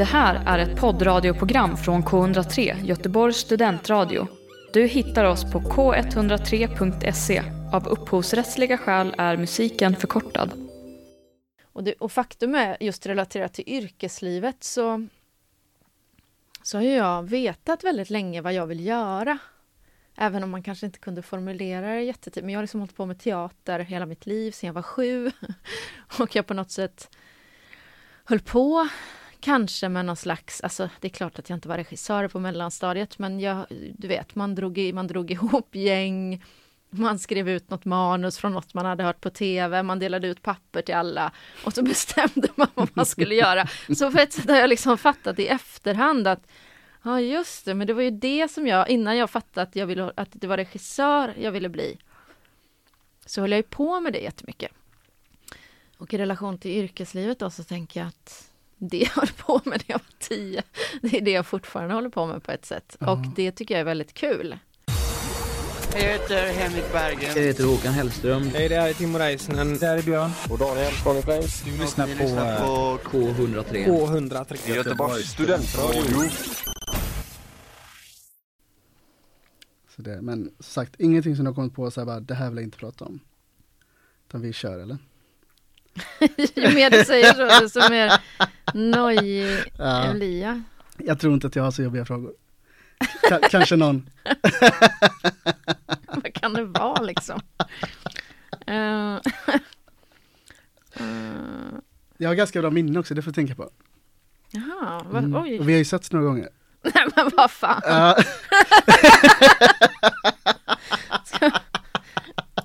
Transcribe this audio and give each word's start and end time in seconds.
Det 0.00 0.04
här 0.04 0.42
är 0.46 0.58
ett 0.58 0.80
poddradioprogram 0.80 1.76
från 1.76 2.02
K103, 2.02 2.84
Göteborgs 2.84 3.36
studentradio. 3.36 4.26
Du 4.72 4.86
hittar 4.86 5.24
oss 5.24 5.52
på 5.52 5.60
k103.se. 5.60 7.42
Av 7.72 7.88
upphovsrättsliga 7.88 8.78
skäl 8.78 9.14
är 9.18 9.36
musiken 9.36 9.96
förkortad. 9.96 10.52
Och, 11.62 11.84
det, 11.84 11.92
och 11.92 12.12
faktum 12.12 12.54
är, 12.54 12.76
just 12.80 13.06
relaterat 13.06 13.54
till 13.54 13.68
yrkeslivet, 13.68 14.64
så, 14.64 15.06
så 16.62 16.78
har 16.78 16.84
jag 16.84 17.22
vetat 17.22 17.84
väldigt 17.84 18.10
länge 18.10 18.40
vad 18.40 18.52
jag 18.52 18.66
vill 18.66 18.86
göra. 18.86 19.38
Även 20.16 20.42
om 20.42 20.50
man 20.50 20.62
kanske 20.62 20.86
inte 20.86 20.98
kunde 20.98 21.22
formulera 21.22 21.94
det 21.94 22.02
jättetidigt. 22.02 22.44
Men 22.44 22.52
jag 22.52 22.58
har 22.58 22.64
liksom 22.64 22.80
hållit 22.80 22.96
på 22.96 23.06
med 23.06 23.18
teater 23.18 23.78
hela 23.78 24.06
mitt 24.06 24.26
liv, 24.26 24.52
sedan 24.52 24.66
jag 24.66 24.74
var 24.74 24.82
sju. 24.82 25.30
och 26.20 26.36
jag 26.36 26.46
på 26.46 26.54
något 26.54 26.70
sätt 26.70 27.16
höll 28.24 28.40
på 28.40 28.88
Kanske 29.40 29.88
med 29.88 30.04
någon 30.04 30.16
slags, 30.16 30.60
alltså 30.60 30.88
det 31.00 31.08
är 31.08 31.10
klart 31.10 31.38
att 31.38 31.50
jag 31.50 31.56
inte 31.56 31.68
var 31.68 31.76
regissör 31.76 32.28
på 32.28 32.40
mellanstadiet 32.40 33.18
men 33.18 33.40
jag, 33.40 33.66
du 33.98 34.08
vet, 34.08 34.34
man 34.34 34.54
drog, 34.54 34.78
i, 34.78 34.92
man 34.92 35.06
drog 35.06 35.30
ihop 35.30 35.74
gäng, 35.74 36.44
man 36.90 37.18
skrev 37.18 37.48
ut 37.48 37.70
något 37.70 37.84
manus 37.84 38.38
från 38.38 38.52
något 38.52 38.74
man 38.74 38.86
hade 38.86 39.04
hört 39.04 39.20
på 39.20 39.30
tv, 39.30 39.82
man 39.82 39.98
delade 39.98 40.28
ut 40.28 40.42
papper 40.42 40.82
till 40.82 40.94
alla 40.94 41.32
och 41.64 41.72
så 41.72 41.82
bestämde 41.92 42.48
man 42.54 42.68
vad 42.74 42.88
man 42.94 43.06
skulle 43.06 43.34
göra. 43.34 43.66
Så 43.96 44.10
på 44.12 44.18
ett 44.18 44.32
sätt 44.32 44.48
har 44.48 44.56
jag 44.56 44.68
liksom 44.68 44.98
fattat 44.98 45.38
i 45.38 45.46
efterhand 45.46 46.26
att 46.26 46.46
ja 47.02 47.20
just 47.20 47.64
det, 47.64 47.74
men 47.74 47.86
det 47.86 47.94
var 47.94 48.02
ju 48.02 48.10
det 48.10 48.50
som 48.50 48.66
jag, 48.66 48.88
innan 48.88 49.16
jag 49.16 49.30
fattade 49.30 49.68
att, 49.68 49.76
jag 49.76 49.86
ville, 49.86 50.12
att 50.16 50.30
det 50.32 50.46
var 50.46 50.56
regissör 50.56 51.34
jag 51.38 51.52
ville 51.52 51.68
bli, 51.68 51.98
så 53.26 53.40
höll 53.40 53.50
jag 53.50 53.58
ju 53.58 53.62
på 53.62 54.00
med 54.00 54.12
det 54.12 54.20
jättemycket. 54.20 54.72
Och 55.98 56.14
i 56.14 56.18
relation 56.18 56.58
till 56.58 56.70
yrkeslivet 56.70 57.38
då 57.38 57.50
så 57.50 57.64
tänker 57.64 58.00
jag 58.00 58.08
att 58.08 58.49
det 58.80 58.98
jag 58.98 59.08
höll 59.08 59.28
på 59.36 59.60
med 59.64 59.78
när 59.78 59.84
jag 59.86 59.98
var 59.98 60.18
tio, 60.18 60.62
det 61.02 61.16
är 61.16 61.20
det 61.20 61.30
jag 61.30 61.46
fortfarande 61.46 61.94
håller 61.94 62.08
på 62.08 62.26
med 62.26 62.42
på 62.42 62.52
ett 62.52 62.64
sätt. 62.64 62.96
Och 63.00 63.18
det 63.36 63.52
tycker 63.52 63.74
jag 63.74 63.80
är 63.80 63.84
väldigt 63.84 64.14
kul. 64.14 64.58
Jag 65.92 66.00
heter 66.00 66.52
Henrik 66.52 66.92
Berggren. 66.92 67.32
Jag 67.36 67.42
heter 67.42 67.64
Håkan 67.64 67.92
Hellström. 67.92 68.42
Hej, 68.42 68.68
det 68.68 68.80
här 68.80 68.88
är 68.88 68.92
Timo 68.92 69.18
Räisänen. 69.18 69.78
Det 69.78 69.86
här 69.86 69.98
är 69.98 70.02
Björn. 70.02 70.30
Och 70.50 70.58
Daniel, 70.58 70.92
Ronny 71.04 71.22
Place. 71.22 71.64
Du 71.64 71.78
lyssnar 71.78 72.06
på, 72.06 72.22
lyssnar 72.22 72.58
på 72.58 72.98
K103. 73.04 73.86
K103. 73.86 74.74
Göteborgs 74.74 75.30
studentradio. 75.30 76.30
Så 79.96 80.02
det, 80.02 80.22
men 80.22 80.44
som 80.44 80.64
sagt, 80.64 81.00
ingenting 81.00 81.36
som 81.36 81.44
du 81.44 81.50
har 81.50 81.54
kommit 81.54 81.74
på 81.74 81.90
så 81.90 82.00
här 82.00 82.06
bara, 82.06 82.20
det 82.20 82.34
här 82.34 82.48
vill 82.48 82.56
jag 82.56 82.64
inte 82.64 82.78
prata 82.78 83.04
om. 83.04 83.20
Utan 84.28 84.40
vi 84.40 84.52
kör 84.52 84.78
eller? 84.78 84.98
Ju 86.54 86.74
mer 86.74 86.90
du 86.90 87.04
säger 87.04 87.32
så, 87.34 87.44
desto 87.64 87.90
mer 87.90 88.12
nojig 88.74 89.62
Ja. 89.78 90.10
blir 90.14 90.42
jag. 90.42 90.62
Jag 90.98 91.20
tror 91.20 91.34
inte 91.34 91.46
att 91.46 91.56
jag 91.56 91.62
har 91.62 91.70
så 91.70 91.82
jobbiga 91.82 92.04
frågor. 92.04 92.32
Ka- 93.30 93.48
kanske 93.50 93.76
någon. 93.76 94.10
Vad 96.06 96.34
kan 96.34 96.52
det 96.52 96.64
vara 96.64 97.02
liksom? 97.02 97.40
Eh, 98.66 99.18
Jag 102.16 102.28
har 102.30 102.34
ganska 102.34 102.60
bra 102.60 102.70
minne 102.70 102.98
också, 102.98 103.14
det 103.14 103.22
får 103.22 103.30
du 103.30 103.34
tänka 103.34 103.54
på. 103.54 103.70
Jaha, 104.50 105.02
vad, 105.10 105.24
Mm. 105.24 105.42
oj. 105.42 105.58
Och 105.60 105.68
vi 105.68 105.72
har 105.72 105.78
ju 105.78 105.84
setts 105.84 106.12
några 106.12 106.24
gånger. 106.26 106.48
Nej 106.82 107.06
men 107.16 107.30
vad 107.36 107.50
fan. 107.50 107.80
Ja, 107.84 108.16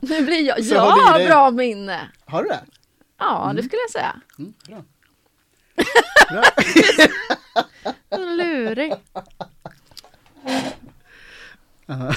Nu 0.02 0.26
blir 0.26 0.42
jag, 0.48 0.66
Så 0.66 0.74
jag 0.76 0.82
har 0.82 1.28
bra 1.28 1.52
minne. 1.52 2.00
har 2.26 2.44
du 2.44 2.50
det? 2.50 2.60
Ja, 3.18 3.54
det 3.56 3.64
skulle 3.64 3.82
jag 3.82 3.92
säga. 3.92 4.22
Mm, 4.40 4.54
bra. 4.68 4.84
Lurig. 8.18 8.94
Ja. 11.86 12.14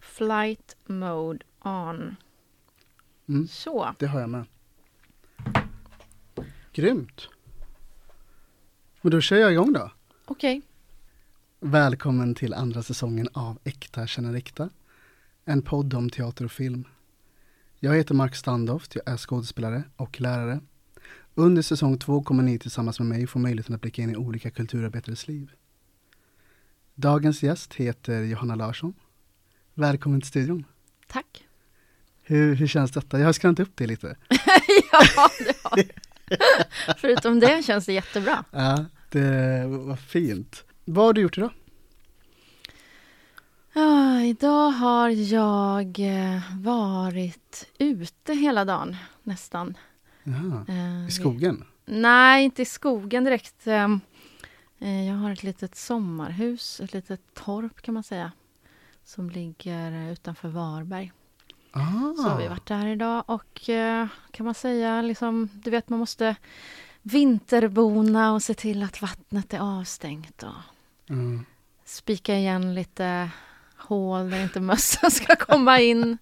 Flight 0.00 0.76
mode 0.86 1.44
on. 1.58 2.16
Mm. 3.28 3.48
Så. 3.48 3.94
Det 3.98 4.06
har 4.06 4.20
jag 4.20 4.30
med. 4.30 4.44
Grymt. 6.72 7.28
Men 9.00 9.10
då 9.10 9.20
kör 9.20 9.36
jag 9.36 9.52
igång 9.52 9.72
då. 9.72 9.90
Okej. 10.24 10.62
Välkommen 11.60 12.34
till 12.34 12.54
andra 12.54 12.82
säsongen 12.82 13.28
av 13.32 13.58
Äkta 13.64 14.06
känner 14.06 14.34
äkta. 14.34 14.70
En 15.44 15.62
podd 15.62 15.94
om 15.94 16.10
teater 16.10 16.44
och 16.44 16.52
film. 16.52 16.84
Jag 17.84 17.96
heter 17.96 18.14
Mark 18.14 18.34
Standoft, 18.34 18.94
jag 18.94 19.08
är 19.08 19.16
skådespelare 19.16 19.82
och 19.96 20.20
lärare. 20.20 20.60
Under 21.34 21.62
säsong 21.62 21.98
två 21.98 22.22
kommer 22.22 22.42
ni 22.42 22.58
tillsammans 22.58 22.98
med 22.98 23.08
mig 23.08 23.26
få 23.26 23.38
möjligheten 23.38 23.74
att 23.74 23.80
blicka 23.80 24.02
in 24.02 24.10
i 24.10 24.16
olika 24.16 24.50
kulturarbetares 24.50 25.28
liv. 25.28 25.50
Dagens 26.94 27.42
gäst 27.42 27.74
heter 27.74 28.22
Johanna 28.22 28.54
Larsson. 28.54 28.94
Välkommen 29.74 30.20
till 30.20 30.28
studion. 30.28 30.64
Tack. 31.06 31.44
Hur, 32.22 32.54
hur 32.54 32.66
känns 32.66 32.90
detta? 32.90 33.18
Jag 33.18 33.26
har 33.26 33.32
skrämt 33.32 33.60
upp 33.60 33.76
dig 33.76 33.86
lite. 33.86 34.16
ja, 34.92 35.28
det 35.38 35.56
har 35.62 35.84
Förutom 36.96 37.40
det 37.40 37.64
känns 37.64 37.86
det 37.86 37.92
jättebra. 37.92 38.44
Ja, 38.50 38.84
det 39.10 39.66
var 39.66 39.96
fint. 39.96 40.64
Vad 40.84 41.04
har 41.04 41.12
du 41.12 41.20
gjort 41.20 41.38
idag? 41.38 41.50
Ja, 43.72 44.20
idag 44.20 44.70
har 44.70 45.08
jag 45.08 45.98
eh, 45.98 46.42
varit 46.60 47.68
ute 47.78 48.32
hela 48.34 48.64
dagen 48.64 48.96
nästan. 49.22 49.76
Jaha, 50.22 50.64
Eh, 50.68 51.06
I 51.08 51.10
skogen? 51.10 51.64
Nej, 51.84 52.44
inte 52.44 52.62
i 52.62 52.64
skogen 52.64 53.24
direkt. 53.24 53.66
Eh, 53.66 53.88
eh, 54.78 55.08
Jag 55.08 55.14
har 55.14 55.30
ett 55.30 55.42
litet 55.42 55.76
sommarhus, 55.76 56.80
ett 56.80 56.92
litet 56.92 57.34
torp 57.34 57.82
kan 57.82 57.94
man 57.94 58.02
säga, 58.02 58.32
som 59.04 59.30
ligger 59.30 60.12
utanför 60.12 60.48
Varberg. 60.48 61.12
Ah, 61.70 62.14
Så 62.16 62.22
har 62.28 62.38
vi 62.38 62.48
varit 62.48 62.66
där 62.66 62.86
idag 62.86 63.24
och 63.26 63.68
eh, 63.68 64.06
kan 64.30 64.44
man 64.46 64.54
säga 64.54 65.02
liksom, 65.02 65.48
du 65.52 65.70
vet 65.70 65.88
man 65.88 65.98
måste 65.98 66.36
vinterbona 67.02 68.32
och 68.32 68.42
se 68.42 68.54
till 68.54 68.82
att 68.82 69.02
vattnet 69.02 69.54
är 69.54 69.78
avstängt 69.78 70.42
och 70.42 71.10
mm. 71.10 71.44
spika 71.84 72.34
igen 72.36 72.74
lite 72.74 73.30
hål 73.82 74.30
där 74.30 74.42
inte 74.42 74.60
mössen 74.60 75.10
ska 75.10 75.36
komma 75.36 75.80
in, 75.80 76.18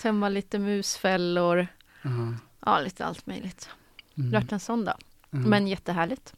tömma 0.00 0.28
lite 0.28 0.58
musfällor, 0.58 1.66
Aha, 2.04 2.34
ja 2.64 2.80
lite 2.80 3.04
allt 3.04 3.26
möjligt. 3.26 3.68
mm, 4.18 4.30
varit 4.30 4.52
en 4.52 4.60
sån 4.60 4.84
dag, 4.84 4.98
mm. 5.32 5.50
men 5.50 5.66
jättehärligt. 5.66 6.34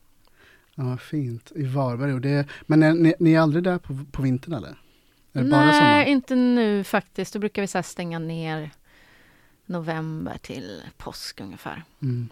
Ja, 0.74 0.96
fint. 0.96 1.52
I 1.54 1.66
Varberg. 1.66 2.12
Och 2.12 2.20
det, 2.20 2.48
men 2.62 2.82
är, 2.82 2.92
ni, 2.92 3.14
ni 3.18 3.32
är 3.32 3.40
aldrig 3.40 3.64
där 3.64 3.78
på, 3.78 4.04
på 4.12 4.22
vintern 4.22 4.54
eller? 4.54 4.78
Nej, 5.32 6.10
inte 6.10 6.34
nu 6.34 6.84
faktiskt. 6.84 7.32
Då 7.32 7.38
brukar 7.38 7.62
vi 7.62 7.68
så 7.68 7.82
stänga 7.82 8.18
ner 8.18 8.70
november 9.66 10.38
till 10.42 10.82
påsk 10.96 11.40
ungefär. 11.40 11.82
Mm. 12.02 12.28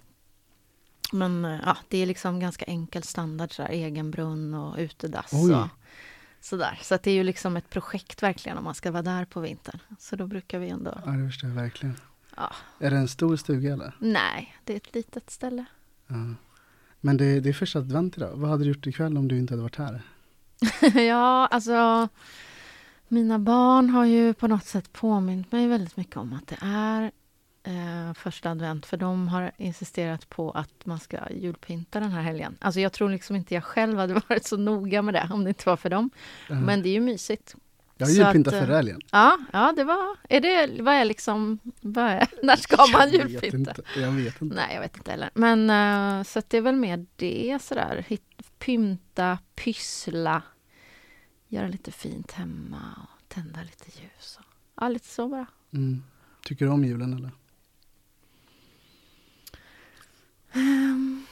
Men 1.12 1.44
eh, 1.44 1.60
ja, 1.64 1.76
det 1.88 1.98
är 1.98 2.06
liksom 2.06 2.40
ganska 2.40 2.64
enkel 2.64 3.02
standard, 3.02 3.54
så 3.54 3.62
här, 3.62 3.70
egen 3.70 4.10
brunn 4.10 4.54
och 4.54 4.78
utedass 4.78 5.32
Oj. 5.32 5.54
och 5.54 5.66
sådär. 6.46 6.78
Så 6.82 6.94
att 6.94 7.02
det 7.02 7.10
är 7.10 7.14
ju 7.14 7.22
liksom 7.22 7.56
ett 7.56 7.70
projekt 7.70 8.22
verkligen 8.22 8.58
om 8.58 8.64
man 8.64 8.74
ska 8.74 8.90
vara 8.90 9.02
där 9.02 9.24
på 9.24 9.40
vintern. 9.40 9.78
Så 9.98 10.16
då 10.16 10.26
brukar 10.26 10.58
vi 10.58 10.68
ändå... 10.68 10.98
Ja, 11.04 11.10
det 11.10 11.28
förstår 11.28 11.50
jag 11.50 11.56
verkligen. 11.56 11.96
Ja. 12.36 12.52
Är 12.78 12.90
det 12.90 12.96
en 12.96 13.08
stor 13.08 13.36
stuga 13.36 13.72
eller? 13.72 13.96
Nej, 13.98 14.56
det 14.64 14.72
är 14.72 14.76
ett 14.76 14.94
litet 14.94 15.30
ställe. 15.30 15.64
Ja. 16.06 16.14
Men 17.00 17.16
det, 17.16 17.40
det 17.40 17.48
är 17.48 17.52
första 17.52 17.78
advent 17.78 18.16
idag. 18.16 18.32
Vad 18.34 18.50
hade 18.50 18.64
du 18.64 18.68
gjort 18.68 18.86
ikväll 18.86 19.18
om 19.18 19.28
du 19.28 19.38
inte 19.38 19.52
hade 19.52 19.62
varit 19.62 19.76
här? 19.76 20.02
ja, 21.00 21.46
alltså 21.46 22.08
mina 23.08 23.38
barn 23.38 23.90
har 23.90 24.04
ju 24.04 24.34
på 24.34 24.48
något 24.48 24.64
sätt 24.64 24.92
påmint 24.92 25.52
mig 25.52 25.68
väldigt 25.68 25.96
mycket 25.96 26.16
om 26.16 26.32
att 26.32 26.46
det 26.46 26.58
är 26.60 27.10
eh, 27.66 28.14
första 28.14 28.50
advent, 28.50 28.86
för 28.86 28.96
de 28.96 29.28
har 29.28 29.52
insisterat 29.56 30.28
på 30.28 30.50
att 30.50 30.86
man 30.86 31.00
ska 31.00 31.18
julpynta 31.30 32.00
den 32.00 32.10
här 32.10 32.22
helgen. 32.22 32.56
Alltså 32.60 32.80
jag 32.80 32.92
tror 32.92 33.10
liksom 33.10 33.36
inte 33.36 33.54
jag 33.54 33.64
själv 33.64 33.98
hade 33.98 34.14
varit 34.28 34.44
så 34.44 34.56
noga 34.56 35.02
med 35.02 35.14
det 35.14 35.28
om 35.32 35.44
det 35.44 35.48
inte 35.48 35.68
var 35.68 35.76
för 35.76 35.90
dem. 35.90 36.10
Ja. 36.48 36.54
Men 36.54 36.82
det 36.82 36.88
är 36.88 36.92
ju 36.92 37.00
mysigt. 37.00 37.54
jag 37.96 38.06
har 38.06 38.12
julpyntat 38.12 38.54
att, 38.54 38.60
eh, 38.60 38.66
förra 38.66 38.76
helgen. 38.76 39.00
Ja, 39.12 39.38
ja, 39.52 39.72
det 39.76 39.84
var... 39.84 40.16
Är 40.28 40.40
det, 40.40 40.82
vad 40.82 40.94
är 40.94 41.04
liksom... 41.04 41.58
Vad 41.80 42.04
är, 42.04 42.28
när 42.42 42.56
ska 42.56 42.86
man 42.92 43.12
Jag 43.12 43.24
vet 43.24 43.42
julpynta? 43.42 43.74
Jag 43.96 44.12
vet 44.12 44.42
inte. 44.42 44.56
Nej, 44.56 44.74
jag 44.74 44.80
vet 44.80 44.96
inte 44.96 45.10
heller. 45.10 45.30
Men 45.34 45.70
eh, 45.70 46.24
så 46.24 46.38
att 46.38 46.50
det 46.50 46.56
är 46.56 46.62
väl 46.62 46.76
mer 46.76 47.06
det 47.16 47.58
sådär. 47.62 48.04
Hit, 48.08 48.42
pynta, 48.58 49.38
pyssla, 49.54 50.42
göra 51.48 51.68
lite 51.68 51.92
fint 51.92 52.32
hemma 52.32 52.82
och 53.02 53.28
tända 53.28 53.62
lite 53.62 54.00
ljus. 54.00 54.38
Och, 54.38 54.44
ja, 54.80 54.88
lite 54.88 55.08
så 55.08 55.28
bara. 55.28 55.46
Mm. 55.72 56.02
Tycker 56.44 56.64
du 56.64 56.70
om 56.70 56.84
julen 56.84 57.14
eller? 57.14 57.30
Um, 60.54 61.26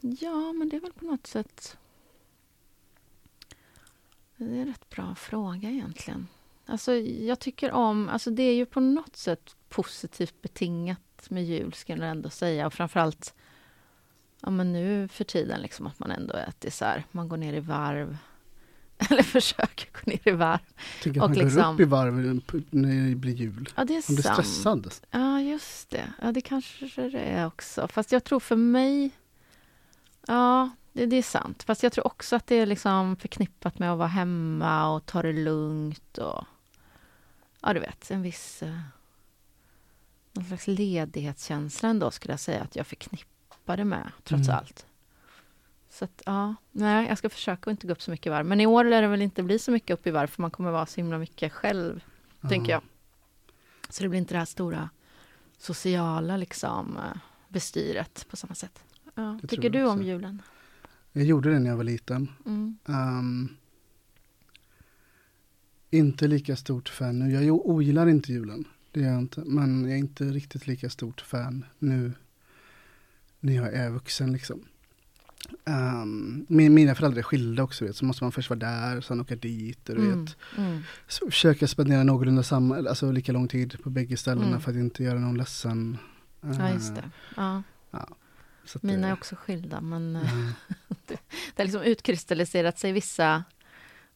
ja, 0.00 0.52
men 0.52 0.68
det 0.68 0.76
är 0.76 0.80
väl 0.80 0.92
på 0.92 1.04
något 1.04 1.26
sätt... 1.26 1.76
Det 4.36 4.44
är 4.44 4.60
en 4.60 4.66
rätt 4.66 4.90
bra 4.90 5.14
fråga 5.14 5.70
egentligen. 5.70 6.28
Alltså, 6.66 6.94
jag 6.94 7.38
tycker 7.38 7.72
om... 7.72 8.08
Alltså, 8.08 8.30
det 8.30 8.42
är 8.42 8.54
ju 8.54 8.66
på 8.66 8.80
något 8.80 9.16
sätt 9.16 9.56
positivt 9.68 10.42
betingat 10.42 11.30
med 11.30 11.44
jul, 11.44 11.72
skulle 11.72 12.04
jag 12.04 12.10
ändå 12.10 12.30
säga. 12.30 12.66
Och 12.66 12.72
framförallt 12.72 13.34
ja 14.42 14.50
men 14.50 14.72
nu 14.72 15.08
för 15.08 15.24
tiden 15.24 15.60
liksom 15.60 15.86
att 15.86 15.98
man 15.98 16.10
ändå 16.10 16.34
äter 16.34 16.70
så 16.70 16.84
här, 16.84 17.04
man 17.10 17.28
går 17.28 17.36
ner 17.36 17.52
i 17.52 17.60
varv. 17.60 18.16
Eller 19.10 19.22
försöker 19.22 19.88
gå 19.92 20.00
ner 20.10 20.28
i 20.28 20.30
varv. 20.30 20.58
Tycker 21.02 21.22
Och 21.22 21.28
man 21.30 21.36
går 21.38 21.44
liksom- 21.44 21.74
upp 21.74 21.80
i 21.80 21.84
varv 21.84 22.12
när 22.70 23.08
det 23.08 23.14
blir 23.14 23.34
jul. 23.34 23.68
Ja 23.76 23.84
det 23.84 23.96
är 23.96 24.02
Man 24.10 24.14
blir 24.14 24.22
sant. 24.22 24.46
stressad. 24.46 24.94
Ja 25.10 25.40
just 25.40 25.90
det, 25.90 26.12
ja 26.22 26.32
det 26.32 26.40
kanske 26.40 27.08
det 27.08 27.20
är 27.20 27.46
också. 27.46 27.88
Fast 27.88 28.12
jag 28.12 28.24
tror 28.24 28.40
för 28.40 28.56
mig, 28.56 29.10
ja 30.26 30.70
det, 30.92 31.06
det 31.06 31.16
är 31.16 31.22
sant. 31.22 31.62
Fast 31.62 31.82
jag 31.82 31.92
tror 31.92 32.06
också 32.06 32.36
att 32.36 32.46
det 32.46 32.54
är 32.54 32.66
liksom 32.66 33.16
förknippat 33.16 33.78
med 33.78 33.92
att 33.92 33.98
vara 33.98 34.08
hemma 34.08 34.88
och 34.94 35.06
ta 35.06 35.22
det 35.22 35.32
lugnt 35.32 36.18
och 36.18 36.44
ja 37.62 37.72
du 37.74 37.80
vet 37.80 38.10
en 38.10 38.22
viss 38.22 38.62
eh, 38.62 38.78
någon 40.32 40.44
slags 40.44 40.66
ledighetskänsla 40.66 41.88
ändå 41.88 42.10
skulle 42.10 42.32
jag 42.32 42.40
säga 42.40 42.62
att 42.62 42.76
jag 42.76 42.86
förknippar 42.86 43.76
det 43.76 43.84
med 43.84 44.12
trots 44.24 44.48
Mm. 44.48 44.56
allt. 44.58 44.86
Så 45.90 46.04
att 46.04 46.22
ja, 46.26 46.54
nej 46.72 47.08
jag 47.08 47.18
ska 47.18 47.28
försöka 47.28 47.70
att 47.70 47.74
inte 47.74 47.86
gå 47.86 47.92
upp 47.92 48.02
så 48.02 48.10
mycket 48.10 48.26
i 48.26 48.30
varv. 48.30 48.46
Men 48.46 48.60
i 48.60 48.66
år 48.66 48.84
lär 48.84 49.02
det 49.02 49.08
väl 49.08 49.22
inte 49.22 49.42
bli 49.42 49.58
så 49.58 49.70
mycket 49.70 49.94
upp 49.98 50.06
i 50.06 50.10
varv 50.10 50.26
för 50.26 50.42
man 50.42 50.50
kommer 50.50 50.70
vara 50.70 50.86
så 50.86 50.96
himla 50.96 51.18
mycket 51.18 51.52
själv 51.52 52.04
tänker 52.48 52.72
jag. 52.72 52.82
Så 53.88 54.02
det 54.02 54.08
blir 54.08 54.18
inte 54.18 54.34
det 54.34 54.38
här 54.38 54.44
stora 54.44 54.90
sociala 55.58 56.36
liksom 56.36 56.98
bestyret 57.48 58.26
på 58.30 58.36
samma 58.36 58.54
sätt. 58.54 58.84
Ja. 59.14 59.38
Tycker 59.48 59.70
du 59.70 59.84
om 59.84 60.02
julen? 60.02 60.42
Jag 61.12 61.24
gjorde 61.24 61.50
det 61.50 61.58
när 61.58 61.70
jag 61.70 61.76
var 61.76 61.84
liten. 61.84 62.28
Mm. 62.46 62.78
Ehm, 62.88 63.48
inte 65.90 66.28
lika 66.28 66.56
stort 66.56 66.88
fan 66.88 67.18
nu. 67.18 67.44
Jag 67.44 67.66
ogillar 67.66 68.06
inte 68.06 68.32
julen. 68.32 68.64
Det 68.90 69.00
gör 69.00 69.10
jag 69.10 69.18
inte. 69.18 69.40
Men 69.40 69.82
jag 69.82 69.92
är 69.92 69.96
inte 69.96 70.24
riktigt 70.24 70.66
lika 70.66 70.90
stort 70.90 71.20
fan 71.20 71.64
nu 71.78 72.12
när 73.40 73.52
jag 73.52 73.74
är 73.74 73.90
vuxen 73.90 74.32
liksom. 74.32 74.64
Ehm, 75.70 76.46
min, 76.48 76.74
mina 76.74 76.94
föräldrar 76.94 77.18
är 77.18 77.22
skilda 77.22 77.62
också, 77.62 77.84
vet, 77.84 77.96
så 77.96 78.04
måste 78.04 78.24
man 78.24 78.32
först 78.32 78.50
vara 78.50 78.58
där, 78.60 79.00
sen 79.00 79.20
åka 79.20 79.36
dit. 79.36 79.88
Och, 79.88 79.96
Mm. 79.96 80.24
vet. 80.24 80.36
Mm. 80.58 80.82
Försöka 81.08 81.68
spendera 81.68 82.02
någorlunda 82.04 82.42
samma, 82.42 82.76
alltså 82.76 83.12
lika 83.12 83.32
lång 83.32 83.48
tid 83.48 83.82
på 83.82 83.90
bägge 83.90 84.16
ställena 84.16 84.46
Mm. 84.48 84.60
för 84.60 84.70
att 84.70 84.76
inte 84.76 85.04
göra 85.04 85.18
någon 85.18 85.36
ledsen. 85.38 85.98
Ja, 86.40 86.70
just 86.72 86.88
Ehm, 86.90 86.94
det. 86.94 87.10
Ja. 87.36 87.62
så 88.64 88.78
att 88.78 88.82
Mina 88.82 89.02
det- 89.02 89.08
är 89.08 89.12
också 89.12 89.36
skilda, 89.36 89.80
men 89.80 90.16
eh, 90.16 90.32
Mm. 90.32 90.52
det 91.06 91.18
har 91.56 91.64
liksom 91.64 91.82
utkristalliserat 91.82 92.78
sig 92.78 92.92
vissa, 92.92 93.44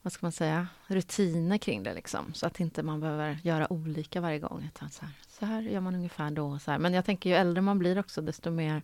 vad 0.02 0.12
ska 0.12 0.26
man 0.26 0.32
säga, 0.32 0.66
rutiner 0.86 1.58
kring 1.58 1.82
det 1.82 1.94
liksom. 1.94 2.34
Så 2.34 2.46
att 2.46 2.60
inte 2.60 2.82
man 2.82 3.00
behöver 3.00 3.38
göra 3.42 3.72
olika 3.72 4.20
varje 4.20 4.38
gång. 4.38 4.70
Utan 4.74 4.90
så, 4.90 5.04
här, 5.04 5.14
så 5.38 5.46
här 5.46 5.62
gör 5.62 5.80
man 5.80 5.94
ungefär 5.94 6.30
då. 6.30 6.46
och 6.46 6.62
Så 6.62 6.70
här. 6.70 6.78
Men 6.78 6.94
jag 6.94 7.04
tänker 7.04 7.30
ju 7.30 7.36
äldre 7.36 7.60
man 7.62 7.78
blir 7.78 7.98
också, 7.98 8.22
desto 8.22 8.50
mer 8.50 8.82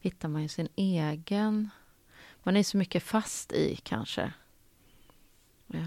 hittar 0.00 0.28
man 0.28 0.42
ju 0.42 0.48
sin 0.48 0.68
egen... 0.76 1.70
Man 2.42 2.56
är 2.56 2.62
så 2.62 2.76
mycket 2.76 3.02
fast 3.02 3.52
i 3.52 3.76
kanske. 3.82 4.32
Ja, 5.66 5.80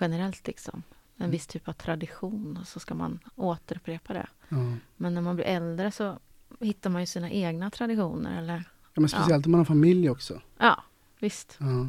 generellt 0.00 0.46
liksom. 0.46 0.82
En 1.16 1.30
viss 1.30 1.46
typ 1.46 1.68
av 1.68 1.72
tradition 1.72 2.56
och 2.60 2.68
så 2.68 2.80
ska 2.80 2.94
man 2.94 3.18
återupprepa 3.34 4.12
det. 4.12 4.26
ja. 4.48 4.56
Men 4.96 5.14
när 5.14 5.20
man 5.20 5.36
blir 5.36 5.44
äldre 5.46 5.90
så 5.90 6.18
hittar 6.60 6.90
man 6.90 7.02
ju 7.02 7.06
sina 7.06 7.30
egna 7.30 7.70
traditioner 7.70 8.38
eller 8.42 8.64
ja, 8.94 9.00
men 9.00 9.08
speciellt 9.08 9.46
om 9.46 9.52
man 9.52 9.58
har 9.58 9.64
familj 9.64 10.10
också. 10.10 10.40
ja, 10.58 10.82
visst. 11.18 11.56
Ja. 11.60 11.88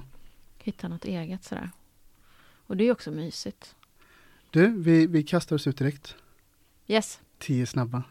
Hitta 0.58 0.88
något 0.88 1.06
eget 1.06 1.44
sådär. 1.44 1.72
Och 2.68 2.78
det 2.78 2.84
är 2.84 2.86
ju 2.86 2.92
också 2.92 3.12
mysigt. 3.12 3.76
Du, 4.50 4.68
vi, 4.68 5.08
vi 5.08 5.24
kastar 5.24 5.56
oss 5.56 5.68
ut 5.68 5.78
direkt. 5.78 6.16
Yes, 6.88 7.20
Tio 7.38 7.66
snabba. 7.66 8.04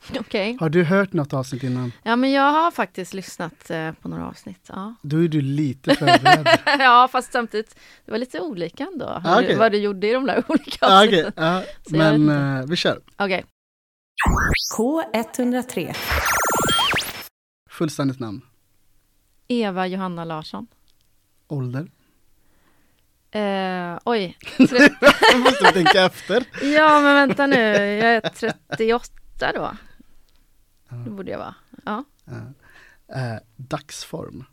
okej. 0.20 0.56
Har 0.60 0.68
du 0.68 0.84
hört 0.84 1.12
något 1.12 1.32
avsnitt 1.32 1.62
innan? 1.62 1.92
Ja, 2.02 2.16
men 2.16 2.30
jag 2.32 2.52
har 2.52 2.70
faktiskt 2.70 3.14
lyssnat 3.14 3.70
eh, 3.70 3.92
på 3.92 4.08
några 4.08 4.26
avsnitt. 4.28 4.66
Ja. 4.68 4.94
Då 5.02 5.24
är 5.24 5.28
du 5.28 5.40
lite 5.40 5.94
förberedd. 5.94 6.48
ja, 6.78 7.08
fast 7.12 7.32
samtidigt, 7.32 7.74
det 8.04 8.10
var 8.10 8.18
lite 8.18 8.40
olika 8.40 8.84
ändå. 8.92 9.20
Ah, 9.24 9.38
du- 9.38 9.44
okej. 9.44 9.56
Vad 9.56 9.72
du 9.72 9.78
gjorde 9.78 10.08
i 10.08 10.12
de 10.12 10.26
där 10.26 10.44
olika 10.48 10.86
ah, 10.86 11.02
avsnitten. 11.02 11.32
Så 11.36 11.96
jag 11.96 12.10
vet 12.12 12.20
men 12.20 12.58
eh, 12.60 12.66
vi 12.66 12.76
kör. 12.76 13.00
Okej. 13.16 13.44
K103. 14.78 15.96
Fullständigt 17.70 18.20
namn. 18.20 18.40
Eva 19.48 19.86
Johanna 19.86 20.24
Larsson. 20.24 20.66
Ålder. 21.48 21.90
Eh, 23.30 23.98
oj, 24.04 24.36
Jag 24.58 25.40
måste 25.40 25.72
tänka 25.72 26.04
efter. 26.04 26.44
ja 26.74 27.00
men 27.00 27.14
vänta 27.14 27.46
nu, 27.46 27.56
jag 27.56 28.14
är 28.14 28.20
38 28.20 29.52
då. 29.54 29.70
Ja. 30.88 30.96
Det 30.96 31.10
borde 31.10 31.30
jag 31.30 31.38
vara. 31.38 31.54
Ja. 31.84 32.04
Eh, 33.14 33.36
dagsform. 33.56 34.44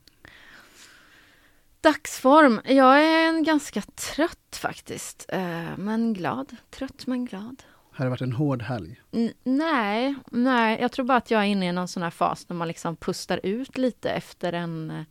Dagsform. 1.81 2.61
Jag 2.65 3.03
är 3.03 3.27
en 3.27 3.43
ganska 3.43 3.81
trött 3.81 4.55
faktiskt. 4.61 5.25
Eh, 5.29 5.77
men 5.77 6.13
glad. 6.13 6.55
Trött 6.69 7.07
men 7.07 7.25
glad. 7.25 7.63
Har 7.91 8.07
varit 8.07 8.21
en 8.21 8.31
hård 8.31 8.61
helg. 8.61 9.01
N- 9.11 9.33
nej, 9.43 10.15
nej, 10.31 10.77
jag 10.81 10.91
tror 10.91 11.05
bara 11.05 11.17
att 11.17 11.31
jag 11.31 11.41
är 11.41 11.45
inne 11.45 11.69
i 11.69 11.71
någon 11.71 11.87
sån 11.87 12.03
här 12.03 12.09
fas 12.09 12.49
när 12.49 12.55
man 12.55 12.67
liksom 12.67 12.95
pustar 12.95 13.39
ut 13.43 13.77
lite 13.77 14.09
efter 14.11 14.53
en... 14.53 14.91
eh, 14.91 15.03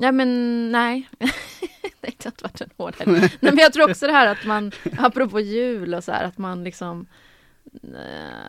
Ja 0.00 0.12
men 0.12 0.72
nej, 0.72 1.08
det 1.18 1.26
har 2.00 2.08
inte 2.26 2.30
varit 2.42 2.60
en 2.60 2.70
hård 2.76 2.94
helg. 2.98 3.20
Nej, 3.20 3.30
men 3.40 3.56
jag 3.58 3.72
tror 3.72 3.90
också 3.90 4.06
det 4.06 4.12
här 4.12 4.26
att 4.26 4.44
man, 4.46 4.72
apropå 4.98 5.40
jul 5.40 5.94
och 5.94 6.04
så 6.04 6.12
här, 6.12 6.24
att 6.24 6.38
man 6.38 6.64
liksom 6.64 7.06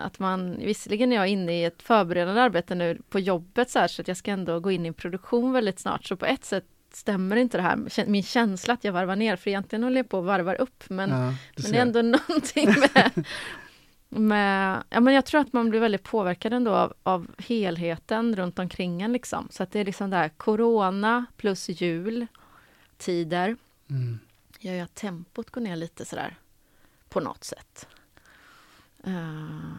att 0.01 0.19
man, 0.19 0.57
visserligen 0.57 1.11
är 1.11 1.15
jag 1.15 1.27
inne 1.27 1.61
i 1.61 1.63
ett 1.63 1.81
förberedande 1.81 2.41
arbete 2.41 2.75
nu 2.75 3.01
på 3.09 3.19
jobbet 3.19 3.69
så 3.69 3.79
här, 3.79 3.87
så 3.87 4.01
att 4.01 4.07
jag 4.07 4.17
ska 4.17 4.31
ändå 4.31 4.59
gå 4.59 4.71
in 4.71 4.85
i 4.85 4.93
produktion 4.93 5.53
väldigt 5.53 5.79
snart, 5.79 6.05
så 6.05 6.15
på 6.15 6.25
ett 6.25 6.45
sätt 6.45 6.65
stämmer 6.93 7.35
inte 7.35 7.57
det 7.57 7.61
här, 7.61 8.05
min 8.07 8.23
känsla 8.23 8.73
att 8.73 8.83
jag 8.83 8.93
varvar 8.93 9.15
ner, 9.15 9.35
för 9.35 9.49
egentligen 9.49 9.83
håller 9.83 9.97
jag 9.97 10.09
på 10.09 10.17
och 10.17 10.25
varvar 10.25 10.61
upp, 10.61 10.83
men 10.89 11.09
ja, 11.09 11.33
men 11.55 11.71
det 11.71 11.77
är 11.77 11.81
ändå 11.81 12.01
någonting 12.27 12.69
med, 12.69 13.25
med... 14.09 14.83
Ja, 14.89 14.99
men 14.99 15.13
jag 15.13 15.25
tror 15.25 15.41
att 15.41 15.53
man 15.53 15.69
blir 15.69 15.79
väldigt 15.79 16.03
påverkad 16.03 16.53
ändå 16.53 16.71
av, 16.71 16.93
av 17.03 17.27
helheten 17.37 18.35
runt 18.35 18.59
omkring 18.59 19.01
en. 19.01 19.13
Liksom. 19.13 19.47
Så 19.51 19.63
att 19.63 19.71
det 19.71 19.79
är 19.79 19.85
liksom 19.85 20.09
där 20.09 20.29
corona 20.29 21.25
plus 21.37 21.69
jul, 21.69 22.27
tider, 22.97 23.55
Mm. 23.89 24.19
gör 24.59 24.73
ju 24.73 24.79
att 24.79 24.95
tempot 24.95 25.49
går 25.49 25.61
ner 25.61 25.75
lite 25.75 26.05
sådär 26.05 26.37
på 27.09 27.19
något 27.19 27.43
sätt. 27.43 27.87
Eh, 29.03 29.73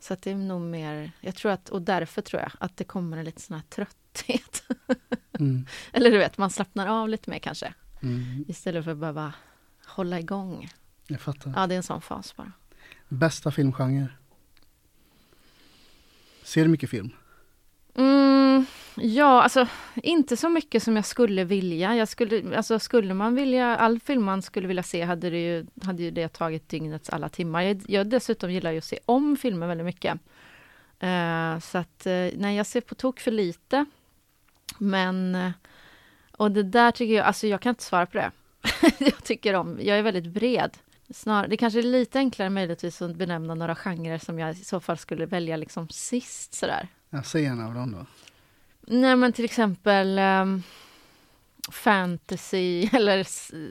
så 0.00 0.14
att 0.14 0.22
det 0.22 0.30
är 0.30 0.34
nog 0.34 0.60
mer, 0.60 1.12
jag 1.20 1.34
tror 1.34 1.52
att, 1.52 1.68
och 1.68 1.82
därför 1.82 2.22
tror 2.22 2.42
jag 2.42 2.52
att 2.60 2.76
det 2.76 2.84
kommer 2.84 3.16
en 3.16 3.24
lite 3.24 3.40
sån 3.40 3.56
här 3.56 3.62
trötthet. 3.68 4.62
Mm. 5.38 5.66
Eller 5.92 6.10
du 6.10 6.18
vet, 6.18 6.38
man 6.38 6.50
slappnar 6.50 6.86
av 6.86 7.08
lite 7.08 7.30
mer 7.30 7.38
kanske, 7.38 7.74
Mm. 8.02 8.44
istället 8.48 8.84
för 8.84 8.90
att 8.92 8.98
behöva 8.98 9.32
hålla 9.86 10.18
igång. 10.20 10.68
Jag 11.06 11.20
fattar. 11.20 11.52
Ja, 11.56 11.66
det 11.66 11.74
är 11.74 11.76
en 11.76 11.82
sån 11.82 12.00
fas 12.00 12.36
bara. 12.36 12.52
Bästa 13.08 13.50
filmgenre? 13.50 14.08
Ser 16.42 16.62
du 16.62 16.68
mycket 16.68 16.90
film? 16.90 17.10
Mm, 17.94 18.66
ja, 18.96 19.42
alltså 19.42 19.68
inte 19.94 20.36
så 20.36 20.48
mycket 20.48 20.82
som 20.82 20.96
jag 20.96 21.04
skulle 21.04 21.44
vilja. 21.44 21.96
Jag 21.96 22.08
skulle, 22.08 22.56
alltså, 22.56 22.78
skulle 22.78 23.14
man 23.14 23.34
vilja, 23.34 23.76
all 23.76 24.00
film 24.00 24.24
man 24.24 24.42
skulle 24.42 24.68
vilja 24.68 24.82
se 24.82 25.02
hade, 25.02 25.30
det 25.30 25.38
ju, 25.38 25.66
hade 25.82 26.02
ju 26.02 26.10
det 26.10 26.28
tagit 26.28 26.68
dygnets 26.68 27.10
alla 27.10 27.28
timmar. 27.28 27.62
Jag, 27.62 27.82
jag 27.88 28.06
dessutom 28.06 28.52
gillar 28.52 28.72
ju 28.72 28.78
att 28.78 28.84
se 28.84 28.98
om 29.06 29.36
filmer 29.36 29.66
väldigt 29.66 29.84
mycket. 29.84 30.18
Uh, 31.02 31.60
så 31.60 31.78
att, 31.78 32.06
uh, 32.06 32.38
nej, 32.38 32.56
jag 32.56 32.66
ser 32.66 32.80
på 32.80 32.94
tok 32.94 33.20
för 33.20 33.30
lite. 33.30 33.84
Men, 34.78 35.34
uh, 35.34 35.50
och 36.32 36.50
det 36.50 36.62
där 36.62 36.90
tycker 36.90 37.14
jag, 37.14 37.26
alltså 37.26 37.46
jag 37.46 37.60
kan 37.60 37.70
inte 37.70 37.82
svara 37.82 38.06
på 38.06 38.18
det. 38.18 38.30
jag 38.98 39.24
tycker 39.24 39.54
om, 39.54 39.78
jag 39.82 39.98
är 39.98 40.02
väldigt 40.02 40.26
bred. 40.26 40.70
Snar, 41.10 41.46
det 41.48 41.56
kanske 41.56 41.78
är 41.78 41.82
lite 41.82 42.18
enklare 42.18 42.50
möjligtvis 42.50 43.02
att 43.02 43.16
benämna 43.16 43.54
några 43.54 43.74
genrer 43.74 44.18
som 44.18 44.38
jag 44.38 44.50
i 44.50 44.64
så 44.64 44.80
fall 44.80 44.98
skulle 44.98 45.26
välja 45.26 45.56
liksom 45.56 45.88
sist 45.88 46.54
sådär. 46.54 46.88
Säg 47.22 47.44
en 47.46 47.60
av 47.60 47.74
dem 47.74 47.92
då. 47.92 48.06
Nej 48.86 49.16
men 49.16 49.32
till 49.32 49.44
exempel 49.44 50.18
ehm, 50.18 50.62
fantasy 51.72 52.82
eller 52.92 53.24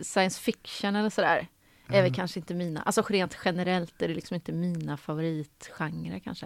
science 0.04 0.42
fiction 0.42 0.96
eller 0.96 1.10
sådär. 1.10 1.48
Är 1.88 1.92
väl 1.92 2.00
Mm. 2.02 2.14
kanske 2.14 2.40
inte 2.40 2.54
mina, 2.54 2.82
alltså 2.82 3.02
rent 3.02 3.38
generellt 3.46 4.02
är 4.02 4.08
det 4.08 4.14
liksom 4.14 4.36
inte 4.36 4.52
mina 4.52 4.98
favoritgenrer 4.98 6.20
kanske. 6.20 6.46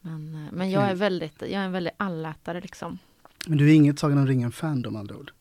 Men, 0.00 0.34
eh, 0.34 0.52
men 0.52 0.70
jag 0.70 0.82
är 0.90 0.94
väldigt, 0.94 1.40
jag 1.42 1.50
är 1.50 1.56
en 1.64 1.72
väldigt 1.72 1.94
allätare 1.96 2.60
liksom. 2.60 2.98
Men 3.46 3.58
du 3.58 3.70
är 3.70 3.74
inget 3.74 3.98
Sagan 3.98 4.18
om 4.18 4.26
ringen-fan 4.26 4.82
då 4.82 4.90
med 4.90 5.00
andra 5.00 5.16
ord? 5.16 5.32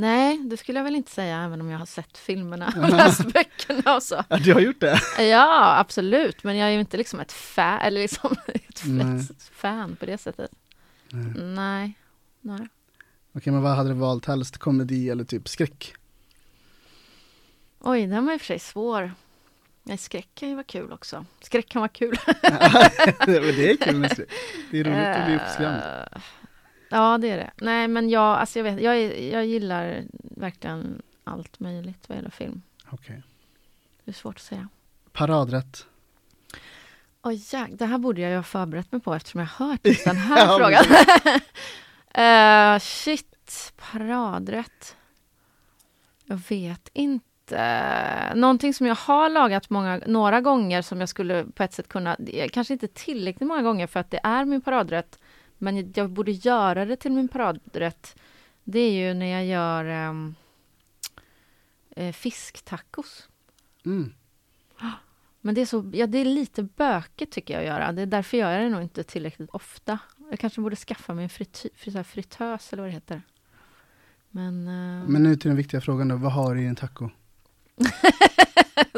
Nej, 0.00 0.38
det 0.38 0.56
skulle 0.56 0.78
jag 0.78 0.84
väl 0.84 0.96
inte 0.96 1.10
säga 1.10 1.42
även 1.42 1.60
om 1.60 1.70
jag 1.70 1.78
har 1.78 1.86
sett 1.86 2.18
filmerna 2.18 2.72
och 2.82 2.90
läst 2.90 3.32
böckerna 3.32 3.96
och 3.96 4.02
så. 4.02 4.24
Ja, 4.28 4.36
du 4.36 4.52
har 4.52 4.60
gjort 4.60 4.80
det? 4.80 5.00
Ja, 5.22 5.78
absolut, 5.78 6.44
men 6.44 6.56
jag 6.56 6.68
är 6.68 6.72
ju 6.72 6.80
inte 6.80 6.96
liksom 6.96 7.20
ett 7.20 7.32
fan, 7.32 7.80
eller 7.80 8.00
liksom 8.00 8.32
ett 8.46 8.82
Nej. 8.84 9.28
fan 9.52 9.96
på 9.96 10.06
det 10.06 10.18
sättet. 10.18 10.50
Nej. 11.12 11.32
Nej, 11.44 11.94
nej. 12.40 12.68
Okej, 13.32 13.52
men 13.52 13.62
vad 13.62 13.76
hade 13.76 13.88
du 13.88 13.94
valt 13.94 14.26
helst? 14.26 14.58
Komedi 14.58 15.10
eller 15.10 15.24
typ 15.24 15.48
skräck? 15.48 15.94
Oj, 17.80 18.06
den 18.06 18.26
var 18.26 18.32
i 18.32 18.36
och 18.36 18.40
för 18.40 18.46
sig 18.46 18.58
svår. 18.58 19.12
Nej, 19.82 19.98
skräck 19.98 20.28
kan 20.34 20.48
ju 20.48 20.54
vara 20.54 20.64
kul 20.64 20.92
också. 20.92 21.24
Skräck 21.40 21.68
kan 21.68 21.80
vara 21.80 21.88
kul. 21.88 22.16
Det 23.26 23.70
är 23.70 23.76
kul 23.76 23.96
med 23.96 24.10
skräck. 24.10 24.28
Det 24.70 24.80
är 24.80 24.84
roligt 24.84 25.16
att 25.16 25.26
bli 25.26 25.36
uppskrämd. 25.36 25.82
Ja, 26.90 27.18
det 27.18 27.30
är 27.30 27.36
det. 27.36 27.50
Nej, 27.60 27.88
men 27.88 28.10
jag, 28.10 28.38
alltså 28.38 28.58
jag, 28.58 28.64
vet, 28.64 28.80
jag, 28.82 29.20
jag 29.28 29.46
gillar 29.46 30.04
verkligen 30.12 31.02
allt 31.24 31.60
möjligt 31.60 32.08
vad 32.08 32.16
gäller 32.16 32.30
film. 32.30 32.62
Okej. 32.90 33.22
Det 34.04 34.10
är 34.10 34.14
svårt 34.14 34.36
att 34.36 34.42
säga. 34.42 34.68
Paradrätt. 35.12 35.86
Oj, 37.22 37.42
jäk, 37.52 37.70
det 37.72 37.86
här 37.86 37.98
borde 37.98 38.20
jag 38.20 38.30
ju 38.30 38.36
ha 38.36 38.42
förberett 38.42 38.92
mig 38.92 39.00
på 39.00 39.14
eftersom 39.14 39.40
jag 39.40 39.46
har 39.48 39.66
hört 39.66 39.80
just 39.86 40.04
den 40.04 40.16
här 40.16 40.46
Ja, 40.46 40.58
frågan. 40.58 40.84
Eh, 42.14 42.78
shit, 42.78 43.72
paradrätt. 43.76 44.96
Jag 46.24 46.40
vet 46.48 46.88
inte. 46.92 48.32
Någonting 48.34 48.74
som 48.74 48.86
jag 48.86 48.94
har 48.94 49.28
lagat 49.28 49.70
många, 49.70 50.00
några 50.06 50.40
gånger 50.40 50.82
som 50.82 51.00
jag 51.00 51.08
skulle 51.08 51.44
på 51.44 51.62
ett 51.62 51.72
sätt 51.72 51.88
kunna, 51.88 52.16
kanske 52.52 52.72
inte 52.72 52.88
tillräckligt 52.88 53.48
många 53.48 53.62
gånger 53.62 53.86
för 53.86 54.00
att 54.00 54.10
det 54.10 54.20
är 54.22 54.44
min 54.44 54.60
paradrätt, 54.60 55.18
men 55.60 55.92
jag 55.96 56.10
borde 56.10 56.30
göra 56.32 56.84
det 56.84 56.96
till 56.96 57.12
min 57.12 57.28
paradrätt. 57.28 58.16
Det 58.64 58.78
är 58.80 58.92
ju 58.92 59.14
när 59.14 59.26
jag 59.26 59.46
gör 59.46 59.84
eh, 61.90 62.12
fisktacos. 62.12 63.28
Mm. 63.86 64.14
Men 65.40 65.54
det 65.54 65.60
är, 65.60 65.66
så, 65.66 65.90
ja, 65.94 66.06
det 66.06 66.18
är 66.18 66.24
lite 66.24 66.62
bökigt 66.62 67.32
tycker 67.32 67.54
jag 67.54 67.60
att 67.60 67.66
göra. 67.66 67.92
Det 67.92 68.02
är 68.02 68.06
därför 68.06 68.36
gör 68.36 68.50
jag 68.50 68.62
det 68.62 68.68
nog 68.68 68.82
inte 68.82 69.02
tillräckligt 69.04 69.50
ofta. 69.50 69.98
Jag 70.30 70.38
kanske 70.38 70.60
borde 70.60 70.76
skaffa 70.76 71.14
mig 71.14 71.22
en 71.24 71.28
frity, 71.30 71.68
fritös 72.04 72.72
eller 72.72 72.82
vad 72.82 72.90
det 72.90 72.94
heter. 72.94 73.22
Men... 74.30 74.66
eh, 74.68 75.08
Men 75.08 75.22
nu 75.22 75.36
till 75.36 75.48
den 75.48 75.56
viktiga 75.56 75.80
frågan 75.80 76.08
då. 76.08 76.16
Vad 76.16 76.32
har 76.32 76.54
du 76.54 76.62
i 76.62 76.66
en 76.66 76.76
taco? 76.76 77.10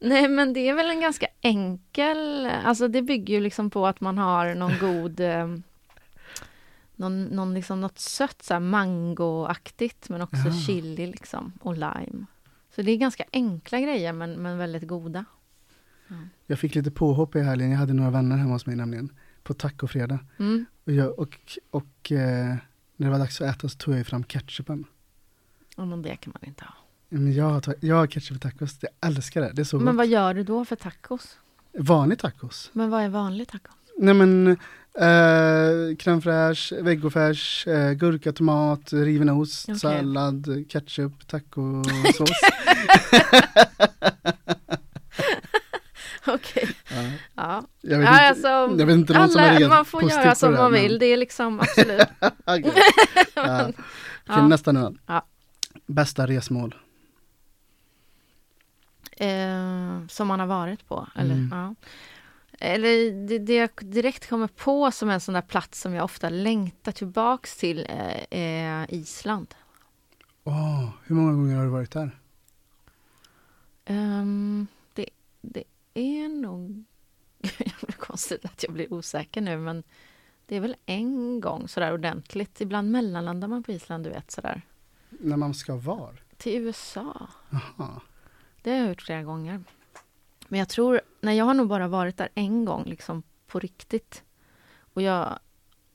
nej 0.00 0.28
men 0.28 0.52
det 0.52 0.68
är 0.68 0.74
väl 0.74 0.90
en 0.90 1.00
ganska 1.00 1.26
enkel... 1.40 2.46
Alltså 2.46 2.88
det 2.88 3.02
bygger 3.02 3.34
ju 3.34 3.40
liksom 3.40 3.70
på 3.70 3.86
att 3.86 4.00
man 4.00 4.18
har 4.18 4.54
någon 4.54 4.72
god... 4.80 5.20
Eh, 5.20 5.56
någon, 6.98 7.24
någon 7.24 7.54
liksom 7.54 7.80
något 7.80 7.98
sött, 7.98 8.42
så 8.42 8.54
här 8.54 8.60
mangoaktigt 8.60 10.08
men 10.08 10.22
också 10.22 10.42
Ja. 10.46 10.52
chili 10.66 11.06
liksom 11.06 11.52
och 11.60 11.74
lime. 11.74 12.26
Så 12.74 12.82
det 12.82 12.90
är 12.92 12.96
ganska 12.96 13.24
enkla 13.32 13.80
grejer 13.80 14.12
men, 14.12 14.32
men 14.32 14.58
väldigt 14.58 14.88
goda. 14.88 15.24
Jag 16.46 16.58
fick 16.58 16.74
lite 16.74 16.90
påhopp 16.90 17.36
i 17.36 17.40
helgen. 17.40 17.70
Jag 17.70 17.78
hade 17.78 17.92
några 17.92 18.10
vänner 18.10 18.36
hemma 18.36 18.52
hos 18.52 18.66
mig 18.66 18.76
nämligen. 18.76 19.12
På 19.42 19.54
tacofredag. 19.54 20.18
Mm. 20.38 20.66
Och, 20.84 20.92
jag, 20.92 21.18
och, 21.18 21.38
och 21.70 22.12
eh, 22.12 22.56
när 22.96 23.06
det 23.06 23.10
var 23.10 23.18
dags 23.18 23.40
att 23.40 23.56
äta 23.56 23.68
så 23.68 23.78
tog 23.78 23.94
jag 23.94 24.06
fram 24.06 24.24
ketchupen. 24.24 24.84
Ja, 25.76 25.84
men 25.84 26.02
det 26.02 26.16
kan 26.16 26.32
man 26.40 26.48
inte 26.48 26.64
ha. 26.64 26.74
Men 27.08 27.32
jag, 27.32 27.44
har 27.50 27.74
jag 27.80 27.96
har 27.96 28.06
ketchup 28.06 28.36
i 28.36 28.40
tacos. 28.40 28.76
Jag 28.80 28.90
älskar 29.10 29.40
det. 29.40 29.50
Det 29.54 29.62
är 29.62 29.64
så 29.64 29.76
Men 29.76 29.86
gott. 29.86 29.96
vad 29.96 30.06
gör 30.06 30.34
du 30.34 30.42
då 30.42 30.64
för 30.64 30.76
tacos? 30.76 31.38
Vanlig 31.78 32.18
tacos. 32.18 32.70
Men 32.72 32.90
vad 32.90 33.02
är 33.02 33.08
vanlig 33.08 33.48
taco? 33.48 33.70
Nej 33.98 34.14
men 34.14 34.46
eh, 34.98 35.96
crème 35.96 36.20
fraîche, 36.20 36.82
vegofärs, 36.82 37.66
eh, 37.66 37.92
gurka, 37.92 38.32
tomat, 38.32 38.92
riven 38.92 39.28
ost, 39.28 39.64
Okej. 39.68 39.78
sallad, 39.80 40.64
ketchup, 40.68 41.26
tacosås. 41.26 42.30
Okej. 46.26 46.68
ja. 46.88 47.02
Ja. 47.34 47.64
Jag 47.80 47.98
vet 47.98 48.06
Ja, 48.08 48.12
inte, 48.12 48.28
alltså, 48.28 48.48
jag 48.80 48.86
vet 48.86 48.94
inte 48.96 49.12
någon 49.18 49.28
som 49.28 49.40
är 49.40 49.48
Alla, 49.48 49.58
rent 49.60 49.68
man 49.70 49.84
får 49.84 50.02
göra 50.10 50.34
som 50.34 50.52
man 50.54 50.72
men- 50.72 50.82
vill. 50.82 50.98
Det 50.98 51.06
är 51.06 51.16
liksom 51.16 51.60
absolut. 51.60 52.06
Okej. 52.44 52.72
ja. 53.34 53.62
Okej, 53.62 53.74
Ja. 54.26 54.48
nästa 54.48 54.72
nu. 54.72 54.96
Bästa 55.86 56.26
resmål? 56.26 56.74
Eh, 59.16 60.06
som 60.08 60.28
man 60.28 60.40
har 60.40 60.46
varit 60.46 60.88
på. 60.88 61.06
Eller, 61.14 61.34
Mm. 61.34 61.48
ja. 61.58 61.74
eller 62.58 63.26
det, 63.28 63.38
det 63.38 63.54
jag 63.54 63.70
direkt 63.82 64.28
kommer 64.28 64.46
på 64.48 64.90
som 64.90 65.10
en 65.10 65.20
sån 65.20 65.34
där 65.34 65.42
plats 65.42 65.80
som 65.80 65.94
jag 65.94 66.04
ofta 66.04 66.28
längtar 66.28 66.92
tillbaks 66.92 67.56
till 67.56 67.86
eh, 67.88 68.24
är 68.30 68.94
Island. 68.94 69.54
Åh, 70.44 70.88
hur 71.04 71.14
många 71.14 71.32
gånger 71.32 71.56
har 71.56 71.64
du 71.64 71.70
varit 71.70 71.90
där? 71.92 72.10
Ehm, 73.84 74.66
det, 74.94 75.06
det 75.40 75.64
är 75.94 76.28
nog... 76.28 76.84
det 77.40 77.58
blir 77.86 77.96
konstigt 77.98 78.44
att 78.44 78.62
jag 78.62 78.72
blir 78.72 78.92
osäker 78.92 79.40
nu, 79.40 79.58
men 79.58 79.82
det 80.46 80.56
är 80.56 80.60
väl 80.60 80.76
en 80.86 81.40
gång 81.40 81.68
sådär 81.68 81.92
ordentligt. 81.92 82.60
Ibland 82.60 82.90
mellanlandar 82.90 83.48
man 83.48 83.62
på 83.62 83.72
Island, 83.72 84.04
du 84.04 84.10
vet 84.10 84.30
sådär. 84.30 84.62
När 85.08 85.36
man 85.36 85.54
ska 85.54 85.76
var? 85.76 86.22
Till 86.36 86.62
USA. 86.62 87.28
Aha. 87.52 88.00
Det 88.66 88.72
har 88.72 88.78
jag 88.78 88.88
gjort 88.88 89.02
flera 89.02 89.22
gånger. 89.22 89.60
Men 90.48 90.58
jag 90.58 90.68
tror, 90.68 91.00
nej 91.20 91.36
jag 91.36 91.44
har 91.44 91.54
nog 91.54 91.68
bara 91.68 91.88
varit 91.88 92.16
där 92.16 92.28
en 92.34 92.64
gång 92.64 92.84
liksom 92.84 93.22
på 93.46 93.58
riktigt. 93.58 94.22
Och 94.78 95.02
jag 95.02 95.38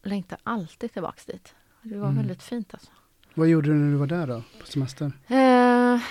längtar 0.03 0.39
alltid 0.43 0.93
tillbaks 0.93 1.25
dit. 1.25 1.55
Det 1.81 1.97
var 1.97 2.05
Mm. 2.07 2.17
väldigt 2.17 2.43
fint 2.43 2.73
alltså. 2.73 2.91
Vad 3.33 3.47
gjorde 3.47 3.69
du 3.69 3.73
när 3.75 3.91
du 3.91 3.97
var 3.97 4.07
där 4.07 4.27
då, 4.27 4.43
på 4.59 4.65
semester? 4.65 5.05
Eh, 5.27 6.01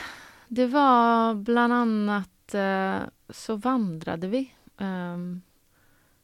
det 0.49 0.67
var 0.67 1.35
bland 1.35 1.73
annat 1.73 2.55
eh, 2.55 2.99
så 3.29 3.57
vandrade 3.57 4.29
vi. 4.29 4.52
Ehm, 4.79 5.43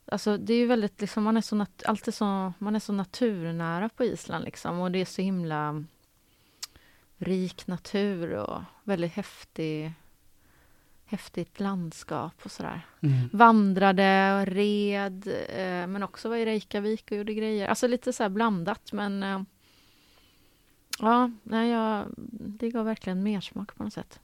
alltså 0.05 0.37
det 0.37 0.53
är 0.55 0.59
ju 0.59 0.67
väldigt 0.67 1.01
liksom, 1.01 1.25
man 1.25 1.37
är 1.37 1.41
så, 1.41 1.57
nat- 1.57 1.83
alltid 1.87 2.15
så, 2.15 2.53
man 2.59 2.77
är 2.77 2.81
så 2.81 2.93
naturnära 2.93 3.89
på 3.89 4.05
Island 4.05 4.45
liksom. 4.45 4.79
Och 4.81 4.91
det 4.93 4.99
är 4.99 5.05
så 5.05 5.23
himla 5.23 5.85
rik 7.19 7.67
natur 7.67 8.33
och 8.33 8.63
väldigt 8.85 9.13
häftig, 9.13 9.93
häftigt 11.07 11.61
landskap 11.61 12.35
och 12.45 12.51
sådär. 12.51 12.87
Mm. 13.01 13.29
Vandrade 13.33 14.39
och 14.41 14.47
red, 14.47 15.27
eh, 15.49 15.87
men 15.87 16.03
också 16.03 16.29
var 16.29 16.37
i 16.37 16.45
Reykjavik 16.47 17.05
och 17.11 17.17
gjorde 17.17 17.35
grejer. 17.35 17.69
Alltså 17.69 17.87
lite 17.87 18.13
så 18.13 18.23
här 18.23 18.31
blandat, 18.31 18.93
men 18.93 19.23
eh, 19.23 19.43
ja, 20.99 21.31
nej, 21.43 21.71
jag, 21.71 22.05
det 22.31 22.71
gav 22.71 22.85
verkligen 22.85 23.23
mer 23.23 23.41
smak 23.41 23.77
på 23.77 23.85
något 23.85 23.93
sätt. 23.93 24.21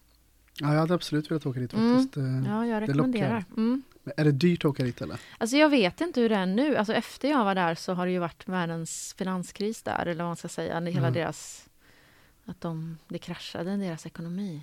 Ja, 0.61 0.73
jag 0.73 0.81
hade 0.81 0.95
absolut 0.95 1.31
velat 1.31 1.47
åka 1.47 1.61
dit 1.61 1.73
Mm. 1.75 1.97
faktiskt. 1.97 2.17
Eh, 2.17 2.23
Ja, 2.47 2.67
jag 2.67 2.83
det 2.83 2.87
rekommenderar. 2.87 3.35
lockar. 3.37 3.53
Mm. 3.57 3.83
Är 4.17 4.25
det 4.25 4.33
dyrt 4.33 4.65
att 4.65 4.71
åka 4.71 4.83
dit 4.85 5.01
eller? 5.03 5.21
Alltså 5.39 5.57
jag 5.57 5.69
vet 5.69 6.01
inte 6.01 6.21
hur 6.21 6.29
det 6.29 6.37
är 6.37 6.47
nu. 6.47 6.77
Alltså 6.77 6.93
efter 6.95 7.31
jag 7.31 7.45
var 7.45 7.55
där 7.55 7.75
så 7.75 7.95
har 7.95 8.07
det 8.07 8.13
ju 8.13 8.19
varit 8.19 8.49
världens 8.49 9.15
finanskris 9.19 9.83
där, 9.83 10.07
eller 10.07 10.25
vad 10.25 10.29
man 10.31 10.37
ska 10.37 10.49
säga. 10.49 10.81
Det- 10.81 10.91
Hela 10.91 11.07
Mm. 11.07 11.13
deras... 11.21 11.69
Att 12.45 12.61
de, 12.61 12.99
det 13.09 13.19
kraschade, 13.19 13.77
deras 13.77 14.07
ekonomi. 14.07 14.63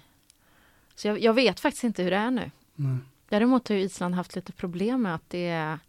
Så 0.99 1.07
jag, 1.07 1.19
jag 1.19 1.33
vet 1.33 1.59
faktiskt 1.59 1.83
inte 1.83 2.03
hur 2.03 2.11
det 2.11 2.17
är 2.17 2.31
nu. 2.31 2.51
Nej. 2.75 2.97
Däremot 3.29 3.67
har 3.67 3.75
ju 3.75 3.81
Island 3.81 4.15
haft 4.15 4.35
lite 4.35 4.51
problem 4.51 5.01
med 5.01 5.15
att 5.15 5.29
det 5.29 5.47
är 5.47 5.79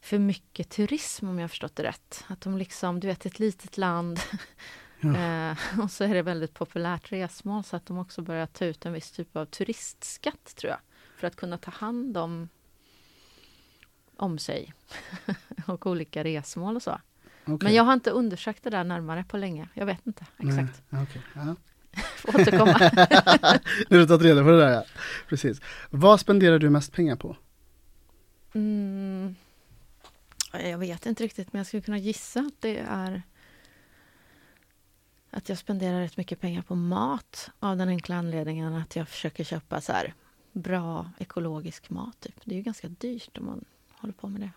för 0.00 0.18
mycket 0.18 0.70
turism 0.70 1.28
om 1.28 1.38
jag 1.38 1.50
förstått 1.50 1.76
det 1.76 1.82
rätt. 1.82 2.24
Att 2.26 2.40
de 2.40 2.58
liksom, 2.58 3.00
du 3.00 3.06
vet 3.06 3.26
ett 3.26 3.38
litet 3.38 3.78
land 3.78 4.20
Ja. 5.00 5.16
eh, 5.16 5.80
och 5.80 5.90
så 5.90 6.04
är 6.04 6.14
det 6.14 6.22
väldigt 6.22 6.54
populärt 6.54 7.12
resmål 7.12 7.64
så 7.64 7.76
att 7.76 7.86
de 7.86 7.98
också 7.98 8.22
börjar 8.22 8.46
ta 8.46 8.64
ut 8.64 8.86
en 8.86 8.92
viss 8.92 9.10
typ 9.10 9.36
av 9.36 9.46
turistskatt 9.46 10.56
tror 10.56 10.70
jag. 10.70 10.80
För 11.16 11.26
att 11.26 11.36
kunna 11.36 11.58
ta 11.58 11.70
hand 11.70 12.16
om, 12.16 12.48
om 14.16 14.38
sig 14.38 14.72
och 15.66 15.86
olika 15.86 16.24
resmål 16.24 16.76
och 16.76 16.82
så. 16.82 17.00
Okej. 17.44 17.58
Men 17.62 17.74
jag 17.74 17.84
har 17.84 17.92
inte 17.92 18.10
undersökt 18.10 18.64
det 18.64 18.70
där 18.70 18.84
närmare 18.84 19.24
på 19.24 19.36
länge. 19.36 19.68
Jag 19.74 19.86
vet 19.86 20.06
inte 20.06 20.26
exakt. 20.38 20.82
Nej. 20.88 21.02
Okej. 21.02 21.22
Ja. 21.34 21.56
Återkomma. 22.24 22.78
Nu 23.88 23.96
har 23.96 24.02
du 24.02 24.06
tagit 24.06 24.22
reda 24.22 24.42
på 24.42 24.50
det 24.50 24.58
där 24.58 24.72
ja. 24.72 24.84
Precis. 25.28 25.60
Vad 25.90 26.20
spenderar 26.20 26.58
du 26.58 26.70
mest 26.70 26.92
pengar 26.92 27.16
på? 27.16 27.36
Mm. 28.54 29.34
Ja, 30.52 30.60
Jag 30.60 30.78
vet 30.78 31.06
inte 31.06 31.24
riktigt, 31.24 31.52
men 31.52 31.58
jag 31.58 31.66
skulle 31.66 31.82
kunna 31.82 31.98
gissa 31.98 32.40
att 32.40 32.60
det 32.60 32.78
är 32.88 33.22
att 35.30 35.48
jag 35.48 35.58
spenderar 35.58 36.00
rätt 36.00 36.16
mycket 36.16 36.40
pengar 36.40 36.62
på 36.62 36.74
mat 36.74 37.50
av 37.60 37.76
den 37.76 37.88
enkla 37.88 38.16
anledningen 38.16 38.74
att 38.74 38.96
jag 38.96 39.08
försöker 39.08 39.44
köpa 39.44 39.80
så 39.80 39.92
här 39.92 40.14
bra 40.52 41.10
ekologisk 41.18 41.90
mat. 41.90 42.20
Typ. 42.20 42.40
Det 42.44 42.54
är 42.54 42.56
ju 42.56 42.62
ganska 42.62 42.88
dyrt 42.88 43.38
om 43.38 43.46
man 43.46 43.64
håller 43.92 44.14
på 44.14 44.28
med 44.28 44.40
det. 44.40 44.50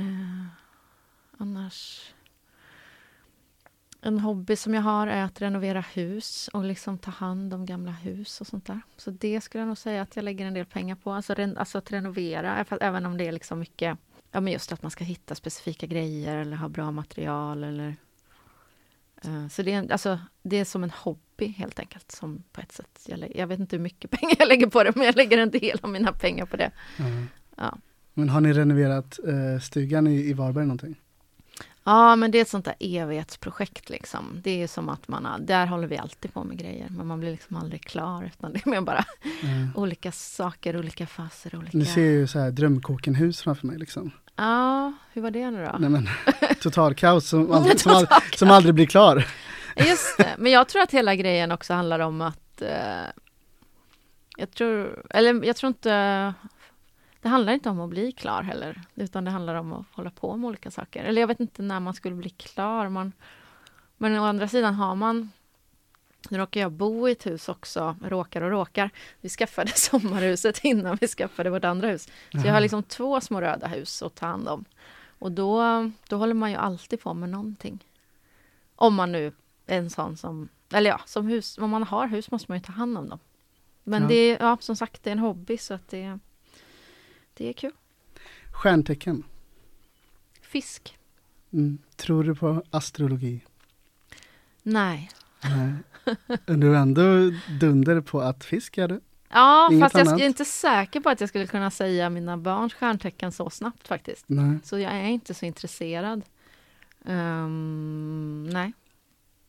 Eh, 0.00 0.46
annars... 1.38 2.10
En 4.06 4.20
hobby 4.20 4.56
som 4.56 4.74
jag 4.74 4.82
har 4.82 5.06
är 5.06 5.22
att 5.24 5.42
renovera 5.42 5.80
hus 5.80 6.48
och 6.52 6.64
liksom 6.64 6.98
ta 6.98 7.10
hand 7.10 7.54
om 7.54 7.66
gamla 7.66 7.92
hus 7.92 8.40
och 8.40 8.46
sånt 8.46 8.66
där. 8.66 8.80
Så 8.96 9.10
det 9.10 9.40
skulle 9.40 9.60
jag 9.62 9.68
nog 9.68 9.78
säga 9.78 10.02
att 10.02 10.16
jag 10.16 10.22
lägger 10.24 10.46
en 10.46 10.54
del 10.54 10.66
pengar 10.66 10.94
på. 10.94 11.12
Alltså, 11.12 11.34
ren, 11.34 11.56
alltså 11.56 11.78
att 11.78 11.92
renovera, 11.92 12.64
även- 12.80 13.06
om 13.06 13.16
det 13.16 13.26
är 13.26 13.32
liksom 13.32 13.58
mycket... 13.58 13.98
Ja, 14.32 14.40
men 14.40 14.52
just 14.52 14.72
att 14.72 14.82
man 14.82 14.90
ska 14.90 15.04
hitta 15.04 15.34
specifika 15.34 15.86
grejer 15.86 16.36
eller 16.36 16.56
ha 16.56 16.68
bra 16.68 16.90
material 16.90 17.64
eller... 17.64 17.96
eh, 19.24 19.48
så 19.48 19.62
det 19.62 19.72
är, 19.72 19.92
alltså, 19.92 20.18
det 20.42 20.56
är 20.56 20.64
som 20.64 20.84
en 20.84 20.90
hobby 20.90 21.46
helt 21.46 21.78
enkelt. 21.78 22.12
Som 22.12 22.42
på 22.52 22.60
ett 22.60 22.72
sätt, 22.72 23.00
jag, 23.06 23.36
jag 23.36 23.46
vet 23.46 23.60
inte 23.60 23.76
hur 23.76 23.82
mycket 23.82 24.10
pengar 24.20 24.36
jag 24.38 24.48
lägger 24.48 24.66
på 24.66 24.84
det, 24.84 24.92
men 24.96 25.04
jag 25.06 25.16
lägger 25.16 25.38
en 25.38 25.50
del 25.50 25.78
av 25.82 25.90
mina 25.90 26.12
pengar 26.12 26.46
på 26.46 26.56
det. 26.56 26.70
Ja. 26.98 27.04
Ja. 27.56 27.78
Men 28.14 28.28
har 28.28 28.40
ni 28.40 28.52
renoverat 28.52 29.18
eh, 29.26 29.60
stugan 29.62 30.06
i, 30.06 30.14
i 30.14 30.32
Varberg 30.32 30.64
någonting? 30.66 30.96
Ja, 31.86 32.16
men 32.16 32.30
det 32.30 32.38
är 32.38 32.42
ett 32.42 32.48
sånt 32.48 32.64
där 32.64 32.74
evighetsprojekt 32.80 33.90
liksom. 33.90 34.40
Det 34.44 34.62
är 34.62 34.66
som 34.66 34.88
att 34.88 35.08
man 35.08 35.28
där 35.46 35.66
håller 35.66 35.88
vi 35.88 35.98
alltid 35.98 36.34
på 36.34 36.44
med 36.44 36.58
grejer, 36.58 36.86
men 36.90 37.06
man 37.06 37.20
blir 37.20 37.30
liksom 37.30 37.56
aldrig 37.56 37.82
klar, 37.84 38.24
utan 38.34 38.52
det 38.52 38.66
är 38.66 38.70
mer 38.70 38.80
bara 38.80 39.04
Mm. 39.42 39.68
olika 39.74 40.12
saker, 40.12 40.76
olika 40.78 41.06
faser, 41.06 41.56
olika... 41.56 41.78
Nu 41.78 41.84
ser 41.84 42.00
jag 42.04 42.12
ju 42.12 42.26
så 42.26 42.38
här 42.38 42.50
drömkåkenhus 42.50 43.42
framför 43.42 43.66
mig 43.66 43.78
liksom. 43.78 44.10
Ja, 44.36 44.92
hur 45.12 45.22
var 45.22 45.30
det 45.30 45.50
nu 45.50 45.64
då? 45.72 45.76
Nej 45.78 45.90
men, 45.90 46.08
total 46.62 46.94
kaos 46.94 47.28
som, 47.28 47.52
aldrig, 47.52 47.80
som, 47.80 47.92
aldrig, 47.92 48.38
som 48.38 48.50
aldrig 48.50 48.74
blir 48.74 48.86
klar. 48.86 49.26
Just 49.76 50.16
det, 50.18 50.34
men 50.38 50.52
jag 50.52 50.68
tror 50.68 50.82
att 50.82 50.92
hela 50.92 51.14
grejen 51.14 51.52
också 51.52 51.74
handlar 51.74 51.98
om 52.00 52.20
att 52.20 52.62
eh, 52.62 52.68
jag 54.36 54.50
tror, 54.50 55.02
eller 55.10 55.44
jag 55.44 55.56
tror 55.56 55.68
inte 55.68 56.34
det 57.26 57.30
handlar 57.30 57.52
inte 57.52 57.70
om 57.70 57.80
att 57.80 57.90
bli 57.90 58.12
klar 58.12 58.42
heller, 58.42 58.80
utan 58.94 59.24
det 59.24 59.30
handlar 59.30 59.54
om 59.54 59.72
att 59.72 59.86
hålla 59.92 60.10
på 60.10 60.36
med 60.36 60.48
olika 60.48 60.70
saker. 60.70 61.04
Eller 61.04 61.20
jag 61.20 61.28
vet 61.28 61.40
inte 61.40 61.62
när 61.62 61.80
man 61.80 61.94
skulle 61.94 62.14
bli 62.14 62.30
klar. 62.30 62.88
Man, 62.88 63.12
men 63.96 64.18
å 64.18 64.24
andra 64.24 64.48
sidan 64.48 64.74
har 64.74 64.94
man 64.94 65.30
nu 66.30 66.38
råkar 66.38 66.60
jag 66.60 66.72
bo 66.72 67.08
i 67.08 67.12
ett 67.12 67.26
hus 67.26 67.48
också, 67.48 67.96
råkar 68.04 68.40
och 68.42 68.50
råkar. 68.50 68.90
Vi 69.20 69.28
skaffade 69.28 69.70
sommarhuset 69.74 70.64
innan 70.64 70.98
vi 71.00 71.08
skaffade 71.08 71.50
vårt 71.50 71.64
andra 71.64 71.88
hus. 71.88 72.08
Så 72.32 72.46
jag 72.46 72.52
har 72.52 72.60
liksom 72.60 72.82
två 72.82 73.20
små 73.20 73.40
röda 73.40 73.66
hus 73.66 74.02
att 74.02 74.14
ta 74.14 74.26
hand 74.26 74.48
om. 74.48 74.64
Och 75.18 75.32
då, 75.32 75.62
då 76.08 76.16
håller 76.16 76.34
man 76.34 76.50
ju 76.50 76.56
alltid 76.56 77.00
på 77.00 77.14
med 77.14 77.28
någonting. 77.28 77.84
Om 78.76 78.94
man 78.94 79.12
nu 79.12 79.32
är 79.66 79.78
en 79.78 79.90
sån 79.90 80.16
som, 80.16 80.48
eller 80.72 80.90
ja, 80.90 81.00
som 81.06 81.26
hus, 81.26 81.58
om 81.58 81.70
man 81.70 81.82
har 81.82 82.06
hus 82.06 82.30
måste 82.30 82.50
man 82.50 82.58
ju 82.58 82.62
ta 82.64 82.72
hand 82.72 82.98
om 82.98 83.08
dem. 83.08 83.18
Men 83.88 84.02
Ja. 84.02 84.08
det 84.08 84.14
är, 84.14 84.38
ja 84.44 84.56
som 84.60 84.76
sagt, 84.76 85.02
det 85.02 85.10
är 85.10 85.12
en 85.12 85.18
hobby 85.18 85.58
så 85.58 85.74
att 85.74 85.88
det, 85.88 86.18
det 87.36 87.48
är 87.48 87.52
kul. 87.52 87.72
Stjärntecken. 88.52 89.24
Fisk? 90.42 90.98
Mm. 91.52 91.78
Tror 91.96 92.24
du 92.24 92.34
på 92.34 92.62
astrologi? 92.70 93.44
Nej. 94.62 95.10
Nej. 95.44 95.72
Du 96.46 96.76
är 96.76 96.80
ändå 96.80 97.02
dunder 97.60 98.00
på 98.00 98.20
att 98.20 98.44
fisk 98.44 98.78
är 98.78 98.88
det. 98.88 99.00
Ja, 99.28 99.68
Inget 99.70 99.82
fast 99.84 99.94
jag 99.94 100.08
annat? 100.08 100.20
är 100.20 100.24
inte 100.26 100.44
säker 100.44 101.00
på 101.00 101.08
att 101.10 101.20
jag 101.20 101.28
skulle 101.28 101.46
kunna 101.46 101.70
säga 101.70 102.10
mina 102.10 102.36
barns 102.36 102.74
stjärntecken 102.74 103.32
så 103.32 103.50
snabbt 103.50 103.88
faktiskt. 103.88 104.24
Nej. 104.26 104.58
Så 104.64 104.78
jag 104.78 104.92
är 104.92 105.04
inte 105.08 105.34
så 105.34 105.46
intresserad. 105.46 106.22
Ehm, 107.04 108.48
nej. 108.52 108.72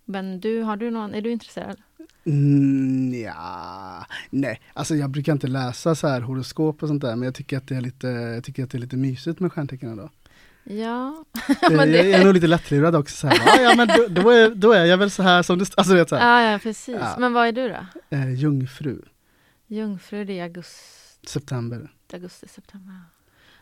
Men 0.10 0.40
du, 0.40 0.62
har 0.62 0.78
du 0.78 0.92
någon, 0.92 1.14
är 1.16 1.22
du 1.22 1.32
intresserad? 1.32 1.78
Mm, 2.26 3.22
ja. 3.24 4.06
Nej, 4.30 4.62
alltså 4.74 4.96
jag 4.96 5.10
brukar 5.10 5.32
inte 5.34 5.48
läsa 5.48 5.96
så 5.96 6.08
här 6.08 6.22
horoskop 6.22 6.84
och 6.84 6.88
sånt 6.90 7.02
där, 7.02 7.16
men 7.16 7.26
jag 7.26 7.36
tycker 7.36 7.58
att 7.58 7.68
det 7.68 7.76
är 7.76 7.82
lite, 7.82 8.08
jag 8.08 8.44
tycker 8.44 8.64
att 8.64 8.72
det 8.72 8.78
är 8.78 8.80
lite 8.80 8.98
mysigt 8.98 9.40
med 9.40 9.52
stjärntecken 9.54 9.90
ändå. 9.90 10.10
Ja. 10.64 11.26
Men 11.72 11.78
det- 11.92 12.10
jag 12.10 12.20
är 12.22 12.26
nog 12.26 12.34
lite 12.34 12.48
lättlurad 12.48 12.96
också. 12.96 13.16
Så 13.16 13.28
här, 13.28 13.38
ja, 13.46 13.62
ja, 13.70 13.76
men 13.76 13.88
då, 13.88 14.22
då, 14.22 14.30
är, 14.30 14.50
då 14.56 14.72
är 14.72 14.86
jag 14.86 14.98
väl 14.98 15.12
så 15.12 15.24
här 15.24 15.44
som 15.44 15.58
du, 15.60 15.66
alltså 15.78 15.94
du 15.94 16.00
vet 16.00 16.10
så 16.10 16.16
här, 16.16 16.44
Ja, 16.46 16.52
ja, 16.52 16.60
precis. 16.60 16.96
Ja. 17.00 17.16
Men 17.20 17.34
vad 17.34 17.48
är 17.48 17.52
du 17.52 17.68
då? 17.70 17.86
eh, 18.18 18.34
jungfru, 18.34 19.02
Jungfru, 19.68 20.26
det 20.26 20.40
är 20.40 20.44
augusti, 20.44 21.28
september. 21.28 21.92
augusti 22.14 22.48
september. 22.48 22.96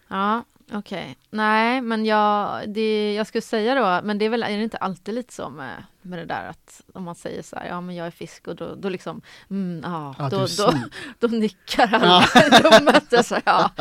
Ja, 0.07 0.43
okej. 0.71 1.17
Nej, 1.29 1.81
men 1.81 2.05
jag, 2.05 2.61
det, 2.69 3.13
jag 3.13 3.27
skulle 3.27 3.41
säga 3.41 3.75
då, 3.75 4.07
men 4.07 4.17
det 4.17 4.25
är 4.25 4.29
väl 4.29 4.43
är 4.43 4.57
det 4.57 4.63
inte 4.63 4.77
alltid 4.77 5.13
lite 5.15 5.33
så 5.33 5.49
med, 5.49 5.83
med 6.01 6.19
det 6.19 6.25
där 6.25 6.47
att 6.49 6.81
om 6.93 7.03
man 7.03 7.15
säger 7.15 7.41
så 7.41 7.55
här, 7.55 7.65
ja 7.67 7.81
men 7.81 7.95
jag 7.95 8.07
är 8.07 8.11
fisk 8.11 8.47
och 8.47 8.55
då, 8.55 8.75
då 8.75 8.89
liksom, 8.89 9.21
mm, 9.49 9.81
ja, 9.83 10.15
Ja, 10.19 10.29
då, 10.29 10.37
då, 10.39 10.47
som- 10.47 10.89
då 11.19 11.27
nickar 11.27 11.93
alla 11.93 12.23
i 12.35 12.49
rummet. 12.49 13.13
och 13.13 13.25
Så, 13.25 13.37
ja, 13.45 13.71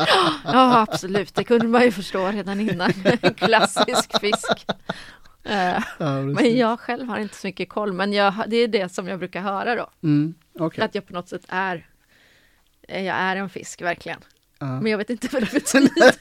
ja, 0.45 0.79
absolut, 0.79 1.35
det 1.35 1.43
kunde 1.43 1.67
man 1.67 1.81
ju 1.81 1.91
förstå 1.91 2.27
redan 2.31 2.59
innan. 2.59 2.93
Klassisk 3.37 4.19
fisk. 4.19 4.65
Eh, 5.43 5.83
Ja, 5.99 6.21
men 6.21 6.57
jag 6.57 6.79
själv 6.79 7.07
har 7.09 7.17
inte 7.19 7.35
så 7.35 7.47
mycket 7.47 7.69
koll, 7.69 7.93
men 7.93 8.13
jag, 8.13 8.33
det 8.47 8.57
är 8.57 8.67
det 8.67 8.89
som 8.93 9.07
jag 9.07 9.19
brukar 9.19 9.41
höra 9.41 9.75
då. 9.75 9.89
Mm, 10.03 10.33
okej. 10.59 10.83
Att 10.83 10.95
jag 10.95 11.07
på 11.07 11.13
något 11.13 11.29
sätt 11.29 11.45
är, 11.47 11.87
eh, 12.87 13.03
jag 13.03 13.15
är 13.15 13.35
en 13.35 13.49
fisk 13.49 13.81
verkligen. 13.81 14.19
Ja. 14.59 14.81
Men 14.81 14.91
jag 14.91 14.97
vet 14.97 15.09
inte 15.09 15.27
vad 15.31 15.41
det 15.43 15.51
betyder. 15.53 16.15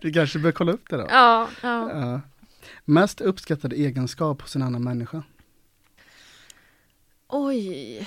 Du 0.00 0.12
kanske 0.12 0.38
bör 0.38 0.52
kolla 0.52 0.72
upp 0.72 0.88
det 0.88 0.96
då. 0.96 1.06
ja, 1.10 1.48
ja. 1.62 1.90
Ja. 1.90 2.20
Mest 2.84 3.20
uppskattade 3.20 3.76
egenskap 3.76 4.42
hos 4.42 4.56
en 4.56 4.62
annan 4.62 4.84
människa? 4.84 5.22
Oj. 7.28 7.98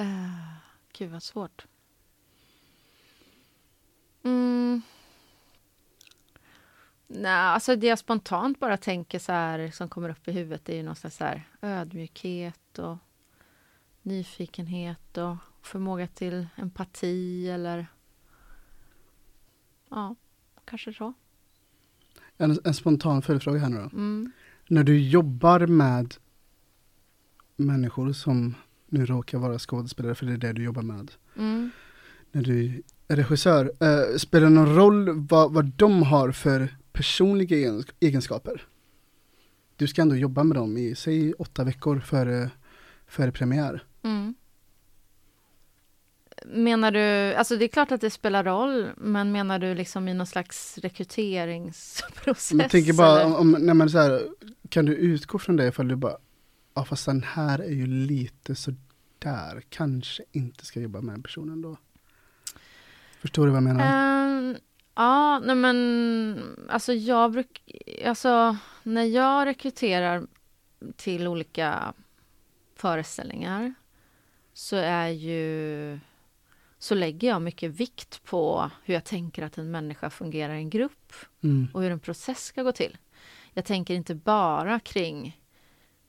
Uh, 0.00 0.52
gud 0.92 1.10
vad 1.10 1.22
svårt. 1.22 1.66
Mm. 4.22 4.82
Nej, 7.06 7.32
alltså 7.32 7.76
det 7.76 7.86
jag 7.86 7.98
spontant 7.98 8.60
bara 8.60 8.76
tänker 8.76 9.18
så 9.18 9.32
här 9.32 9.70
som 9.70 9.88
kommer 9.88 10.08
upp 10.08 10.28
i 10.28 10.32
huvudet 10.32 10.68
är 10.68 10.76
ju 10.76 10.82
någon 10.82 10.96
slags 10.96 11.16
så 11.16 11.24
här 11.24 11.48
ödmjukhet 11.62 12.78
och 12.78 12.96
nyfikenhet 14.04 15.18
och 15.18 15.36
förmåga 15.62 16.06
till 16.06 16.46
empati 16.56 17.48
eller 17.48 17.86
ja, 19.90 20.16
kanske 20.64 20.92
så. 20.92 21.12
En, 22.36 22.58
en 22.64 22.74
spontan 22.74 23.22
följdfråga 23.22 23.58
här 23.58 23.68
nu 23.68 23.76
då. 23.76 23.82
Mm. 23.82 24.32
När 24.68 24.84
du 24.84 24.98
jobbar 25.08 25.66
med 25.66 26.14
människor 27.56 28.12
som 28.12 28.54
nu 28.86 29.06
råkar 29.06 29.38
vara 29.38 29.58
skådespelare, 29.58 30.14
för 30.14 30.26
det 30.26 30.32
är 30.32 30.36
det 30.36 30.52
du 30.52 30.62
jobbar 30.64 30.82
med. 30.82 31.12
Mm. 31.36 31.70
När 32.32 32.42
du 32.42 32.82
är 33.08 33.16
regissör, 33.16 33.72
eh, 33.80 34.16
spelar 34.16 34.46
det 34.46 34.54
någon 34.54 34.76
roll 34.76 35.26
vad, 35.28 35.52
vad 35.52 35.64
de 35.64 36.02
har 36.02 36.32
för 36.32 36.76
personliga 36.92 37.56
egen- 37.56 37.84
egenskaper? 38.00 38.66
Du 39.76 39.86
ska 39.86 40.02
ändå 40.02 40.16
jobba 40.16 40.44
med 40.44 40.56
dem 40.56 40.76
i, 40.76 40.94
säg 40.94 41.32
åtta 41.32 41.64
veckor 41.64 42.00
före, 42.00 42.50
före 43.06 43.32
premiär. 43.32 43.84
Mm. 44.04 44.34
Menar 46.46 46.90
du, 46.90 47.34
alltså 47.34 47.56
det 47.56 47.64
är 47.64 47.68
klart 47.68 47.92
att 47.92 48.00
det 48.00 48.10
spelar 48.10 48.44
roll, 48.44 48.90
men 48.96 49.32
menar 49.32 49.58
du 49.58 49.74
liksom 49.74 50.08
i 50.08 50.14
någon 50.14 50.26
slags 50.26 50.78
rekryteringsprocess? 50.78 52.52
Men 52.52 52.60
jag 52.60 52.70
tänker 52.70 52.92
bara, 52.92 53.26
om, 53.26 53.34
om, 53.34 53.50
när 53.50 53.74
man 53.74 53.90
så 53.90 53.98
här, 53.98 54.28
kan 54.68 54.84
du 54.84 54.94
utgå 54.94 55.38
från 55.38 55.56
det 55.56 55.66
ifall 55.66 55.88
du 55.88 55.96
bara, 55.96 56.16
ja 56.74 56.84
fast 56.84 57.06
den 57.06 57.22
här 57.22 57.58
är 57.58 57.72
ju 57.72 57.86
lite 57.86 58.54
så 58.54 58.74
där, 59.18 59.62
kanske 59.68 60.22
inte 60.32 60.66
ska 60.66 60.80
jobba 60.80 61.00
med 61.00 61.14
den 61.14 61.22
personen 61.22 61.62
då. 61.62 61.76
Förstår 63.20 63.46
du 63.46 63.52
vad 63.52 63.56
jag 63.56 63.64
menar? 63.64 63.84
Ehm, 63.84 64.56
ja, 64.94 65.38
nej 65.38 65.54
men 65.56 66.56
alltså 66.68 66.92
jag 66.92 67.32
bruk, 67.32 67.62
alltså 68.06 68.56
när 68.82 69.04
jag 69.04 69.46
rekryterar 69.46 70.26
till 70.96 71.28
olika 71.28 71.94
föreställningar 72.76 73.74
så 74.54 74.76
är 74.76 75.08
ju 75.08 75.98
så 76.78 76.94
lägger 76.94 77.28
jag 77.28 77.42
mycket 77.42 77.70
vikt 77.70 78.24
på 78.24 78.70
hur 78.84 78.94
jag 78.94 79.04
tänker 79.04 79.42
att 79.42 79.58
en 79.58 79.70
människa 79.70 80.10
fungerar 80.10 80.54
i 80.54 80.58
en 80.58 80.70
grupp 80.70 81.12
Mm. 81.42 81.68
och 81.74 81.82
hur 81.82 81.90
en 81.90 82.00
process 82.00 82.44
ska 82.44 82.62
gå 82.62 82.72
till. 82.72 82.98
Jag 83.52 83.64
tänker 83.64 83.94
inte 83.94 84.14
bara 84.14 84.80
kring 84.80 85.40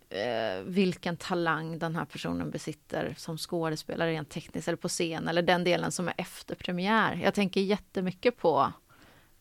eh, 0.10 0.64
vilken 0.66 1.18
talang 1.18 1.80
den 1.80 1.96
här 1.96 2.06
personen 2.06 2.52
besitter 2.52 3.14
som 3.18 3.38
skådespelare 3.38 4.12
rent 4.12 4.30
tekniskt 4.30 4.68
eller 4.68 4.78
på 4.78 4.88
scen 4.90 5.28
eller 5.28 5.42
den 5.42 5.64
delen 5.64 5.92
som 5.92 6.08
är 6.08 6.14
efter 6.18 6.56
premiär. 6.56 7.20
Jag 7.24 7.34
tänker 7.34 7.62
jättemycket 7.62 8.38
på 8.38 8.74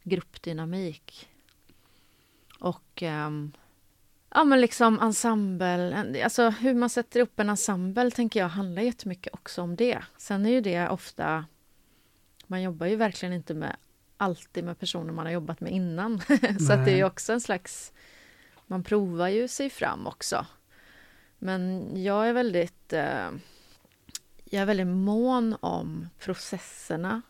gruppdynamik. 0.02 1.28
Och 2.60 3.02
ehm, 3.02 3.52
ja 4.34 4.44
men 4.44 4.60
liksom 4.60 5.00
ensemble, 5.00 6.24
alltså 6.24 6.48
hur 6.48 6.74
man 6.74 6.90
sätter 6.90 7.20
upp 7.20 7.40
en 7.40 7.48
ensemble 7.48 8.10
tänker 8.10 8.40
jag 8.40 8.48
handlar 8.48 8.82
jättemycket 8.82 9.34
också 9.34 9.62
om 9.62 9.76
det. 9.76 10.02
Sen 10.16 10.46
är 10.46 10.50
ju 10.50 10.60
det 10.60 10.88
ofta, 10.88 11.44
man 12.46 12.62
jobbar 12.62 12.86
ju 12.86 12.96
verkligen 12.96 13.34
inte 13.34 13.54
med 13.54 13.76
alltid 14.16 14.64
med 14.64 14.78
personer 14.78 15.12
man 15.12 15.26
har 15.26 15.32
jobbat 15.32 15.60
med 15.60 15.72
innan. 15.72 16.20
Så 16.66 16.72
att 16.72 16.84
det 16.84 16.92
är 16.92 16.96
ju 16.96 17.04
också 17.04 17.32
en 17.32 17.40
slags, 17.40 17.92
man 18.66 18.82
provar 18.82 19.28
ju 19.28 19.48
sig 19.48 19.70
fram 19.70 20.06
också. 20.06 20.46
Men 21.38 21.90
jag 22.02 22.28
är 22.28 22.32
väldigt, 22.32 22.92
eh, 22.92 23.30
jag 24.44 24.62
är 24.62 24.66
väldigt 24.66 24.86
mån 24.86 25.56
om 25.60 26.08
processerna 26.18 27.22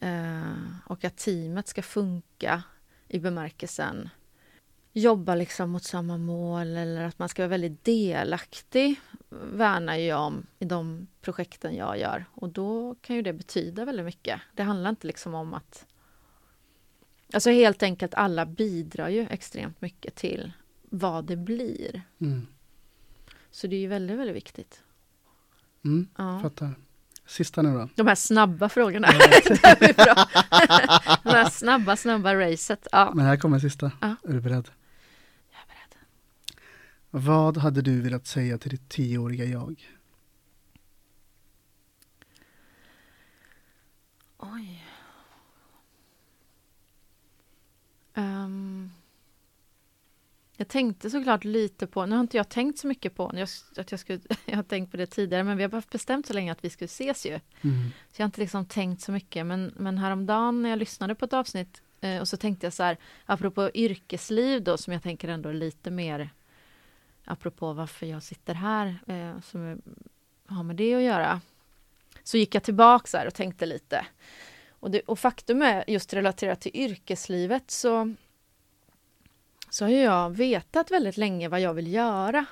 eh, 0.00 0.52
och 0.86 1.04
att 1.04 1.16
teamet 1.16 1.68
ska 1.68 1.82
funka 1.82 2.62
i 3.08 3.18
bemärkelsen 3.18 4.08
jobba 4.92 5.34
liksom 5.34 5.70
mot 5.70 5.84
samma 5.84 6.18
mål 6.18 6.76
eller 6.76 7.04
att 7.04 7.18
man 7.18 7.28
ska 7.28 7.42
vara 7.42 7.48
väldigt 7.48 7.84
delaktig 7.84 9.00
värnar 9.52 9.96
jag 9.96 10.20
om 10.20 10.46
i 10.58 10.64
de 10.64 11.06
projekten 11.20 11.74
jag 11.74 11.98
gör 11.98 12.24
och 12.34 12.48
då 12.48 12.94
kan 13.00 13.16
ju 13.16 13.22
det 13.22 13.32
betyda 13.32 13.84
väldigt 13.84 14.06
mycket. 14.06 14.40
Det 14.54 14.62
handlar 14.62 14.90
inte 14.90 15.06
liksom 15.06 15.34
om 15.34 15.54
att 15.54 15.86
Alltså 17.34 17.50
helt 17.50 17.82
enkelt 17.82 18.14
alla 18.14 18.46
bidrar 18.46 19.08
ju 19.08 19.26
extremt 19.30 19.80
mycket 19.80 20.14
till 20.14 20.52
vad 20.82 21.24
det 21.24 21.36
blir. 21.36 22.02
Mm. 22.20 22.46
Så 23.50 23.66
det 23.66 23.76
är 23.76 23.80
ju 23.80 23.88
väldigt, 23.88 24.18
väldigt 24.18 24.36
viktigt. 24.36 24.82
Mm. 25.84 26.08
Ja. 26.16 26.40
Fattar. 26.42 26.74
Sista 27.26 27.62
nu 27.62 27.72
då. 27.72 27.88
De 27.94 28.06
här 28.06 28.14
snabba 28.14 28.68
frågorna. 28.68 29.08
bra. 29.78 30.26
Det 31.22 31.30
här 31.30 31.50
snabba, 31.50 31.96
snabba 31.96 32.34
racet. 32.34 32.88
Ja, 32.92 33.12
Men 33.14 33.26
här 33.26 33.36
kommer 33.36 33.58
sista. 33.58 33.92
Ja. 34.00 34.16
Är 34.28 34.32
du 34.32 34.40
beredd? 34.40 34.68
Vad 37.14 37.56
hade 37.56 37.82
du 37.82 38.00
velat 38.00 38.26
säga 38.26 38.58
till 38.58 38.70
ditt 38.70 38.88
tioåriga 38.88 39.44
jag? 39.44 39.88
Oj. 44.38 44.84
Ehm, 48.14 48.90
jag 50.56 50.68
tänkte 50.68 51.10
såklart 51.10 51.44
lite 51.44 51.86
på, 51.86 52.06
nu 52.06 52.14
har 52.14 52.20
inte 52.20 52.36
jag 52.36 52.48
tänkt 52.48 52.78
så 52.78 52.86
mycket 52.86 53.14
på 53.14 53.30
jag, 53.34 53.48
att 53.76 53.90
jag, 53.90 54.00
skulle, 54.00 54.20
jag 54.44 54.56
har 54.56 54.62
tänkt 54.62 54.90
på 54.90 54.96
det 54.96 55.06
tidigare, 55.06 55.44
men 55.44 55.56
vi 55.56 55.62
har 55.62 55.70
bara 55.70 55.82
bestämt 55.90 56.26
så 56.26 56.32
länge 56.32 56.52
att 56.52 56.64
vi 56.64 56.70
skulle 56.70 56.86
ses 56.86 57.26
ju. 57.26 57.40
Mm. 57.60 57.90
Så 58.12 58.20
jag 58.20 58.24
har 58.24 58.28
inte 58.28 58.40
liksom 58.40 58.66
tänkt 58.66 59.02
så 59.02 59.12
mycket, 59.12 59.46
men, 59.46 59.74
men 59.76 59.98
häromdagen 59.98 60.62
när 60.62 60.70
jag 60.70 60.78
lyssnade 60.78 61.14
på 61.14 61.24
ett 61.24 61.32
avsnitt 61.32 61.82
eh, 62.00 62.20
och 62.20 62.28
så 62.28 62.36
tänkte 62.36 62.66
jag 62.66 62.72
så 62.72 62.82
här, 62.82 62.98
apropå 63.26 63.70
yrkesliv 63.74 64.62
då, 64.62 64.76
som 64.76 64.92
jag 64.92 65.02
tänker 65.02 65.28
ändå 65.28 65.48
är 65.48 65.54
lite 65.54 65.90
mer 65.90 66.30
apropå 67.24 67.72
varför 67.72 68.06
jag 68.06 68.22
sitter 68.22 68.54
här, 68.54 68.98
eh, 69.06 69.40
som 69.40 69.82
har 70.46 70.62
med 70.62 70.76
det 70.76 70.94
att 70.94 71.02
göra. 71.02 71.40
Så 72.22 72.36
gick 72.36 72.54
jag 72.54 72.62
tillbaka 72.62 73.18
här 73.18 73.26
och 73.26 73.34
tänkte 73.34 73.66
lite. 73.66 74.06
Och, 74.70 74.90
det, 74.90 75.00
och 75.00 75.18
faktum 75.18 75.62
är, 75.62 75.84
just 75.86 76.14
relaterat 76.14 76.60
till 76.60 76.76
yrkeslivet, 76.76 77.70
så, 77.70 78.14
så 79.70 79.84
har 79.84 79.90
jag 79.90 80.30
vetat 80.30 80.90
väldigt 80.90 81.16
länge 81.16 81.48
vad 81.48 81.60
jag 81.60 81.74
vill 81.74 81.92
göra. 81.92 82.46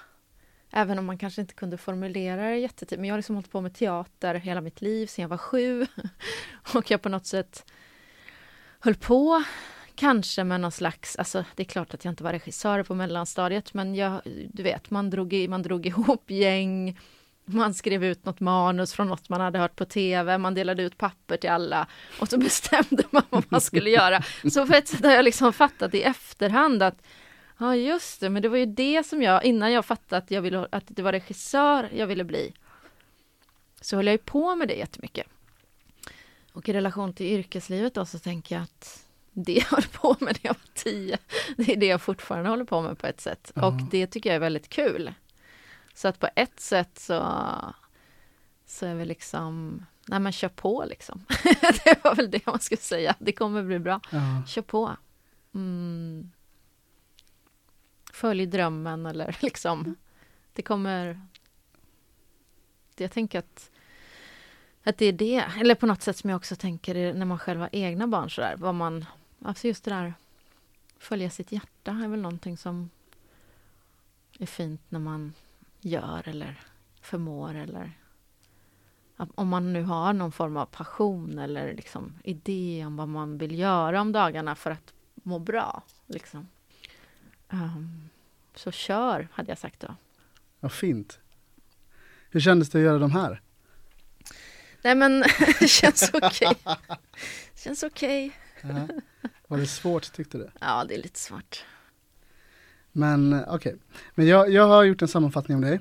Även 0.71 0.99
om 0.99 1.07
man 1.07 1.19
kanske 1.19 1.41
inte 1.41 1.55
kunde 1.55 1.77
formulera 1.77 2.51
det 2.51 2.57
jättetydligt. 2.57 3.01
Men 3.01 3.09
jag 3.09 3.13
har 3.13 3.19
liksom 3.19 3.35
hållit 3.37 3.51
på 3.51 3.61
med 3.61 3.75
teater 3.75 4.35
hela 4.35 4.61
mitt 4.61 4.81
liv, 4.83 5.07
sedan 5.07 5.23
jag 5.23 5.29
var 5.29 5.39
sju. 5.39 5.87
Och 6.75 6.91
jag 6.91 7.03
på 7.03 7.09
något 7.09 7.27
sätt 7.27 7.73
höll 8.81 8.95
på, 8.95 9.45
kanske 10.01 10.45
med 10.45 10.61
någon 10.61 10.73
slags... 10.73 11.17
Alltså, 11.17 11.45
det 11.55 11.63
är 11.63 11.65
klart 11.65 11.95
att 11.95 12.05
jag 12.05 12.13
inte 12.13 12.25
var 12.25 12.33
regissör 12.33 12.83
på 12.83 12.95
mellanstadiet, 12.95 13.75
men 13.75 13.95
jag, 13.95 14.21
du 14.53 14.63
vet, 14.63 14.91
man 14.91 15.11
drog, 15.11 15.33
i, 15.33 15.49
man 15.49 15.63
drog 15.63 15.87
ihop 15.87 16.31
gäng. 16.31 16.99
Man 17.45 17.75
skrev 17.75 18.05
ut 18.05 18.25
något 18.25 18.41
manus 18.41 18.93
från 18.93 19.09
något 19.09 19.29
man 19.29 19.41
hade 19.41 19.59
hört 19.59 19.77
på 19.77 19.85
tv, 19.85 20.39
man 20.39 20.55
delade 20.55 20.83
ut 20.83 20.99
papper 20.99 21.37
till 21.37 21.51
alla 21.51 21.87
och 22.21 22.29
så 22.29 22.39
bestämde 22.49 23.05
man 23.11 23.23
vad 23.31 23.45
man 23.49 23.61
skulle 23.61 23.91
göra. 23.91 24.23
Så 24.51 24.67
på 24.67 24.75
ett 24.75 24.89
sätt 24.89 25.05
har 25.05 25.13
jag 25.13 25.25
liksom 25.25 25.53
fattat 25.53 25.95
i 25.95 26.03
efterhand 26.03 26.83
att 26.83 27.03
Ja 27.59 27.77
just 27.77 28.21
det, 28.21 28.31
men 28.31 28.43
det 28.43 28.49
var 28.49 28.57
ju 28.57 28.67
det 28.67 29.07
som 29.07 29.23
jag, 29.23 29.45
innan 29.45 29.73
jag 29.73 29.85
fattade 29.85 30.23
att, 30.23 30.31
jag 30.31 30.43
ville, 30.43 30.67
att 30.73 30.85
det 30.87 31.03
var 31.03 31.13
regissör 31.13 31.89
jag 31.95 32.07
ville 32.07 32.25
bli, 32.25 32.53
så 33.81 33.97
höll 33.97 34.07
jag 34.07 34.15
ju 34.15 34.19
på 34.19 34.57
med 34.57 34.69
det 34.69 34.75
jättemycket. 34.75 35.27
Och 36.53 36.69
i 36.69 36.73
relation 36.73 37.13
till 37.13 37.27
yrkeslivet 37.27 37.95
då 37.95 38.07
så 38.07 38.19
tänker 38.19 38.55
jag 38.55 38.63
att 38.63 39.10
det 39.33 39.53
jag 39.53 39.65
höll 39.65 39.87
på 39.93 40.17
med 40.21 40.39
när 40.43 40.49
jag 40.49 40.55
var 40.55 40.75
tio, 40.75 41.19
det 41.57 41.73
är 41.73 41.77
det 41.77 41.87
jag 41.87 42.03
fortfarande 42.03 42.51
håller 42.51 42.65
på 42.65 42.81
med 42.81 42.99
på 42.99 43.07
ett 43.07 43.21
sätt. 43.21 43.53
Ja. 43.55 43.67
Och 43.67 43.83
det 43.91 44.07
tycker 44.07 44.31
jag 44.31 44.37
är 44.37 44.41
väldigt 44.41 44.69
kul. 44.69 45.15
Så 45.95 46.09
att 46.09 46.19
på 46.19 46.29
ett 46.37 46.61
sätt 46.61 46.99
så, 46.99 47.45
så 48.67 48.87
är 48.87 48.95
vi 48.95 49.05
liksom, 49.05 49.83
nej 50.07 50.21
men 50.21 50.33
kör 50.33 50.49
på 50.49 50.85
liksom. 50.89 51.25
det 51.85 52.05
var 52.05 52.15
väl 52.15 52.31
det 52.31 52.47
man 52.47 52.61
skulle 52.61 52.81
säga, 52.81 53.15
det 53.19 53.33
kommer 53.33 53.63
bli 53.63 53.79
bra. 53.79 54.01
Ja. 54.11 54.43
Kör 54.47 54.63
på. 54.63 54.97
Mm. 55.55 56.31
Följ 58.13 58.47
drömmen 58.47 59.07
eller 59.07 59.37
liksom, 59.43 59.97
det 60.53 60.63
kommer... 60.63 61.21
Jag 62.97 63.13
tänker 63.13 63.39
att, 63.39 63.71
att 64.85 64.99
det 64.99 65.07
är 65.07 65.13
det, 65.13 65.45
eller 65.61 65.75
på 65.75 65.87
något 65.87 66.03
sätt 66.03 66.17
som 66.17 66.31
jag 66.31 66.37
också 66.37 66.57
tänker 66.57 66.95
är 66.95 67.15
när 67.15 67.27
man 67.27 67.39
själv 67.39 67.61
har 67.61 67.69
egna 67.73 68.07
barn 68.07 68.31
sådär, 68.31 68.55
vad 68.59 68.75
man, 68.75 69.07
alltså 69.43 69.67
just 69.67 69.85
det 69.85 69.91
där, 69.91 70.15
följa 70.99 71.31
sitt 71.31 71.53
hjärta 71.53 71.91
är 71.91 72.09
väl 72.09 72.21
någonting 72.21 72.57
som 72.57 72.91
är 74.39 74.47
fint 74.47 74.81
när 74.89 74.99
man 74.99 75.33
gör 75.81 76.29
eller 76.29 76.61
förmår 77.01 77.55
eller 77.55 77.93
om 79.35 79.49
man 79.49 79.73
nu 79.73 79.83
har 79.83 80.13
någon 80.13 80.33
form 80.33 80.57
av 80.57 80.67
passion 80.67 81.39
eller 81.39 81.75
liksom 81.75 82.13
idé 82.25 82.85
om 82.87 82.97
vad 82.97 83.09
man 83.09 83.39
vill 83.39 83.59
göra 83.59 84.01
om 84.01 84.13
dagarna 84.13 84.55
för 84.55 84.71
att 84.71 84.93
må 85.15 85.39
bra. 85.39 85.83
Liksom. 86.07 86.49
Ehm, 87.49 88.09
så 88.55 88.71
kör, 88.71 89.29
hade 89.33 89.51
jag 89.51 89.59
sagt 89.59 89.81
då. 89.81 89.95
Vad 90.61 90.73
fint. 90.73 91.19
Hur 92.31 92.41
kändes 92.41 92.71
det 92.71 92.79
att 92.79 92.85
göra 92.85 92.99
de 92.99 93.11
här? 93.11 93.41
Nej 94.83 94.95
men, 94.95 95.21
det 95.61 95.69
känns 95.69 96.11
okej. 96.13 96.57
känns 97.55 97.83
okej. 97.83 98.33
Ja. 98.63 98.89
Var 99.49 99.59
det 99.59 99.67
svårt 99.67 100.13
tyckte 100.13 100.39
du? 100.39 100.51
Ja, 100.61 100.85
det 100.89 100.95
är 100.95 101.03
lite 101.03 101.19
svårt. 101.19 101.65
Men 102.93 103.33
eh, 103.33 103.43
okej, 103.49 103.77
men 104.15 104.27
jag, 104.27 104.51
jag 104.51 104.67
har 104.67 104.85
gjort 104.85 105.03
en 105.03 105.09
sammanfattning 105.09 105.55
om 105.57 105.63
dig. 105.63 105.81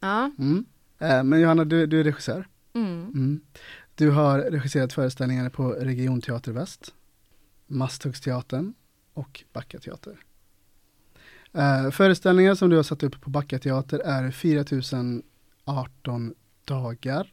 Ja. 0.00 0.30
Mm. 0.38 0.64
Eh, 0.98 1.22
Men 1.24 1.40
Johanna, 1.40 1.64
du, 1.64 1.86
du 1.86 2.00
är 2.00 2.04
regissör. 2.04 2.48
Mm. 2.74 3.02
Mm. 3.02 3.40
Du 3.94 4.10
har 4.10 4.38
regisserat 4.38 4.92
föreställningar 4.92 5.50
på 5.50 5.72
Regionteater 5.72 6.52
Väst, 6.52 6.94
Masthugsteatern 7.66 8.74
och 9.12 9.44
Backa 9.52 9.78
teater. 9.78 10.18
Eh, 11.52 11.90
föreställningar 11.90 12.54
som 12.54 12.70
du 12.70 12.76
har 12.76 12.82
satt 12.82 13.02
upp 13.02 13.20
på 13.20 13.30
Backa 13.30 13.58
teater 13.58 13.98
är 13.98 14.30
4018 14.30 16.34
dagar. 16.64 17.32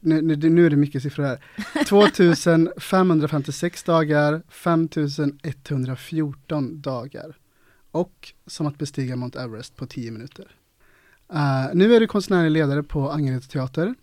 Nu, 0.00 0.22
nu, 0.22 0.36
nu 0.36 0.66
är 0.66 0.70
det 0.70 0.76
mycket 0.76 1.02
siffror 1.02 1.24
här. 1.24 1.38
2556 1.88 3.82
dagar, 3.82 4.42
5114 4.48 6.80
dagar. 6.80 7.38
Och 7.90 8.32
som 8.46 8.66
att 8.66 8.78
bestiga 8.78 9.16
Mount 9.16 9.40
Everest 9.40 9.76
på 9.76 9.86
10 9.86 10.10
minuter. 10.10 10.46
Eh, 11.32 11.66
nu 11.74 11.94
är 11.94 12.00
du 12.00 12.06
konstnärlig 12.06 12.50
ledare 12.50 12.82
på 12.82 13.10
Angered 13.10 13.48
teater. 13.48 13.94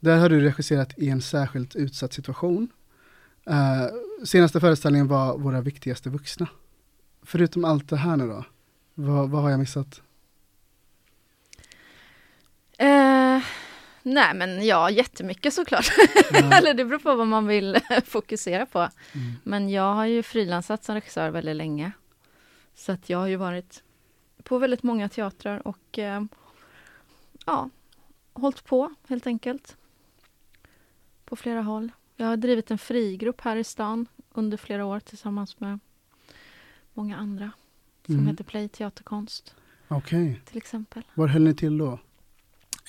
Där 0.00 0.18
har 0.18 0.28
du 0.28 0.40
regisserat 0.40 0.98
i 0.98 1.08
en 1.08 1.22
särskilt 1.22 1.76
utsatt 1.76 2.12
situation. 2.12 2.68
Eh, 3.46 3.86
senaste 4.24 4.60
föreställningen 4.60 5.08
var 5.08 5.38
Våra 5.38 5.60
viktigaste 5.60 6.10
vuxna. 6.10 6.48
Förutom 7.22 7.64
allt 7.64 7.88
det 7.88 7.96
här 7.96 8.16
nu 8.16 8.26
då, 8.26 8.44
vad, 8.94 9.30
vad 9.30 9.42
har 9.42 9.50
jag 9.50 9.60
missat? 9.60 10.02
Eh, 12.78 13.40
nej 14.02 14.34
men 14.34 14.66
ja, 14.66 14.90
jättemycket 14.90 15.54
såklart. 15.54 15.86
Ja. 16.32 16.52
Eller 16.58 16.74
det 16.74 16.84
beror 16.84 16.98
på 16.98 17.14
vad 17.16 17.26
man 17.26 17.46
vill 17.46 17.78
fokusera 18.04 18.66
på. 18.66 18.78
Mm. 18.78 19.32
Men 19.44 19.68
jag 19.70 19.94
har 19.94 20.04
ju 20.06 20.22
frilansat 20.22 20.84
som 20.84 20.94
regissör 20.94 21.30
väldigt 21.30 21.56
länge. 21.56 21.92
Så 22.74 22.92
att 22.92 23.10
jag 23.10 23.18
har 23.18 23.26
ju 23.26 23.36
varit 23.36 23.82
på 24.42 24.58
väldigt 24.58 24.82
många 24.82 25.08
teatrar 25.08 25.66
och 25.68 25.98
eh, 25.98 26.22
ja, 27.46 27.70
hållit 28.32 28.64
på 28.64 28.94
helt 29.08 29.26
enkelt. 29.26 29.76
På 31.24 31.36
flera 31.36 31.62
håll. 31.62 31.90
Jag 32.16 32.26
har 32.26 32.36
drivit 32.36 32.70
en 32.70 32.78
frigrupp 32.78 33.40
här 33.40 33.56
i 33.56 33.64
stan 33.64 34.06
under 34.32 34.56
flera 34.56 34.84
år 34.84 35.00
tillsammans 35.00 35.60
med 35.60 35.78
många 36.94 37.16
andra. 37.16 37.50
Som 38.06 38.14
Mm. 38.14 38.26
heter 38.26 38.44
Play 38.44 38.68
Teaterkonst 38.68 39.54
Okej, 39.88 40.40
till 40.44 40.56
exempel. 40.56 41.02
var 41.14 41.26
höll 41.26 41.42
ni 41.42 41.54
till 41.54 41.78
då? 41.78 41.98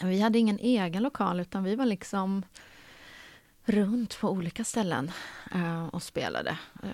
Vi 0.04 0.22
hade 0.22 0.40
ingen 0.40 0.60
egen 0.60 1.04
lokal 1.04 1.40
utan 1.40 1.64
vi 1.64 1.76
var 1.76 1.86
liksom 1.86 2.44
runt 3.66 4.20
på 4.20 4.30
olika 4.30 4.64
ställen 4.64 5.12
eh, 5.54 5.86
och 5.88 6.04
spelade 6.04 6.58
eh, 6.84 6.90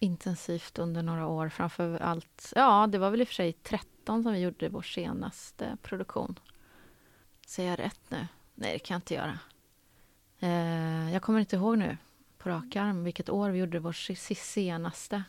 intensivt 0.00 0.78
under 0.78 1.02
några 1.02 1.26
år. 1.26 1.48
Framför 1.48 2.00
allt, 2.00 2.52
ja 2.56 2.86
det 2.86 2.98
var 2.98 3.10
väl 3.10 3.20
i 3.20 3.24
och 3.24 3.28
för 3.28 3.34
sig 3.34 3.52
13 3.52 4.22
som 4.22 4.32
vi 4.32 4.38
gjorde 4.38 4.68
vår 4.68 4.82
senaste 4.82 5.76
produktion. 5.82 6.38
Säger 7.46 7.70
jag 7.70 7.78
rätt 7.78 8.00
nu? 8.08 8.26
Nej 8.54 8.72
det 8.72 8.78
kan 8.78 8.94
jag 8.94 8.98
inte 8.98 9.14
göra. 9.14 9.38
Eh, 10.40 11.12
jag 11.12 11.22
kommer 11.22 11.40
inte 11.40 11.56
ihåg 11.56 11.78
nu 11.78 11.96
på 12.38 12.48
rak 12.48 12.76
arm 12.76 13.04
vilket 13.04 13.28
år 13.30 13.50
vi 13.50 13.58
gjorde 13.58 13.78
vår 13.78 13.92
se- 13.92 14.16
se- 14.16 14.34
senaste. 14.34 15.22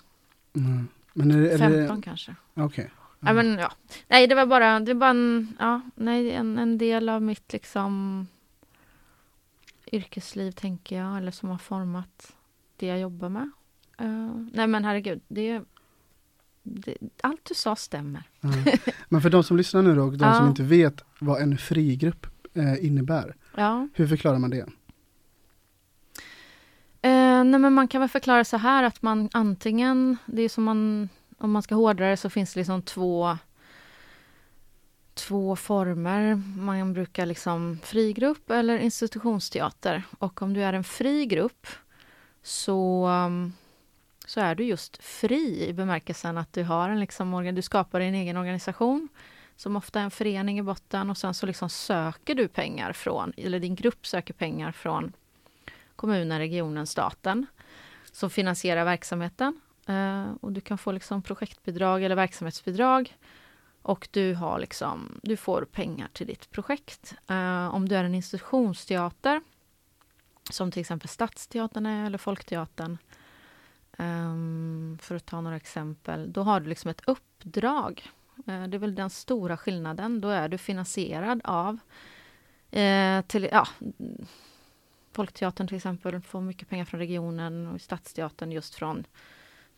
Mm. 0.55 0.87
Men 1.13 1.31
är, 1.31 1.37
det- 1.41 1.51
är 1.53 1.57
15 1.57 1.97
det, 1.97 2.03
kanske. 2.05 2.35
okej. 2.53 2.91
Ja, 3.19 3.33
men, 3.33 3.57
ja. 3.59 3.71
Nej, 4.07 4.27
det 4.27 4.35
var 4.35 4.45
bara, 4.45 4.79
det 4.79 4.93
var 4.93 5.09
en, 5.09 5.55
ja, 5.59 5.81
nej, 5.95 6.31
en, 6.31 6.57
en 6.57 6.77
del 6.77 7.09
av 7.09 7.21
mitt 7.21 7.53
liksom 7.53 8.27
yrkesliv, 9.91 10.51
tänker 10.51 10.97
jag, 10.97 11.17
eller 11.17 11.31
som 11.31 11.49
har 11.49 11.57
format 11.57 12.35
det 12.77 12.85
jag 12.87 12.99
jobbar 12.99 13.29
med. 13.29 13.51
Eh, 13.97 14.35
nej, 14.53 14.67
men 14.67 14.85
herregud, 14.85 15.21
det, 15.27 15.61
det, 16.63 16.97
allt 17.21 17.45
du 17.45 17.53
sa 17.55 17.75
stämmer. 17.75 18.23
Ja. 18.41 18.49
Men 19.09 19.21
för 19.21 19.29
de 19.29 19.43
som 19.43 19.57
lyssnar 19.57 19.81
nu 19.81 19.95
då, 19.95 20.03
och 20.03 20.11
de 20.11 20.17
som 20.35 20.43
Ja. 20.43 20.49
inte 20.49 20.63
vet 20.63 21.03
vad 21.19 21.41
en 21.41 21.57
frigrupp 21.57 22.27
eh, 22.53 22.85
innebär, 22.85 23.35
Ja. 23.55 23.87
hur 23.93 24.07
förklarar 24.07 24.39
man 24.39 24.49
det? 24.49 24.65
Eh, 27.01 27.43
nej, 27.43 27.59
men 27.59 27.73
man 27.73 27.87
kan 27.87 28.01
väl 28.01 28.09
förklara 28.09 28.43
så 28.45 28.57
här 28.57 28.83
att 28.83 29.01
man 29.01 29.29
antingen, 29.31 30.17
det 30.25 30.41
är 30.41 30.49
som 30.49 30.63
man, 30.63 31.09
om 31.39 31.51
man 31.51 31.61
ska 31.61 31.75
hårdra 31.75 32.09
det 32.09 32.17
så 32.17 32.29
finns 32.29 32.53
det 32.53 32.59
liksom 32.59 32.81
två 32.81 33.37
två 35.13 35.55
former. 35.55 36.35
Man 36.57 36.93
brukar 36.93 37.25
liksom 37.25 37.79
fri 37.83 38.13
grupp 38.13 38.49
eller 38.49 38.77
institutionsteater. 38.77 40.03
Och 40.19 40.41
om 40.41 40.53
du 40.53 40.63
är 40.63 40.73
en 40.73 40.83
fri 40.83 41.25
grupp 41.25 41.67
så, 42.43 43.07
um, 43.07 43.53
så 44.25 44.39
är 44.39 44.55
du 44.55 44.63
just 44.63 45.03
fri 45.03 45.67
i 45.67 45.73
bemärkelsen 45.73 46.37
att 46.37 46.53
du 46.53 46.63
har 46.63 46.89
en 46.89 46.99
liksom, 46.99 47.55
du 47.55 47.61
skapar 47.61 47.99
din 47.99 48.15
egen 48.15 48.37
organisation 48.37 49.09
som 49.55 49.75
ofta 49.75 49.99
är 49.99 50.03
en 50.03 50.11
förening 50.11 50.59
i 50.59 50.63
botten 50.63 51.09
och 51.09 51.17
sen 51.17 51.33
så 51.33 51.45
liksom 51.45 51.69
söker 51.69 52.35
du 52.35 52.47
pengar 52.47 52.93
från, 52.93 53.33
eller 53.37 53.59
din 53.59 53.75
grupp 53.75 54.07
söker 54.07 54.33
pengar 54.33 54.71
från 54.71 55.13
kommunen, 55.95 56.39
regionen, 56.39 56.87
staten 56.87 57.45
som 58.11 58.29
finansierar 58.29 58.85
verksamheten. 58.85 59.61
Eh, 59.89 60.31
och 60.41 60.51
du 60.51 60.61
kan 60.61 60.77
få 60.77 60.91
liksom 60.91 61.21
projektbidrag 61.21 62.03
eller 62.03 62.15
verksamhetsbidrag 62.15 63.17
och 63.81 64.07
du, 64.11 64.33
har 64.33 64.59
liksom, 64.59 65.19
du 65.23 65.37
får 65.37 65.65
pengar 65.71 66.09
till 66.13 66.27
ditt 66.27 66.51
projekt. 66.51 67.15
Eh, 67.27 67.75
om 67.75 67.89
du 67.89 67.95
är 67.95 68.03
en 68.03 68.15
institutionsteater, 68.15 69.41
som 70.51 70.71
till 70.71 70.81
exempel 70.81 71.09
Stadsteatern 71.09 71.85
är, 71.85 72.05
eller 72.05 72.17
Folkteatern, 72.17 72.97
eh, 73.97 74.99
för 74.99 75.15
att 75.15 75.25
ta 75.25 75.41
några 75.41 75.55
exempel, 75.57 76.31
då 76.33 76.43
har 76.43 76.59
du 76.59 76.69
liksom 76.69 76.91
ett 76.91 77.01
uppdrag. 77.07 78.11
Eh, 78.47 78.63
det 78.63 78.77
är 78.77 78.79
väl 78.79 78.95
den 78.95 79.09
stora 79.09 79.57
skillnaden. 79.57 80.21
Då 80.21 80.29
är 80.29 80.49
du 80.49 80.57
finansierad 80.57 81.41
av 81.43 81.77
eh, 82.71 83.21
till, 83.21 83.49
ja, 83.51 83.67
Folkteatern 85.11 85.67
till 85.67 85.77
exempel 85.77 86.21
får 86.21 86.41
mycket 86.41 86.69
pengar 86.69 86.85
från 86.85 86.99
regionen 86.99 87.67
och 87.67 87.81
Stadsteatern 87.81 88.51
just 88.51 88.75
från, 88.75 89.05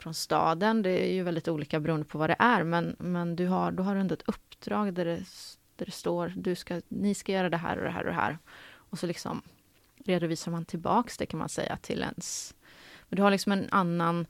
från 0.02 0.14
staden. 0.14 0.82
Det 0.82 0.90
är 0.90 1.14
ju 1.14 1.24
väldigt 1.24 1.48
olika 1.48 1.80
beroende 1.80 2.06
på 2.06 2.18
vad 2.18 2.30
det 2.30 2.36
är, 2.40 2.64
men, 2.64 2.96
men 3.00 3.36
du 3.36 3.48
har, 3.48 3.72
då 3.72 3.84
har 3.84 3.96
du 3.96 4.02
ändå 4.02 4.14
ett 4.14 4.24
uppdrag 4.30 4.94
där 4.94 5.06
det, 5.06 5.24
där 5.76 5.86
det 5.86 5.92
står 5.92 6.34
du 6.36 6.56
ska, 6.56 6.82
ni 6.88 7.16
ska 7.16 7.32
göra 7.32 7.50
det 7.50 7.58
här 7.58 7.78
och 7.78 7.84
det 7.84 7.92
här 7.92 8.04
och 8.04 8.10
det 8.10 8.22
här. 8.22 8.38
Och 8.74 9.00
så 9.00 9.08
liksom 9.08 9.42
redovisar 10.06 10.52
man 10.52 10.66
tillbaks 10.66 11.18
det 11.18 11.26
kan 11.26 11.40
man 11.40 11.50
säga 11.50 11.78
till 11.78 12.02
ens... 12.02 12.54
Men 13.10 13.18
du 13.18 13.24
har 13.24 13.32
liksom 13.32 13.52
en 13.52 13.68
annan 13.72 14.26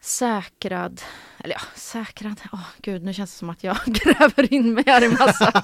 säkrad, 0.00 1.02
eller 1.38 1.54
ja, 1.54 1.60
säkrad, 1.74 2.40
åh 2.52 2.60
oh, 2.60 2.66
gud, 2.82 3.02
nu 3.02 3.14
känns 3.14 3.32
det 3.32 3.38
som 3.38 3.50
att 3.50 3.64
jag 3.64 3.76
gräver 3.86 4.52
in 4.52 4.74
mig 4.74 4.84
här 4.86 5.04
i 5.04 5.08
massa... 5.08 5.52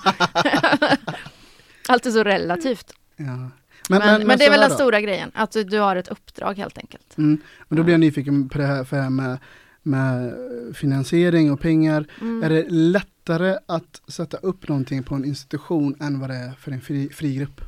Allt 1.88 2.06
är 2.06 2.10
så 2.10 2.24
relativt. 2.24 2.92
Ja. 3.16 3.50
Men, 3.88 3.98
men, 3.98 4.26
men, 4.26 4.38
det 4.38 4.44
är 4.44 4.50
väl 4.50 4.60
den 4.60 4.70
stora 4.70 5.00
grejen, 5.00 5.30
att 5.34 5.50
du, 5.50 5.64
du, 5.64 5.78
har 5.78 5.96
ett 5.96 6.08
uppdrag 6.08 6.54
helt 6.54 6.78
enkelt. 6.78 7.18
Mm. 7.18 7.40
Och 7.58 7.76
då 7.76 7.82
blir 7.82 7.94
jag 7.94 8.00
nyfiken 8.00 8.48
på 8.48 8.58
det 8.58 8.66
här, 8.66 8.84
för 8.84 8.96
det 8.96 9.02
här 9.02 9.10
med, 9.10 9.38
med 9.82 10.34
finansiering 10.74 11.52
och 11.52 11.60
pengar. 11.60 12.06
Mm. 12.20 12.42
Är 12.42 12.50
det 12.50 12.66
lättare 12.68 13.58
att 13.66 14.02
sätta 14.08 14.36
upp 14.36 14.68
någonting 14.68 15.02
på 15.02 15.14
en 15.14 15.24
institution 15.24 15.96
än 16.00 16.20
vad 16.20 16.30
det 16.30 16.36
är 16.36 16.52
för 16.52 16.72
en 16.72 16.80
fri, 16.80 17.08
frigrupp? 17.08 17.60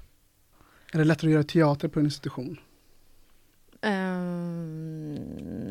Är 0.93 0.99
det 0.99 1.05
lättare 1.05 1.31
att 1.31 1.33
göra 1.33 1.45
teater 1.45 1.89
på 1.89 1.99
en 1.99 2.05
institution? 2.05 2.59
Um, 3.83 5.15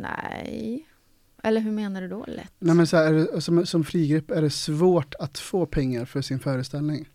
nej. 0.02 0.88
Eller 1.44 1.62
hur 1.62 1.72
menar 1.72 2.02
du 2.02 2.08
då 2.08 2.26
lätt? 2.28 2.52
Nej 2.60 2.76
men 2.76 2.88
så 2.88 2.98
här, 2.98 3.14
det, 3.14 3.42
som, 3.42 3.66
som 3.66 3.84
frigrupp 3.84 4.32
är 4.32 4.42
det 4.42 4.50
svårt 4.50 5.16
att 5.20 5.38
få 5.38 5.66
pengar 5.66 6.06
för 6.06 6.22
sin 6.22 6.40
föreställning? 6.40 7.10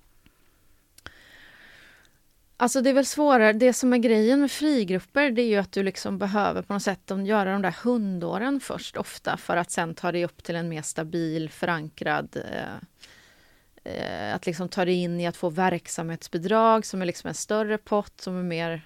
Alltså 2.60 2.80
det 2.80 2.90
är 2.90 2.94
väl 2.94 3.06
svårare, 3.06 3.52
det 3.52 3.72
som 3.72 3.92
är 3.92 3.98
grejen 3.98 4.40
med 4.40 4.50
frigrupper 4.50 5.30
det 5.30 5.42
är 5.42 5.46
ju 5.46 5.56
att 5.56 5.72
du 5.72 5.82
liksom 5.82 6.18
behöver 6.18 6.62
på 6.62 6.72
något 6.72 6.82
sätt 6.82 7.10
göra 7.26 7.52
de 7.52 7.62
där 7.62 7.74
hundåren 7.84 8.60
först 8.60 8.96
ofta 8.96 9.36
för 9.36 9.56
att 9.56 9.70
sen 9.70 9.94
ta 9.94 10.12
dig 10.12 10.24
upp 10.24 10.42
till 10.42 10.56
en 10.56 10.68
mer 10.68 10.82
stabil 10.82 11.50
förankrad 11.50 12.36
eh, 12.36 13.94
eh, 13.94 14.34
att 14.34 14.46
liksom 14.46 14.68
ta 14.68 14.84
dig 14.84 14.94
in 14.94 15.20
i 15.20 15.26
att 15.26 15.36
få 15.36 15.50
verksamhetsbidrag 15.50 16.86
som 16.86 17.02
är 17.02 17.06
liksom 17.06 17.28
en 17.28 17.34
större 17.34 17.78
pott 17.78 18.20
som 18.20 18.38
är 18.38 18.42
mer 18.42 18.82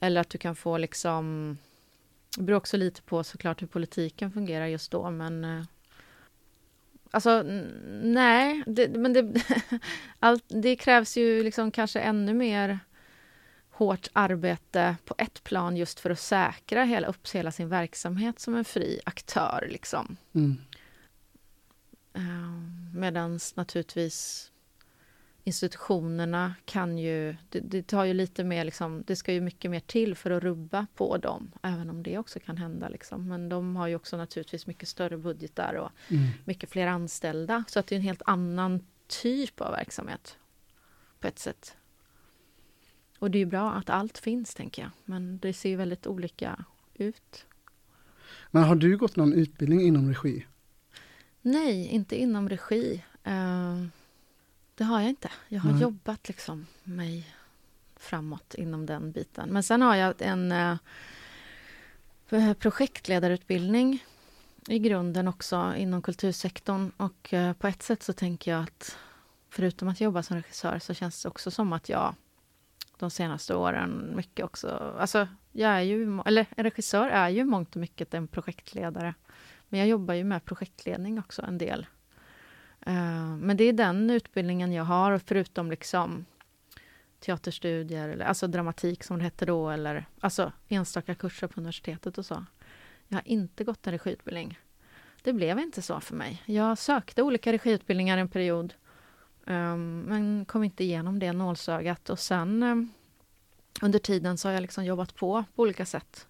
eller 0.00 0.20
att 0.20 0.30
du 0.30 0.38
kan 0.38 0.56
få 0.56 0.78
liksom 0.78 1.56
det 2.36 2.42
beror 2.42 2.56
också 2.56 2.76
lite 2.76 3.02
på 3.02 3.24
såklart 3.24 3.62
hur 3.62 3.66
politiken 3.66 4.32
fungerar 4.32 4.66
just 4.66 4.90
då 4.90 5.10
men 5.10 5.44
eh, 5.44 5.64
Alltså 7.14 7.42
nej, 8.02 8.62
det, 8.66 8.88
men 8.88 9.12
det, 9.12 9.42
allt, 10.18 10.44
det 10.48 10.76
krävs 10.76 11.16
ju 11.16 11.42
liksom 11.42 11.70
kanske 11.70 12.00
ännu 12.00 12.34
mer 12.34 12.78
hårt 13.82 14.08
arbete 14.12 14.96
på 15.04 15.14
ett 15.18 15.44
plan 15.44 15.76
just 15.76 16.00
för 16.00 16.10
att 16.10 16.20
säkra 16.20 16.84
hela, 16.84 17.06
upp 17.06 17.28
hela 17.28 17.52
sin 17.52 17.68
verksamhet 17.68 18.40
som 18.40 18.54
en 18.54 18.64
fri 18.64 19.00
aktör. 19.04 19.68
Liksom. 19.70 20.16
Mm. 20.32 20.60
Uh, 22.16 22.94
Medan 22.94 23.38
naturligtvis 23.54 24.48
institutionerna 25.44 26.54
kan 26.64 26.98
ju... 26.98 27.36
Det, 27.48 27.60
det, 27.60 27.82
tar 27.82 28.04
ju 28.04 28.14
lite 28.14 28.44
mer, 28.44 28.64
liksom, 28.64 29.02
det 29.06 29.16
ska 29.16 29.32
ju 29.32 29.40
mycket 29.40 29.70
mer 29.70 29.80
till 29.80 30.14
för 30.14 30.30
att 30.30 30.42
rubba 30.42 30.86
på 30.94 31.16
dem, 31.16 31.52
även 31.62 31.90
om 31.90 32.02
det 32.02 32.18
också 32.18 32.40
kan 32.40 32.56
hända. 32.56 32.88
Liksom. 32.88 33.28
Men 33.28 33.48
de 33.48 33.76
har 33.76 33.86
ju 33.86 33.96
också 33.96 34.16
naturligtvis 34.16 34.66
mycket 34.66 34.88
större 34.88 35.18
budgetar 35.18 35.74
och 35.74 35.90
mm. 36.08 36.28
mycket 36.44 36.70
fler 36.70 36.86
anställda. 36.86 37.64
Så 37.68 37.78
att 37.78 37.86
det 37.86 37.94
är 37.94 37.96
en 37.96 38.02
helt 38.02 38.22
annan 38.26 38.86
typ 39.06 39.60
av 39.60 39.72
verksamhet 39.72 40.38
på 41.20 41.28
ett 41.28 41.38
sätt. 41.38 41.76
Och 43.22 43.30
det 43.30 43.38
är 43.38 43.46
bra 43.46 43.72
att 43.72 43.90
allt 43.90 44.18
finns, 44.18 44.54
tänker 44.54 44.82
jag. 44.82 44.90
Men 45.04 45.38
det 45.38 45.52
ser 45.52 45.68
ju 45.68 45.76
väldigt 45.76 46.06
olika 46.06 46.64
ut. 46.94 47.46
Men 48.50 48.64
har 48.64 48.74
du 48.74 48.96
gått 48.96 49.16
någon 49.16 49.32
utbildning 49.32 49.80
inom 49.80 50.08
regi? 50.08 50.46
Nej, 51.42 51.86
inte 51.86 52.16
inom 52.16 52.48
regi. 52.48 53.04
Uh, 53.26 53.86
det 54.74 54.84
har 54.84 55.00
jag 55.00 55.08
inte. 55.08 55.30
Jag 55.48 55.60
har 55.60 55.72
Nej. 55.72 55.82
jobbat 55.82 56.28
liksom 56.28 56.66
mig 56.82 57.34
framåt 57.96 58.54
inom 58.54 58.86
den 58.86 59.12
biten. 59.12 59.48
Men 59.48 59.62
sen 59.62 59.82
har 59.82 59.96
jag 59.96 60.14
en 60.18 60.52
uh, 60.52 60.76
projektledarutbildning 62.54 64.04
i 64.68 64.78
grunden 64.78 65.28
också 65.28 65.74
inom 65.76 66.02
kultursektorn. 66.02 66.92
Och 66.96 67.32
uh, 67.32 67.52
på 67.52 67.66
ett 67.66 67.82
sätt 67.82 68.02
så 68.02 68.12
tänker 68.12 68.50
jag 68.50 68.62
att 68.62 68.98
förutom 69.50 69.88
att 69.88 70.00
jobba 70.00 70.22
som 70.22 70.36
regissör 70.36 70.78
så 70.78 70.94
känns 70.94 71.22
det 71.22 71.28
också 71.28 71.50
som 71.50 71.72
att 71.72 71.88
jag 71.88 72.14
de 73.02 73.10
senaste 73.10 73.54
åren 73.54 74.12
mycket 74.16 74.44
också. 74.44 74.94
Alltså, 74.98 75.28
jag 75.52 75.70
är 75.70 75.80
ju, 75.80 76.20
eller 76.26 76.46
en 76.56 76.64
regissör 76.64 77.08
är 77.08 77.28
ju 77.28 77.44
mångt 77.44 77.76
och 77.76 77.80
mycket 77.80 78.14
en 78.14 78.28
projektledare. 78.28 79.14
Men 79.68 79.80
jag 79.80 79.88
jobbar 79.88 80.14
ju 80.14 80.24
med 80.24 80.44
projektledning 80.44 81.18
också 81.18 81.42
en 81.42 81.58
del. 81.58 81.86
Uh, 82.86 83.36
men 83.36 83.56
det 83.56 83.64
är 83.64 83.72
den 83.72 84.10
utbildningen 84.10 84.72
jag 84.72 84.84
har, 84.84 85.18
förutom 85.18 85.70
liksom 85.70 86.24
teaterstudier, 87.20 88.08
eller 88.08 88.24
alltså 88.24 88.46
dramatik 88.46 89.04
som 89.04 89.18
det 89.18 89.24
hette 89.24 89.46
då, 89.46 89.70
eller 89.70 90.06
alltså 90.20 90.52
enstaka 90.68 91.14
kurser 91.14 91.46
på 91.46 91.60
universitetet 91.60 92.18
och 92.18 92.26
så. 92.26 92.44
Jag 93.08 93.16
har 93.16 93.28
inte 93.28 93.64
gått 93.64 93.86
en 93.86 93.92
regiutbildning. 93.92 94.58
Det 95.22 95.32
blev 95.32 95.58
inte 95.58 95.82
så 95.82 96.00
för 96.00 96.14
mig. 96.14 96.42
Jag 96.46 96.78
sökte 96.78 97.22
olika 97.22 97.52
regiutbildningar 97.52 98.18
en 98.18 98.28
period 98.28 98.74
Um, 99.46 100.00
men 100.00 100.44
kom 100.44 100.64
inte 100.64 100.84
igenom 100.84 101.18
det 101.18 101.32
nålsögat 101.32 102.10
och 102.10 102.18
sen 102.18 102.62
um, 102.62 102.92
under 103.82 103.98
tiden 103.98 104.38
så 104.38 104.48
har 104.48 104.52
jag 104.52 104.60
liksom 104.60 104.84
jobbat 104.84 105.14
på 105.14 105.44
på 105.54 105.62
olika 105.62 105.86
sätt. 105.86 106.26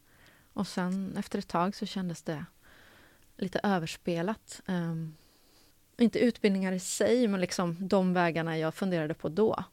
Och 0.53 0.67
sen 0.67 1.17
efter 1.17 1.39
ett 1.39 1.49
tag 1.49 1.77
så 1.77 1.87
kändes 1.87 2.23
det 2.23 2.45
lite 3.37 3.61
överspelat. 3.63 4.61
Um, 4.67 5.15
inte 5.97 6.19
utbildningar 6.19 6.73
i 6.73 6.81
sig, 6.81 7.29
men 7.29 7.41
liksom 7.41 7.77
de 7.81 8.13
vägarna 8.13 8.59
jag 8.59 8.75
funderade 8.75 9.15
på 9.15 9.29
då. 9.29 9.65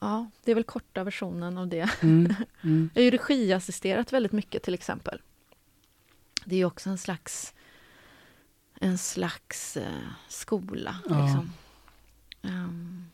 ja, 0.00 0.30
det 0.44 0.50
är 0.50 0.54
väl 0.54 0.64
korta 0.64 1.04
versionen 1.04 1.58
av 1.58 1.68
det. 1.68 1.90
Mm, 2.02 2.34
mm. 2.62 2.90
jag 2.94 3.02
har 3.02 3.04
ju 3.04 3.10
regiassisterat 3.10 4.12
väldigt 4.12 4.32
mycket 4.32 4.62
till 4.62 4.74
exempel. 4.74 5.20
Det 6.44 6.56
är 6.56 6.64
också 6.64 6.90
en 6.90 6.98
slags 6.98 7.54
en 8.82 8.98
slags 8.98 9.76
eh, 9.76 10.08
skola. 10.28 10.96
Ja. 11.08 11.24
Liksom. 11.24 11.52
Um, 12.42 13.10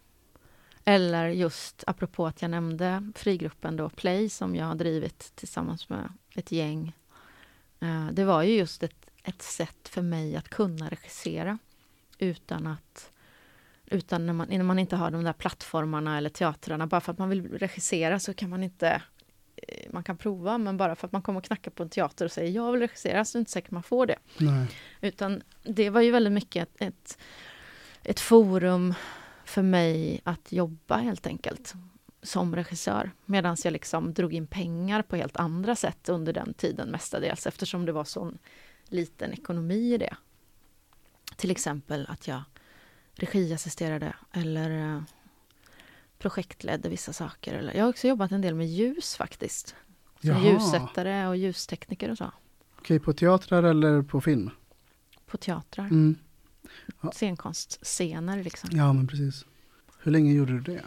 eller 0.84 1.28
just 1.28 1.84
apropå 1.86 2.26
att 2.26 2.42
jag 2.42 2.50
nämnde 2.50 3.12
frigruppen 3.14 3.76
då, 3.76 3.88
Play, 3.88 4.28
som 4.28 4.56
jag 4.56 4.66
har 4.66 4.74
drivit 4.74 5.32
tillsammans 5.34 5.88
med 5.88 6.12
ett 6.34 6.52
gäng. 6.52 6.92
Uh, 7.82 8.10
det 8.12 8.24
var 8.24 8.42
ju 8.42 8.56
just 8.56 8.82
ett, 8.82 9.10
ett 9.22 9.42
sätt 9.42 9.88
för 9.88 10.02
mig 10.02 10.36
att 10.36 10.48
kunna 10.48 10.88
regissera 10.88 11.58
utan 12.18 12.66
att 12.66 13.10
utan 13.86 14.26
när 14.26 14.32
man, 14.32 14.46
när 14.50 14.62
man 14.62 14.78
inte 14.78 14.96
har 14.96 15.10
de 15.10 15.24
där 15.24 15.32
plattformarna 15.32 16.18
eller 16.18 16.30
teatrarna. 16.30 16.86
Bara 16.86 17.00
för 17.00 17.12
att 17.12 17.18
man 17.18 17.28
vill 17.28 17.58
regissera 17.58 18.20
så 18.20 18.34
kan 18.34 18.50
man 18.50 18.62
inte 18.62 19.02
man 19.90 20.04
kan 20.04 20.16
prova, 20.16 20.58
men 20.58 20.76
bara 20.76 20.96
för 20.96 21.06
att 21.06 21.12
man 21.12 21.22
kommer 21.22 21.38
och 21.38 21.44
knackar 21.44 21.70
på 21.70 21.82
en 21.82 21.88
teater 21.88 22.24
och 22.24 22.32
säger 22.32 22.50
jag 22.50 22.72
vill 22.72 22.80
regissera, 22.80 23.24
så 23.24 23.36
är 23.36 23.38
det 23.38 23.40
inte 23.40 23.50
säkert 23.50 23.70
man 23.70 23.82
får 23.82 24.06
det. 24.06 24.18
Nej. 24.38 24.66
Utan 25.00 25.42
det 25.62 25.90
var 25.90 26.00
ju 26.00 26.10
väldigt 26.10 26.32
mycket 26.32 26.68
ett, 26.68 26.82
ett, 26.82 27.18
ett 28.02 28.20
forum 28.20 28.94
för 29.44 29.62
mig 29.62 30.20
att 30.24 30.52
jobba 30.52 30.96
helt 30.96 31.26
enkelt 31.26 31.74
som 32.22 32.56
regissör. 32.56 33.10
Medan 33.24 33.56
jag 33.64 33.72
liksom 33.72 34.14
drog 34.14 34.34
in 34.34 34.46
pengar 34.46 35.02
på 35.02 35.16
helt 35.16 35.36
andra 35.36 35.76
sätt 35.76 36.08
under 36.08 36.32
den 36.32 36.54
tiden 36.54 36.88
mestadels 36.88 37.46
eftersom 37.46 37.86
det 37.86 37.92
var 37.92 38.04
sån 38.04 38.38
liten 38.88 39.32
ekonomi 39.32 39.94
i 39.94 39.98
det. 39.98 40.16
Till 41.36 41.50
exempel 41.50 42.06
att 42.08 42.28
jag 42.28 42.42
regiassisterade 43.14 44.14
eller 44.32 44.94
eh, 44.94 45.02
projektledde 46.18 46.88
vissa 46.88 47.12
saker. 47.12 47.54
Eller, 47.54 47.74
jag 47.74 47.84
har 47.84 47.90
också 47.90 48.08
jobbat 48.08 48.32
en 48.32 48.40
del 48.40 48.54
med 48.54 48.66
ljus 48.66 49.16
faktiskt. 49.16 49.74
Som 50.20 50.44
ljussättare 50.44 51.26
och 51.28 51.36
ljustekniker 51.36 52.10
och 52.10 52.18
så. 52.18 52.32
Okej, 52.78 53.00
på 53.00 53.12
teatrar 53.12 53.62
eller 53.62 54.02
på 54.02 54.20
film? 54.20 54.50
På 55.26 55.36
teatrar. 55.36 55.84
Mm. 55.84 56.16
Scenkonstscener 57.12 58.42
liksom. 58.44 58.70
Ja, 58.72 58.92
men 58.92 59.06
precis. 59.06 59.44
Hur 59.98 60.12
länge 60.12 60.32
gjorde 60.32 60.52
du 60.52 60.60
det? 60.60 60.82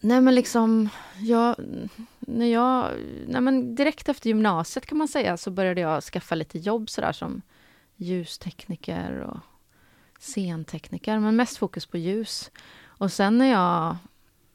Nej 0.00 0.20
men 0.20 0.34
liksom, 0.34 0.88
jag, 1.18 1.56
när 2.20 2.46
jag, 2.46 2.92
nej 3.26 3.40
men 3.40 3.74
direkt 3.74 4.08
efter 4.08 4.28
gymnasiet 4.28 4.86
kan 4.86 4.98
man 4.98 5.08
säga 5.08 5.36
så 5.36 5.50
började 5.50 5.80
jag 5.80 6.02
skaffa 6.02 6.34
lite 6.34 6.58
jobb 6.58 6.90
sådär 6.90 7.12
som 7.12 7.42
ljustekniker 7.96 9.18
och 9.20 9.38
scentekniker, 10.20 11.18
men 11.18 11.36
mest 11.36 11.56
fokus 11.56 11.86
på 11.86 11.98
ljus. 11.98 12.50
Och 12.84 13.12
sen 13.12 13.38
när 13.38 13.50
jag 13.50 13.96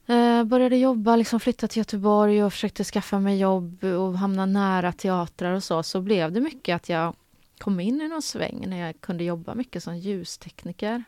eh, 0.07 0.43
började 0.43 0.77
jobba, 0.77 1.15
liksom 1.15 1.39
flytta 1.39 1.67
till 1.67 1.77
Göteborg 1.77 2.43
och 2.43 2.53
försökte 2.53 2.83
skaffa 2.83 3.19
mig 3.19 3.39
jobb 3.39 3.83
och 3.83 4.17
hamna 4.17 4.45
nära 4.45 4.91
teatrar 4.91 5.53
och 5.53 5.63
så, 5.63 5.83
så 5.83 6.01
blev 6.01 6.31
det 6.31 6.41
mycket 6.41 6.75
att 6.75 6.89
jag 6.89 7.15
kom 7.57 7.79
in 7.79 8.01
i 8.01 8.07
någon 8.07 8.21
sväng 8.21 8.63
när 8.67 8.77
jag 8.77 9.01
kunde 9.01 9.23
jobba 9.23 9.55
mycket 9.55 9.83
som 9.83 9.97
ljustekniker. 9.97 11.03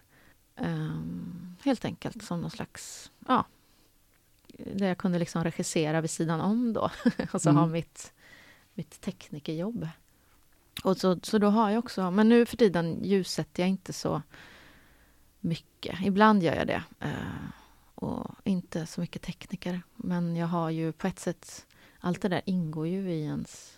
Ehm, 0.55 1.55
helt 1.63 1.85
enkelt 1.85 2.23
som 2.23 2.41
någon 2.41 2.51
slags, 2.51 3.11
ja, 3.27 3.45
där 4.57 4.87
jag 4.87 4.97
kunde 4.97 5.19
liksom 5.19 5.43
regissera 5.43 6.01
vid 6.01 6.09
sidan 6.09 6.41
om 6.41 6.73
då. 6.73 6.89
och 7.31 7.41
så 7.41 7.49
Mm. 7.49 7.59
ha 7.59 7.67
mitt, 7.67 8.13
mitt 8.73 9.01
teknikerjobb. 9.01 9.87
Och 10.83 10.97
så, 10.97 11.19
så 11.23 11.37
då 11.37 11.47
har 11.47 11.69
jag 11.69 11.79
också, 11.79 12.11
men 12.11 12.29
nu 12.29 12.45
för 12.45 12.57
tiden 12.57 12.99
ljussätter 13.03 13.63
jag 13.63 13.69
inte 13.69 13.93
så 13.93 14.21
mycket. 15.39 15.99
Ibland 16.03 16.43
gör 16.43 16.55
jag 16.55 16.67
det. 16.67 16.83
eh, 16.99 17.09
och 17.95 18.31
inte 18.43 18.85
så 18.85 19.01
mycket 19.01 19.21
tekniker. 19.21 19.81
Men 19.95 20.35
jag 20.35 20.47
har 20.47 20.69
ju 20.69 20.91
på 20.91 21.07
ett 21.07 21.19
sätt, 21.19 21.65
allt 21.99 22.21
det 22.21 22.27
där 22.29 22.41
ingår 22.45 22.87
ju 22.87 23.11
i 23.11 23.21
ens 23.23 23.71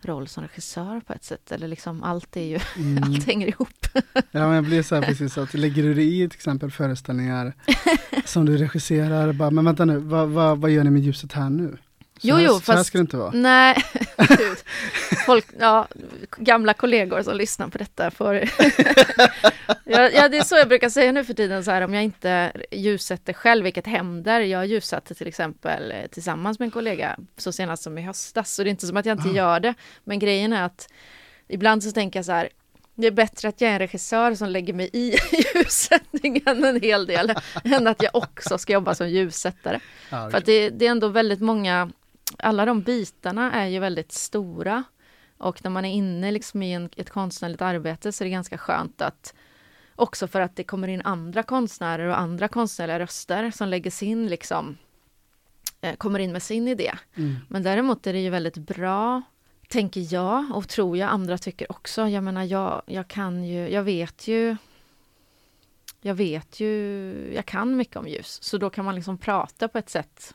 roll 0.00 0.28
som 0.28 0.42
regissör 0.42 1.00
på 1.00 1.12
ett 1.12 1.24
sätt. 1.24 1.52
Eller 1.52 1.68
liksom 1.68 2.02
allt 2.02 2.36
är 2.36 2.44
ju, 2.44 2.58
Mm. 2.76 3.02
allt 3.04 3.26
hänger 3.26 3.46
ihop. 3.46 3.86
Ja, 4.12 4.46
men 4.46 4.52
jag 4.52 4.64
blir 4.64 4.82
så 4.82 4.94
här 4.94 5.02
precis 5.02 5.38
att 5.38 5.54
lägger 5.54 5.82
du 5.82 5.94
dig 5.94 6.22
i 6.22 6.28
till 6.28 6.36
exempel 6.36 6.70
föreställningar 6.70 7.54
som 8.24 8.44
du 8.46 8.56
regisserar, 8.56 9.32
bara, 9.32 9.50
men 9.50 9.64
vänta 9.64 9.84
nu, 9.84 9.98
vad, 9.98 10.28
vad, 10.28 10.58
vad 10.58 10.70
gör 10.70 10.84
ni 10.84 10.90
med 10.90 11.02
ljuset 11.02 11.32
här 11.32 11.50
nu? 11.50 11.76
Så 12.20 12.28
Jo, 12.28 12.38
jo, 12.40 12.48
så 12.60 12.72
här 12.72 12.78
fast- 12.78 12.86
ska 12.88 12.98
det 12.98 13.02
inte 13.02 13.16
vara. 13.16 13.30
Nej, 13.34 13.84
gud. 14.28 14.58
Folk, 15.26 15.46
ja, 15.58 15.88
gamla 16.36 16.74
kollegor 16.74 17.22
som 17.22 17.36
lyssnar 17.36 17.68
på 17.68 17.78
detta 17.78 18.10
får... 18.10 18.34
ja, 19.84 20.10
ja, 20.10 20.28
det 20.28 20.38
är 20.38 20.42
så 20.44 20.56
jag 20.56 20.68
brukar 20.68 20.88
säga 20.88 21.12
nu 21.12 21.24
för 21.24 21.34
tiden, 21.34 21.64
så 21.64 21.70
här, 21.70 21.82
om 21.82 21.94
jag 21.94 22.04
inte 22.04 22.52
ljussätter 22.70 23.32
själv, 23.32 23.64
vilket 23.64 23.86
händer. 23.86 24.40
Jag 24.40 24.66
ljussatte 24.66 25.14
till 25.14 25.26
exempel 25.28 25.92
eh, 25.92 26.06
tillsammans 26.10 26.58
med 26.58 26.66
en 26.66 26.70
kollega 26.70 27.16
så 27.36 27.52
senast 27.52 27.82
som 27.82 27.98
i 27.98 28.02
höstas, 28.02 28.54
så 28.54 28.62
det 28.62 28.68
är 28.68 28.70
inte 28.70 28.86
som 28.86 28.96
att 28.96 29.06
jag 29.06 29.18
inte 29.18 29.28
Ah. 29.28 29.32
gör 29.36 29.60
det. 29.60 29.74
Men 30.04 30.18
grejen 30.18 30.52
är 30.52 30.62
att 30.62 30.88
ibland 31.48 31.84
så 31.84 31.92
tänker 31.92 32.18
jag 32.18 32.26
så 32.26 32.32
här, 32.32 32.48
det 32.94 33.06
är 33.06 33.10
bättre 33.10 33.48
att 33.48 33.60
jag 33.60 33.68
är 33.70 33.72
en 33.72 33.78
regissör 33.78 34.34
som 34.34 34.48
lägger 34.48 34.72
mig 34.74 34.90
i 34.92 35.14
ljussättningen 35.54 36.64
en 36.64 36.80
hel 36.80 37.06
del, 37.06 37.34
än 37.64 37.86
att 37.86 38.02
jag 38.02 38.16
också 38.16 38.58
ska 38.58 38.72
jobba 38.72 38.94
som 38.94 39.08
ljussättare. 39.08 39.80
För 40.10 40.34
att 40.34 40.44
det, 40.46 40.70
det 40.70 40.86
är 40.86 40.90
ändå 40.90 41.08
väldigt 41.08 41.40
många, 41.40 41.90
alla 42.38 42.64
de 42.64 42.82
bitarna 42.82 43.52
är 43.52 43.66
ju 43.66 43.78
väldigt 43.78 44.12
stora. 44.12 44.84
Och 45.38 45.64
när 45.64 45.70
man 45.70 45.84
är 45.84 45.92
inne 45.92 46.30
liksom 46.30 46.62
i 46.62 46.72
en, 46.72 46.90
ett 46.96 47.10
konstnärligt 47.10 47.62
arbete 47.62 48.12
så 48.12 48.24
är 48.24 48.26
det 48.26 48.30
ganska 48.30 48.58
skönt 48.58 49.02
att 49.02 49.34
också 49.96 50.28
för 50.28 50.40
att 50.40 50.56
det 50.56 50.64
kommer 50.64 50.88
in 50.88 51.02
andra 51.02 51.42
konstnärer 51.42 52.08
och 52.08 52.18
andra 52.18 52.48
konstnärliga 52.48 52.98
röster 52.98 53.50
som 53.50 53.68
lägger 53.68 53.90
sin 53.90 54.26
liksom 54.26 54.78
eh, 55.80 55.96
kommer 55.96 56.18
in 56.18 56.32
med 56.32 56.42
sin 56.42 56.68
idé. 56.68 56.92
Mm. 57.14 57.36
Men 57.48 57.62
däremot 57.62 58.06
är 58.06 58.12
det 58.12 58.20
ju 58.20 58.30
väldigt 58.30 58.56
bra, 58.56 59.22
tänker 59.68 60.14
jag 60.14 60.56
och 60.56 60.68
tror 60.68 60.96
jag 60.96 61.10
andra 61.10 61.38
tycker 61.38 61.72
också. 61.72 62.08
Jag 62.08 62.24
menar, 62.24 62.44
jag, 62.44 62.82
jag 62.86 63.08
kan 63.08 63.44
ju, 63.44 63.68
jag 63.68 63.82
vet 63.82 64.28
ju 64.28 64.56
jag 66.00 66.14
vet 66.14 66.60
ju, 66.60 67.34
jag 67.34 67.46
kan 67.46 67.76
mycket 67.76 67.96
om 67.96 68.08
ljus, 68.08 68.38
så 68.42 68.58
då 68.58 68.70
kan 68.70 68.84
man 68.84 68.94
liksom 68.94 69.18
prata 69.18 69.68
på 69.68 69.78
ett 69.78 69.90
sätt 69.90 70.34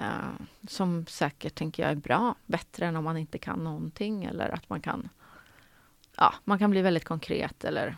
eh, 0.00 0.46
som 0.68 1.06
säkert, 1.06 1.54
tänker 1.54 1.82
jag, 1.82 1.92
är 1.92 1.96
bra, 1.96 2.34
bättre 2.46 2.86
än 2.86 2.96
om 2.96 3.04
man 3.04 3.16
inte 3.16 3.38
kan 3.38 3.64
någonting 3.64 4.24
eller 4.24 4.48
att 4.48 4.68
man 4.70 4.80
kan, 4.80 5.08
ja, 6.16 6.34
man 6.44 6.58
kan 6.58 6.70
bli 6.70 6.82
väldigt 6.82 7.04
konkret 7.04 7.64
eller 7.64 7.96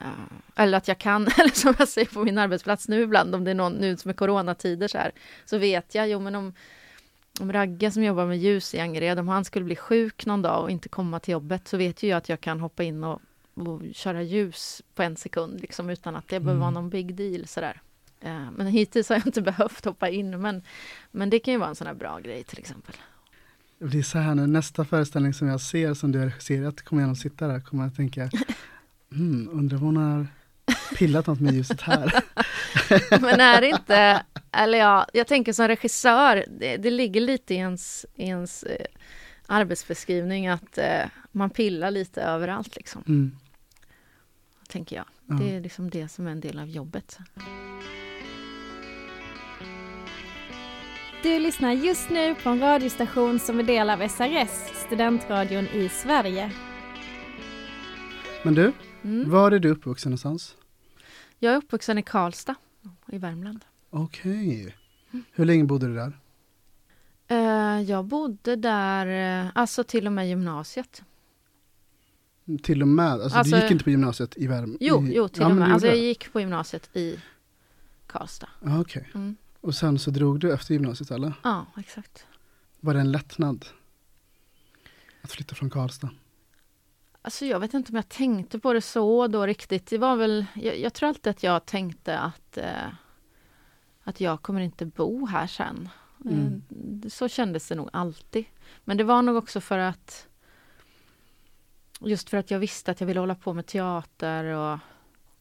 eh, 0.00 0.06
eller 0.54 0.78
att 0.78 0.88
jag 0.88 0.98
kan, 0.98 1.22
eller 1.38 1.54
som 1.54 1.74
jag 1.78 1.88
säger 1.88 2.08
på 2.08 2.24
min 2.24 2.38
arbetsplats 2.38 2.88
nu 2.88 3.02
ibland, 3.02 3.34
om 3.34 3.44
det 3.44 3.50
är 3.50 3.54
någon 3.54 3.72
nu 3.72 3.96
som 3.96 4.08
är 4.08 4.14
coronatider 4.14 4.88
så 4.88 4.98
här, 4.98 5.12
så 5.44 5.58
vet 5.58 5.94
jag, 5.94 6.08
jo 6.08 6.20
men 6.20 6.34
om, 6.34 6.52
om 7.40 7.52
Ragge 7.52 7.90
som 7.90 8.02
jobbar 8.02 8.26
med 8.26 8.38
ljus 8.38 8.74
i 8.74 8.80
Angered, 8.80 9.18
om 9.18 9.28
han 9.28 9.44
skulle 9.44 9.64
bli 9.64 9.76
sjuk 9.76 10.26
någon 10.26 10.42
dag 10.42 10.62
och 10.62 10.70
inte 10.70 10.88
komma 10.88 11.20
till 11.20 11.32
jobbet, 11.32 11.68
så 11.68 11.76
vet 11.76 12.02
ju 12.02 12.08
jag 12.08 12.16
att 12.16 12.28
jag 12.28 12.40
kan 12.40 12.60
hoppa 12.60 12.82
in 12.82 13.04
och, 13.04 13.20
och 13.54 13.82
köra 13.92 14.22
ljus 14.22 14.82
på 14.94 15.02
en 15.02 15.16
sekund, 15.16 15.60
liksom, 15.60 15.90
utan 15.90 16.16
att 16.16 16.28
det 16.28 16.40
behöver 16.40 16.60
vara 16.60 16.70
Mm. 16.70 16.82
någon 16.82 16.90
big 16.90 17.14
deal 17.14 17.46
sådär. 17.46 17.80
Eh, 18.24 18.50
Men 18.56 18.66
hittills 18.66 19.08
har 19.08 19.16
jag 19.16 19.26
inte 19.26 19.42
behövt 19.52 19.84
hoppa 19.84 20.08
in, 20.08 20.40
men, 20.40 20.62
men 21.10 21.30
det 21.30 21.38
kan 21.38 21.54
ju 21.54 21.58
vara 21.60 21.68
en 21.68 21.74
sån 21.76 21.86
här 21.86 21.94
bra 21.94 22.18
grej 22.18 22.44
till 22.44 22.58
exempel. 22.58 22.94
Det 23.78 23.84
blir 23.84 24.02
så 24.02 24.18
här 24.18 24.34
nu, 24.34 24.46
nästa 24.46 24.84
föreställning 24.84 25.34
som 25.34 25.48
jag 25.48 25.60
ser 25.60 25.94
som 25.94 26.12
du 26.12 26.18
har 26.18 26.26
regisserat, 26.26 26.82
kommer 26.82 27.02
jag 27.02 27.06
nog 27.08 27.16
sitta 27.18 27.46
där 27.48 27.60
kommer 27.60 27.82
jag 27.84 27.96
tänka, 27.96 28.30
hmm, 29.10 29.48
undrar 29.52 29.76
om 29.78 29.82
hon 29.84 29.96
har 29.96 30.26
pillat 30.98 31.26
något 31.26 31.40
med 31.40 31.54
ljuset 31.54 31.80
här. 31.80 32.12
Men 33.20 33.40
är 33.40 33.60
det 33.60 33.66
inte, 33.68 34.22
eller 34.52 34.78
ja, 34.78 35.06
jag 35.12 35.26
tänker 35.26 35.52
som 35.52 35.68
regissör, 35.68 36.44
det, 36.60 36.76
det 36.76 36.90
ligger 36.90 37.20
lite 37.20 37.54
i 37.54 37.56
ens, 37.56 38.06
i 38.14 38.24
ens 38.26 38.62
eh, 38.62 38.86
arbetsbeskrivning 39.46 40.46
att 40.48 40.78
eh, 40.78 41.02
man 41.32 41.50
pillar 41.50 41.90
lite 41.90 42.22
överallt 42.22 42.76
liksom, 42.76 43.02
Mm. 43.08 43.36
tänker 44.68 44.96
jag. 44.96 45.04
Ja. 45.26 45.34
Det 45.34 45.56
är 45.56 45.60
liksom 45.60 45.90
det 45.90 46.08
som 46.08 46.26
är 46.26 46.30
en 46.30 46.40
del 46.40 46.58
av 46.58 46.68
jobbet. 46.68 47.18
Du 51.24 51.38
lyssnar 51.38 51.72
just 51.72 52.10
nu 52.10 52.34
på 52.34 52.48
en 52.48 52.60
radiostation 52.60 53.38
som 53.38 53.58
är 53.58 53.62
del 53.62 53.90
av 53.90 54.08
SRS, 54.08 54.50
studentradion 54.86 55.64
i 55.64 55.88
Sverige. 55.88 56.52
Men 58.42 58.54
du, 58.54 58.72
Mm. 59.02 59.30
var 59.30 59.52
är 59.52 59.58
du 59.58 59.68
uppvuxen 59.70 60.10
någonstans? 60.10 60.56
Jag 61.38 61.52
är 61.52 61.56
uppvuxen 61.56 61.98
i 61.98 62.02
Karlstad 62.02 62.54
i 63.12 63.18
Värmland. 63.18 63.64
Okej. 63.90 64.76
Hur 65.32 65.44
länge 65.44 65.64
bodde 65.64 65.86
du 65.86 65.94
där? 65.94 66.12
Eh, 67.28 67.80
jag 67.82 68.04
bodde 68.04 68.56
där, 68.56 69.06
eh, 69.44 69.50
alltså 69.54 69.84
till 69.84 70.06
och 70.06 70.12
med 70.12 70.28
gymnasiet. 70.28 71.02
Till 72.62 72.82
och 72.82 72.88
med, 72.88 73.12
alltså, 73.12 73.38
Alltså- 73.38 73.56
du 73.56 73.62
gick 73.62 73.70
inte 73.70 73.84
på 73.84 73.90
gymnasiet 73.90 74.34
i 74.36 74.46
Värmland? 74.46 74.76
Jo, 74.80 75.06
jo 75.10 75.28
till 75.28 75.42
ja, 75.42 75.48
och 75.48 75.56
med. 75.56 75.72
Alltså 75.72 75.88
jag 75.88 75.96
gick 75.96 76.32
på 76.32 76.40
gymnasiet 76.40 76.96
i 76.96 77.18
Karlstad. 78.06 78.48
Ja, 78.64 78.80
Okej. 78.80 79.10
Mm. 79.14 79.36
Och 79.64 79.74
sen 79.74 79.98
så 79.98 80.10
drog 80.10 80.40
du 80.40 80.52
efter 80.52 80.74
gymnasiet 80.74 81.10
eller? 81.10 81.32
Ja, 81.44 81.66
exakt. 81.76 82.26
Var 82.80 82.94
det 82.94 83.00
en 83.00 83.12
lättnad? 83.12 83.66
Att 85.22 85.30
flytta 85.30 85.54
från 85.54 85.70
Karlstad? 85.70 86.10
Alltså 87.22 87.46
jag 87.46 87.60
vet 87.60 87.74
inte 87.74 87.92
om 87.92 87.96
jag 87.96 88.08
tänkte 88.08 88.58
på 88.58 88.72
det 88.72 88.80
så 88.80 89.26
då 89.26 89.46
riktigt. 89.46 89.86
Det 89.86 89.98
var 89.98 90.16
väl, 90.16 90.46
jag, 90.54 90.78
jag 90.78 90.94
tror 90.94 91.08
alltid 91.08 91.30
att 91.30 91.42
jag 91.42 91.66
tänkte 91.66 92.18
att, 92.18 92.56
eh, 92.56 92.88
att 94.02 94.20
jag 94.20 94.42
kommer 94.42 94.60
inte 94.60 94.86
bo 94.86 95.26
här 95.26 95.46
sen. 95.46 95.88
Mm. 96.24 96.62
Eh, 97.02 97.08
så 97.08 97.28
kändes 97.28 97.68
det 97.68 97.74
nog 97.74 97.88
alltid. 97.92 98.44
Men 98.84 98.96
det 98.96 99.04
var 99.04 99.22
nog 99.22 99.36
också 99.36 99.60
för 99.60 99.78
att 99.78 100.26
just 102.00 102.30
för 102.30 102.36
att 102.36 102.50
jag 102.50 102.58
visste 102.58 102.90
att 102.90 103.00
jag 103.00 103.06
ville 103.06 103.20
hålla 103.20 103.34
på 103.34 103.54
med 103.54 103.66
teater 103.66 104.44
och, 104.44 104.78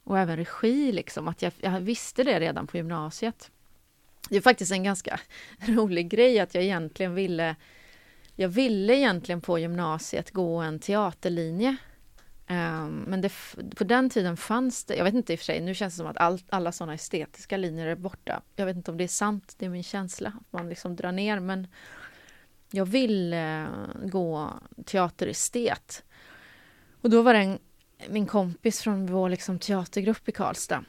och 0.03 0.19
även 0.19 0.37
regi 0.37 0.91
liksom. 0.91 1.27
Att 1.27 1.41
jag, 1.41 1.53
jag 1.59 1.79
visste 1.79 2.23
det 2.23 2.39
redan 2.39 2.67
på 2.67 2.77
gymnasiet. 2.77 3.51
Det 4.29 4.37
är 4.37 4.41
faktiskt 4.41 4.71
en 4.71 4.83
ganska 4.83 5.19
rolig 5.67 6.09
grej 6.09 6.39
att 6.39 6.55
jag 6.55 6.63
egentligen 6.63 7.15
ville 7.15 7.55
jag 8.35 8.49
ville 8.49 8.95
egentligen 8.95 9.41
på 9.41 9.59
gymnasiet 9.59 10.31
gå 10.31 10.57
en 10.57 10.79
teaterlinje. 10.79 11.77
Ehm, 12.47 13.03
men 13.07 13.21
det, 13.21 13.31
på 13.75 13.83
den 13.83 14.09
tiden 14.09 14.37
fanns 14.37 14.85
det, 14.85 14.95
jag 14.95 15.03
vet 15.03 15.13
inte 15.13 15.33
i 15.33 15.35
och 15.35 15.39
för 15.39 15.45
sig, 15.45 15.61
nu 15.61 15.75
känns 15.75 15.93
det 15.93 15.97
som 15.97 16.07
att 16.07 16.17
all, 16.17 16.39
alla 16.49 16.71
sådana 16.71 16.93
estetiska 16.93 17.57
linjer 17.57 17.87
är 17.87 17.95
borta. 17.95 18.41
Jag 18.55 18.65
vet 18.65 18.75
inte 18.75 18.91
om 18.91 18.97
det 18.97 19.03
är 19.03 19.07
sant, 19.07 19.55
det 19.57 19.65
är 19.65 19.69
min 19.69 19.83
känsla, 19.83 20.29
att 20.29 20.53
man 20.53 20.69
liksom 20.69 20.95
drar 20.95 21.11
ner, 21.11 21.39
men 21.39 21.67
jag 22.71 22.85
ville 22.85 23.67
gå 24.05 24.53
teaterestet. 24.85 26.03
Och 27.01 27.09
då 27.09 27.21
var 27.21 27.33
det 27.33 27.39
en, 27.39 27.59
min 28.09 28.27
kompis 28.27 28.81
från 28.81 29.05
vår 29.05 29.29
liksom 29.29 29.59
teatergrupp 29.59 30.29
i 30.29 30.31
Karlstad. 30.31 30.83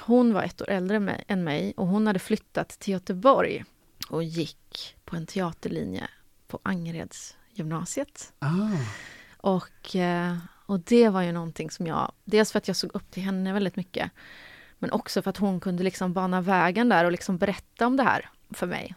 Hon 0.00 0.32
var 0.34 0.42
ett 0.42 0.62
år 0.62 0.70
äldre 0.70 0.96
än 1.28 1.44
mig- 1.44 1.74
och 1.76 1.86
hon 1.86 2.06
hade 2.06 2.18
flyttat 2.18 2.68
till 2.68 2.92
Göteborg 2.92 3.64
och 4.08 4.24
gick 4.24 4.96
på 5.04 5.16
en 5.16 5.26
teaterlinje 5.26 6.08
på 6.46 6.60
Angereds 6.62 7.36
gymnasiet. 7.52 8.32
Ah, 8.38 8.68
Och 9.36 9.96
eh, 9.96 10.36
Och 10.66 10.80
det 10.80 11.08
var 11.08 11.22
ju 11.22 11.32
någonting 11.32 11.70
som 11.70 11.86
jag, 11.86 12.12
dels 12.24 12.52
för 12.52 12.58
att 12.58 12.68
jag 12.68 12.76
såg 12.76 12.90
upp 12.94 13.10
till 13.10 13.22
henne 13.22 13.52
väldigt 13.52 13.76
mycket, 13.76 14.10
men 14.78 14.90
också 14.90 15.22
för 15.22 15.30
att 15.30 15.36
hon 15.36 15.60
kunde 15.60 15.82
liksom 15.82 16.12
bana 16.12 16.40
vägen 16.40 16.88
där 16.88 17.04
och 17.04 17.12
liksom 17.12 17.38
berätta 17.38 17.86
om 17.86 17.96
det 17.96 18.02
här 18.02 18.30
för 18.50 18.66
mig. 18.66 18.94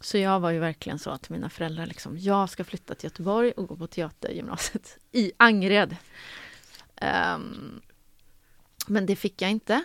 Så 0.00 0.18
jag 0.18 0.40
var 0.40 0.50
ju 0.50 0.58
verkligen 0.58 0.98
så 0.98 1.16
till 1.18 1.32
mina 1.32 1.48
föräldrar, 1.50 1.86
liksom, 1.86 2.18
jag 2.18 2.50
ska 2.50 2.64
flytta 2.64 2.94
till 2.94 3.04
Göteborg 3.06 3.52
och 3.52 3.66
gå 3.68 3.76
på 3.76 3.86
teatergymnasiet 3.86 4.98
i 5.12 5.32
Angered. 5.36 5.96
Um, 7.34 7.80
men 8.86 9.06
det 9.06 9.16
fick 9.16 9.42
jag 9.42 9.50
inte. 9.50 9.84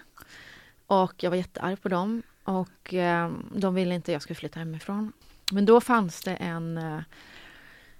Och 0.87 1.23
jag 1.23 1.29
var 1.29 1.37
jättearg 1.37 1.81
på 1.81 1.89
dem. 1.89 2.23
Och 2.43 2.93
um, 2.93 3.49
de 3.55 3.75
ville 3.75 3.95
inte 3.95 4.11
att 4.11 4.13
jag 4.13 4.21
skulle 4.21 4.35
flytta 4.35 4.59
hemifrån. 4.59 5.11
Men 5.51 5.65
då 5.65 5.81
fanns 5.81 6.23
det 6.23 6.35
en 6.35 6.77
uh, 6.77 7.01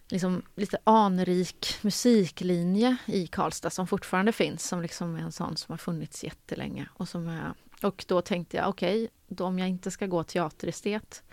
liksom 0.08 0.42
lite 0.56 0.78
anrik 0.84 1.80
musiklinje 1.82 2.98
i 3.06 3.28
Karlstad 3.28 3.70
som 3.70 3.88
fortfarande 3.88 4.32
finns, 4.32 4.68
som 4.68 4.82
liksom 4.82 5.16
är 5.16 5.20
en 5.20 5.32
sån 5.32 5.58
som 5.58 5.74
har 5.74 5.78
funnits 5.78 6.24
jättelänge. 6.24 6.88
Och, 6.94 7.10
som 7.10 7.28
är, 7.28 7.54
och 7.82 8.06
då 8.08 8.22
tänkte 8.22 8.58
jag, 8.58 8.70
okej, 8.70 9.10
okay, 9.30 9.46
om 9.46 9.60
jag 9.60 9.70
inte 9.70 9.92
ska 9.92 10.06
gå 10.06 10.24
teaterestet, 10.24 11.24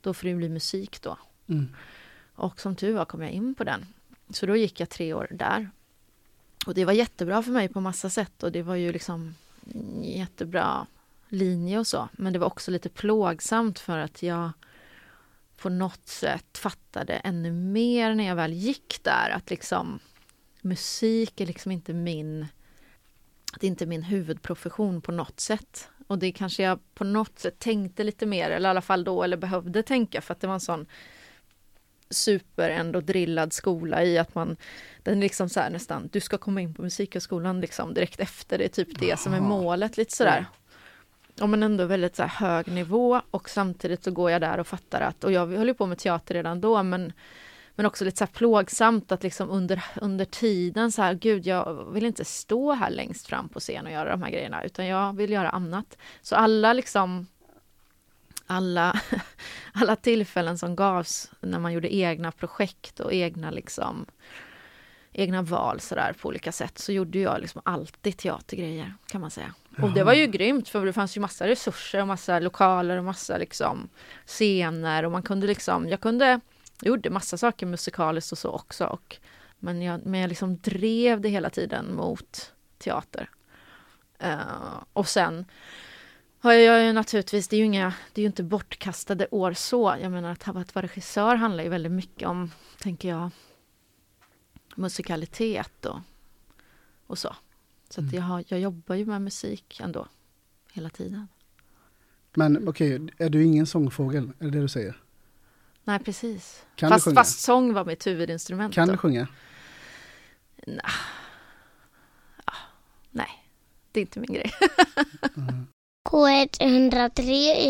då 0.00 0.14
får 0.14 0.28
det 0.28 0.34
bli 0.34 0.48
musik 0.48 1.02
då. 1.02 1.18
Mm. 1.46 1.74
Och 2.34 2.60
som 2.60 2.76
tur 2.76 2.94
var 2.94 3.04
kom 3.04 3.22
jag 3.22 3.30
in 3.30 3.54
på 3.54 3.64
den. 3.64 3.86
Så 4.30 4.46
då 4.46 4.56
gick 4.56 4.80
jag 4.80 4.90
tre 4.90 5.14
år 5.14 5.28
där. 5.30 5.70
Och 6.66 6.74
det 6.74 6.84
var 6.84 6.92
jättebra 6.92 7.42
för 7.42 7.50
mig 7.50 7.68
på 7.68 7.80
massa 7.80 8.10
sätt 8.10 8.42
och 8.42 8.52
det 8.52 8.62
var 8.62 8.74
ju 8.74 8.92
liksom 8.92 9.34
jättebra 10.02 10.86
linje 11.28 11.78
och 11.78 11.86
så. 11.86 12.08
Men 12.12 12.32
det 12.32 12.38
var 12.38 12.46
också 12.46 12.70
lite 12.70 12.88
plågsamt 12.88 13.78
för 13.78 13.98
att 13.98 14.22
jag 14.22 14.50
på 15.56 15.68
något 15.68 16.08
sätt 16.08 16.58
fattade 16.58 17.14
ännu 17.14 17.52
mer 17.52 18.14
när 18.14 18.24
jag 18.24 18.36
väl 18.36 18.52
gick 18.52 19.00
där 19.02 19.30
att 19.30 19.50
liksom 19.50 19.98
musik 20.60 21.40
är 21.40 21.46
liksom 21.46 21.72
inte 21.72 21.92
min 21.92 22.46
det 23.60 23.66
är 23.66 23.68
inte 23.68 23.86
min 23.86 24.02
huvudprofession 24.02 25.00
på 25.00 25.12
något 25.12 25.40
sätt. 25.40 25.88
Och 26.06 26.18
det 26.18 26.32
kanske 26.32 26.62
jag 26.62 26.78
på 26.94 27.04
något 27.04 27.38
sätt 27.38 27.58
tänkte 27.58 28.04
lite 28.04 28.26
mer, 28.26 28.50
eller 28.50 28.68
i 28.68 28.70
alla 28.70 28.80
fall 28.80 29.04
då, 29.04 29.22
eller 29.22 29.36
behövde 29.36 29.82
tänka 29.82 30.20
för 30.20 30.34
att 30.34 30.40
det 30.40 30.46
var 30.46 30.54
en 30.54 30.60
sån 30.60 30.86
super 32.14 32.70
ändå 32.70 33.00
drillad 33.00 33.52
skola 33.52 34.04
i 34.04 34.18
att 34.18 34.34
man, 34.34 34.56
den 35.02 35.18
är 35.18 35.22
liksom 35.22 35.48
så 35.48 35.60
här 35.60 35.70
nästan, 35.70 36.08
du 36.12 36.20
ska 36.20 36.38
komma 36.38 36.60
in 36.60 36.74
på 36.74 36.82
musikhögskolan 36.82 37.60
liksom 37.60 37.94
direkt 37.94 38.20
efter, 38.20 38.58
det 38.58 38.64
är 38.64 38.68
typ 38.68 38.98
det 38.98 39.18
som 39.18 39.34
är 39.34 39.40
målet 39.40 39.96
lite 39.96 40.16
sådär. 40.16 40.46
Ja 41.34 41.46
men 41.46 41.62
ändå 41.62 41.84
väldigt 41.84 42.16
så 42.16 42.22
hög 42.22 42.68
nivå 42.68 43.20
och 43.30 43.50
samtidigt 43.50 44.04
så 44.04 44.10
går 44.10 44.30
jag 44.30 44.40
där 44.40 44.58
och 44.58 44.66
fattar 44.66 45.00
att, 45.00 45.24
och 45.24 45.32
jag 45.32 45.46
höll 45.46 45.68
ju 45.68 45.74
på 45.74 45.86
med 45.86 45.98
teater 45.98 46.34
redan 46.34 46.60
då 46.60 46.82
men 46.82 47.12
men 47.76 47.86
också 47.86 48.04
lite 48.04 48.18
så 48.18 48.26
plågsamt 48.26 49.12
att 49.12 49.22
liksom 49.22 49.50
under, 49.50 49.84
under 50.00 50.24
tiden 50.24 50.92
så 50.92 51.02
här, 51.02 51.14
gud 51.14 51.46
jag 51.46 51.92
vill 51.92 52.06
inte 52.06 52.24
stå 52.24 52.72
här 52.72 52.90
längst 52.90 53.26
fram 53.26 53.48
på 53.48 53.60
scen 53.60 53.86
och 53.86 53.92
göra 53.92 54.10
de 54.10 54.22
här 54.22 54.30
grejerna 54.30 54.64
utan 54.64 54.86
jag 54.86 55.16
vill 55.16 55.30
göra 55.30 55.50
annat. 55.50 55.98
Så 56.22 56.36
alla 56.36 56.72
liksom 56.72 57.26
alla, 58.46 59.00
alla 59.72 59.96
tillfällen 59.96 60.58
som 60.58 60.76
gavs 60.76 61.30
när 61.40 61.58
man 61.58 61.72
gjorde 61.72 61.94
egna 61.94 62.32
projekt 62.32 63.00
och 63.00 63.12
egna 63.12 63.50
liksom 63.50 64.06
egna 65.14 65.42
val 65.42 65.80
sådär 65.80 66.14
på 66.20 66.28
olika 66.28 66.52
sätt 66.52 66.78
så 66.78 66.92
gjorde 66.92 67.18
jag 67.18 67.40
liksom 67.40 67.62
alltid 67.64 68.16
teatergrejer 68.16 68.94
kan 69.06 69.20
man 69.20 69.30
säga. 69.30 69.54
Och 69.82 69.90
det 69.90 70.04
var 70.04 70.12
ju 70.12 70.26
grymt 70.26 70.68
för 70.68 70.86
det 70.86 70.92
fanns 70.92 71.16
ju 71.16 71.20
massa 71.20 71.48
resurser 71.48 72.00
och 72.00 72.06
massa 72.06 72.38
lokaler 72.38 72.96
och 72.96 73.04
massa 73.04 73.38
liksom 73.38 73.88
scener 74.26 75.04
och 75.04 75.12
man 75.12 75.22
kunde 75.22 75.46
liksom, 75.46 75.88
jag 75.88 76.00
kunde, 76.00 76.26
jag 76.26 76.40
gjorde 76.88 77.10
massa 77.10 77.36
saker 77.36 77.66
musikaliskt 77.66 78.32
och 78.32 78.38
så 78.38 78.50
också 78.50 78.86
och 78.86 79.16
men 79.58 79.82
jag, 79.82 80.06
men 80.06 80.20
jag 80.20 80.28
liksom 80.28 80.58
drev 80.58 81.20
det 81.20 81.28
hela 81.28 81.50
tiden 81.50 81.94
mot 81.94 82.52
teater. 82.78 83.30
Uh, 84.24 84.82
och 84.92 85.08
sen 85.08 85.44
har 86.44 86.52
jag 86.52 86.84
ju 86.84 86.92
naturligtvis, 86.92 87.48
det 87.48 87.56
är 87.56 87.58
ju 87.58 87.64
inga, 87.64 87.94
det 88.12 88.20
är 88.20 88.22
ju 88.22 88.26
inte 88.26 88.42
bortkastade 88.42 89.26
år 89.30 89.52
så. 89.52 89.96
Jag 90.00 90.12
menar 90.12 90.30
att, 90.30 90.48
att 90.48 90.74
vara 90.74 90.86
regissör 90.86 91.34
handlar 91.36 91.64
ju 91.64 91.70
väldigt 91.70 91.92
mycket 91.92 92.28
om, 92.28 92.50
tänker 92.78 93.08
jag, 93.08 93.30
musikalitet 94.74 95.86
och, 95.86 96.00
och 97.06 97.18
så. 97.18 97.36
Så 97.88 98.00
Mm. 98.00 98.14
jag, 98.14 98.22
har, 98.22 98.44
jag 98.46 98.60
jobbar 98.60 98.94
ju 98.94 99.06
med 99.06 99.22
musik 99.22 99.80
ändå, 99.80 100.08
hela 100.72 100.90
tiden. 100.90 101.28
Men 102.34 102.68
okej, 102.68 103.08
är 103.18 103.28
du 103.28 103.44
ingen 103.44 103.66
sångfågel? 103.66 104.32
Är 104.38 104.44
det 104.44 104.50
det 104.50 104.60
du 104.60 104.68
säger? 104.68 105.00
Nej, 105.84 105.98
precis. 105.98 106.64
Kan 106.76 106.88
du 106.90 106.94
fast, 106.94 107.04
sjunga? 107.04 107.14
fast 107.14 107.40
sång 107.40 107.72
var 107.72 107.84
mitt 107.84 108.06
huvudinstrument. 108.06 108.74
Kan 108.74 108.86
då. 108.88 108.92
du 108.92 108.98
sjunga? 108.98 109.28
Nah. 110.66 110.92
Ah, 112.44 112.56
nej, 113.10 113.44
det 113.92 114.00
är 114.00 114.02
inte 114.02 114.20
min 114.20 114.32
grej. 114.34 114.52
Mm. 115.36 115.66
K103 116.14 117.20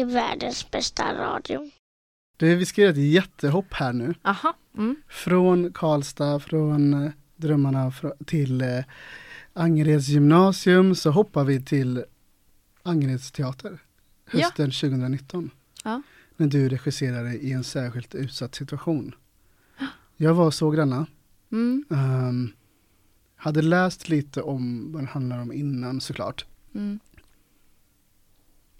är 0.00 0.04
världens 0.04 0.70
bästa 0.70 1.14
radio. 1.14 1.70
Du, 2.36 2.54
vi 2.56 2.66
ska 2.66 2.80
göra 2.80 2.90
ett 2.90 2.96
jättehopp 3.12 3.72
här 3.72 3.92
nu. 3.92 4.14
Aha. 4.22 4.56
Mm. 4.76 4.96
Från 5.08 5.72
Karlstad, 5.72 6.40
från 6.40 6.94
eh, 7.04 7.10
Drömmarna 7.36 7.90
fr- 7.90 8.24
till 8.24 8.60
eh, 8.60 8.84
Angereds 9.52 10.08
gymnasium 10.08 10.94
så 10.94 11.10
hoppar 11.10 11.44
vi 11.44 11.62
till 11.62 12.04
Angereds 12.82 13.32
teater 13.32 13.78
Ja. 14.32 14.38
hösten 14.38 14.70
2019. 14.70 15.50
Ja. 15.84 16.02
När 16.36 16.46
du 16.46 16.68
regisserade 16.68 17.34
i 17.34 17.52
en 17.52 17.64
särskilt 17.64 18.14
utsatt 18.14 18.54
situation. 18.54 19.14
Jag 20.16 20.34
var 20.34 20.46
och 20.46 20.54
såg 20.54 20.76
denna. 20.76 21.06
Mm. 21.52 21.84
Ehm, 21.90 22.52
hade 23.36 23.62
läst 23.62 24.08
lite 24.08 24.42
om 24.42 24.92
vad 24.92 25.02
den 25.02 25.08
handlar 25.08 25.38
om 25.42 25.52
innan 25.52 26.00
såklart. 26.00 26.44
Mm. 26.74 26.98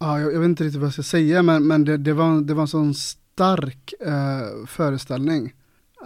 Ja, 0.04 0.20
jag, 0.20 0.34
jag 0.34 0.40
vet 0.40 0.48
inte 0.48 0.64
riktigt 0.64 0.80
vad 0.80 0.86
jag 0.86 0.92
ska 0.92 1.02
säga 1.02 1.42
men, 1.42 1.66
men 1.66 1.84
det, 1.84 1.96
det, 1.96 2.12
var, 2.12 2.40
det 2.40 2.54
var 2.54 2.62
en 2.62 2.68
sån 2.68 2.94
stark 2.94 3.94
eh, 4.00 4.66
föreställning. 4.66 5.54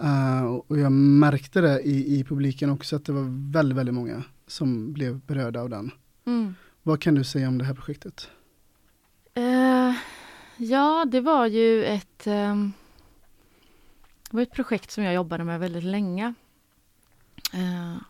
Eh, 0.01 0.45
och 0.45 0.79
jag 0.79 0.91
märkte 0.91 1.61
det 1.61 1.81
i, 1.81 2.19
i 2.19 2.23
publiken 2.23 2.69
också 2.69 2.95
att 2.95 3.05
det 3.05 3.11
var 3.11 3.51
väldigt, 3.51 3.77
väldigt 3.77 3.95
många 3.95 4.23
som 4.47 4.93
blev 4.93 5.19
berörda 5.19 5.61
av 5.61 5.69
den. 5.69 5.91
Mm. 6.25 6.55
Vad 6.83 7.01
kan 7.01 7.15
du 7.15 7.23
säga 7.23 7.47
om 7.47 7.57
det 7.57 7.65
här 7.65 7.73
projektet? 7.73 8.29
Eh, 9.33 9.93
ja, 10.57 11.05
det 11.11 11.21
var 11.21 11.45
ju 11.45 11.85
ett, 11.85 12.27
ehm, 12.27 12.71
det 14.29 14.37
var 14.37 14.41
ett 14.41 14.53
projekt 14.53 14.91
som 14.91 15.03
jag 15.03 15.13
jobbade 15.13 15.43
med 15.43 15.59
väldigt 15.59 15.83
länge. 15.83 16.33
Eh, 17.53 18.01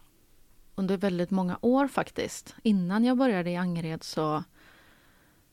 under 0.75 0.97
väldigt 0.97 1.31
många 1.31 1.57
år 1.61 1.87
faktiskt. 1.87 2.55
Innan 2.63 3.03
jag 3.03 3.17
började 3.17 3.49
i 3.49 3.55
Angered 3.55 4.03
så, 4.03 4.43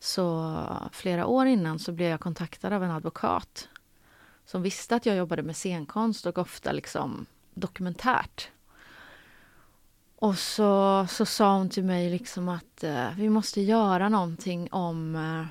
så 0.06 0.56
flera 0.92 1.26
år 1.26 1.46
innan 1.46 1.78
så 1.78 1.92
blev 1.92 2.10
jag 2.10 2.20
kontaktad 2.20 2.72
av 2.72 2.84
en 2.84 2.90
advokat 2.90 3.68
som 4.44 4.62
visste 4.62 4.96
att 4.96 5.06
jag 5.06 5.16
jobbade 5.16 5.42
med 5.42 5.56
scenkonst 5.56 6.26
och 6.26 6.38
ofta 6.38 6.72
liksom 6.72 7.26
dokumentärt. 7.54 8.50
Och 10.16 10.38
så, 10.38 11.06
så 11.10 11.26
sa 11.26 11.56
hon 11.56 11.68
till 11.68 11.84
mig 11.84 12.10
liksom 12.10 12.48
att 12.48 12.84
eh, 12.84 13.08
vi 13.16 13.28
måste 13.28 13.60
göra 13.60 14.08
någonting 14.08 14.68
om 14.72 15.16
eh, 15.16 15.46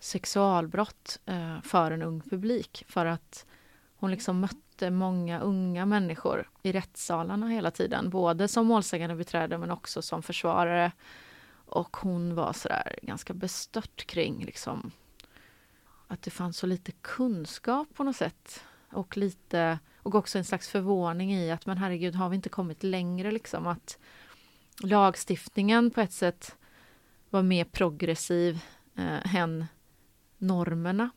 sexualbrott 0.00 1.18
eh, 1.26 1.60
för 1.62 1.90
en 1.90 2.02
ung 2.02 2.20
publik. 2.20 2.84
För 2.88 3.06
att 3.06 3.46
hon 3.96 4.10
liksom 4.10 4.40
mötte 4.40 4.90
många 4.90 5.40
unga 5.40 5.86
människor 5.86 6.50
i 6.62 6.72
rättssalarna 6.72 7.48
hela 7.48 7.70
tiden. 7.70 8.10
Både 8.10 8.48
som 8.48 8.66
målsägande 8.66 9.16
beträde 9.16 9.58
men 9.58 9.70
också 9.70 10.02
som 10.02 10.22
försvarare. 10.22 10.92
Och 11.68 11.96
hon 11.96 12.34
var 12.34 12.52
sådär 12.52 12.98
ganska 13.02 13.34
bestört 13.34 14.06
kring 14.06 14.44
liksom 14.44 14.90
att 16.06 16.22
det 16.22 16.30
fanns 16.30 16.56
så 16.56 16.66
lite 16.66 16.92
kunskap 16.92 17.88
på 17.94 18.04
något 18.04 18.16
sätt. 18.16 18.64
Och 18.92 19.16
lite 19.16 19.78
och 19.96 20.14
också 20.14 20.38
en 20.38 20.44
slags 20.44 20.68
förvåning 20.68 21.34
i 21.34 21.50
att 21.50 21.66
men 21.66 21.78
herregud 21.78 22.14
har 22.14 22.28
vi 22.28 22.36
inte 22.36 22.48
kommit 22.48 22.82
längre 22.82 23.30
liksom 23.30 23.66
att 23.66 23.98
lagstiftningen 24.82 25.90
på 25.90 26.00
ett 26.00 26.12
sätt 26.12 26.56
var 27.30 27.42
mer 27.42 27.64
progressiv 27.64 28.60
eh, 28.96 29.34
än 29.36 29.66
normerna 30.38 31.10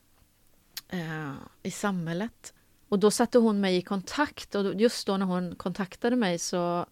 eh, 0.88 1.34
i 1.64 1.72
samhället. 1.72 2.54
Och 2.90 3.00
då 3.00 3.12
satte 3.12 3.38
hon 3.38 3.62
mig 3.62 3.78
i 3.78 3.82
kontakt 3.82 4.56
och 4.56 4.76
just 4.76 5.08
då 5.08 5.18
när 5.18 5.26
hon 5.26 5.56
kontaktade 5.56 6.16
mig 6.16 6.40
så 6.40 6.86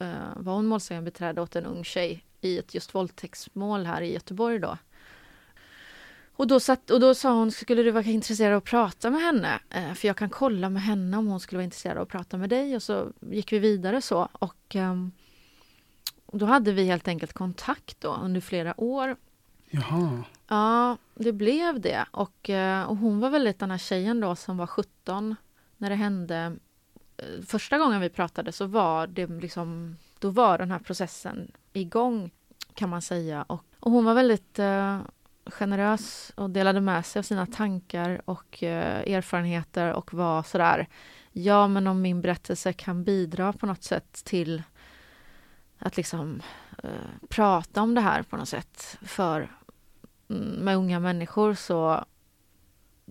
eh, 0.00 0.36
var 0.36 0.54
hon 0.54 0.66
målsägandebiträde 0.66 1.40
åt 1.40 1.56
en 1.56 1.66
ung 1.66 1.84
tjej 1.84 2.24
i 2.40 2.58
ett 2.58 2.74
just 2.74 2.94
våldtäktsmål 2.94 3.86
här 3.86 4.02
i 4.02 4.12
Göteborg 4.12 4.58
då. 4.58 4.78
Och 6.32 6.46
då, 6.46 6.60
satt, 6.60 6.90
och 6.90 7.00
då 7.00 7.14
sa 7.14 7.32
hon, 7.32 7.52
skulle 7.52 7.82
du 7.82 7.90
vara 7.90 8.04
intresserad 8.04 8.52
av 8.52 8.58
att 8.58 8.64
prata 8.64 9.10
med 9.10 9.20
henne? 9.20 9.60
Eh, 9.70 9.92
för 9.94 10.08
jag 10.08 10.16
kan 10.16 10.30
kolla 10.30 10.70
med 10.70 10.82
henne 10.82 11.16
om 11.16 11.26
hon 11.26 11.40
skulle 11.40 11.56
vara 11.56 11.64
intresserad 11.64 11.96
av 11.96 12.02
att 12.02 12.08
prata 12.08 12.36
med 12.36 12.50
dig. 12.50 12.76
Och 12.76 12.82
så 12.82 13.12
gick 13.30 13.52
vi 13.52 13.58
vidare 13.58 14.02
så. 14.02 14.28
Och 14.32 14.76
ehm, 14.76 15.12
då 16.32 16.46
hade 16.46 16.72
vi 16.72 16.84
helt 16.84 17.08
enkelt 17.08 17.32
kontakt 17.32 18.00
då 18.00 18.14
under 18.14 18.40
flera 18.40 18.80
år. 18.80 19.16
Jaha, 19.70 20.24
Ja, 20.48 20.96
det 21.14 21.32
blev 21.32 21.80
det. 21.80 22.04
Och, 22.10 22.50
eh, 22.50 22.82
och 22.84 22.96
hon 22.96 23.20
var 23.20 23.30
väldigt 23.30 23.58
den 23.58 23.70
här 23.70 23.78
tjejen 23.78 24.20
då 24.20 24.36
som 24.36 24.56
var 24.56 24.66
17 24.66 25.36
när 25.76 25.90
det 25.90 25.96
hände. 25.96 26.56
eh, 27.16 27.24
första 27.46 27.78
gången 27.78 28.00
vi 28.00 28.08
pratade 28.08 28.52
så 28.52 28.66
var 28.66 29.06
det 29.06 29.26
liksom, 29.26 29.96
då 30.20 30.30
var 30.30 30.58
den 30.58 30.70
här 30.70 30.78
processen 30.78 31.52
igång 31.72 32.30
kan 32.74 32.88
man 32.88 33.02
säga. 33.02 33.42
Och, 33.42 33.64
och 33.80 33.92
hon 33.92 34.04
var 34.04 34.14
väldigt 34.14 34.58
eh, 34.58 35.00
generös 35.46 36.32
och 36.34 36.50
delade 36.50 36.80
med 36.80 37.06
sig 37.06 37.20
av 37.20 37.22
sina 37.22 37.46
tankar 37.46 38.22
och 38.24 38.62
eh, 38.62 39.14
erfarenheter 39.14 39.92
och 39.92 40.14
var 40.14 40.42
sådär, 40.42 40.88
ja 41.32 41.68
men 41.68 41.86
om 41.86 42.02
min 42.02 42.20
berättelse 42.20 42.72
kan 42.72 43.04
bidra 43.04 43.52
på 43.52 43.66
något 43.66 43.82
sätt 43.82 44.24
till 44.24 44.62
att 45.78 45.96
liksom 45.96 46.42
eh, 46.82 46.90
prata 47.28 47.82
om 47.82 47.94
det 47.94 48.00
här 48.00 48.22
på 48.22 48.36
något 48.36 48.48
sätt 48.48 48.98
för 49.02 49.56
mm, 50.28 50.42
med 50.42 50.76
unga 50.76 51.00
människor 51.00 51.54
så 51.54 52.04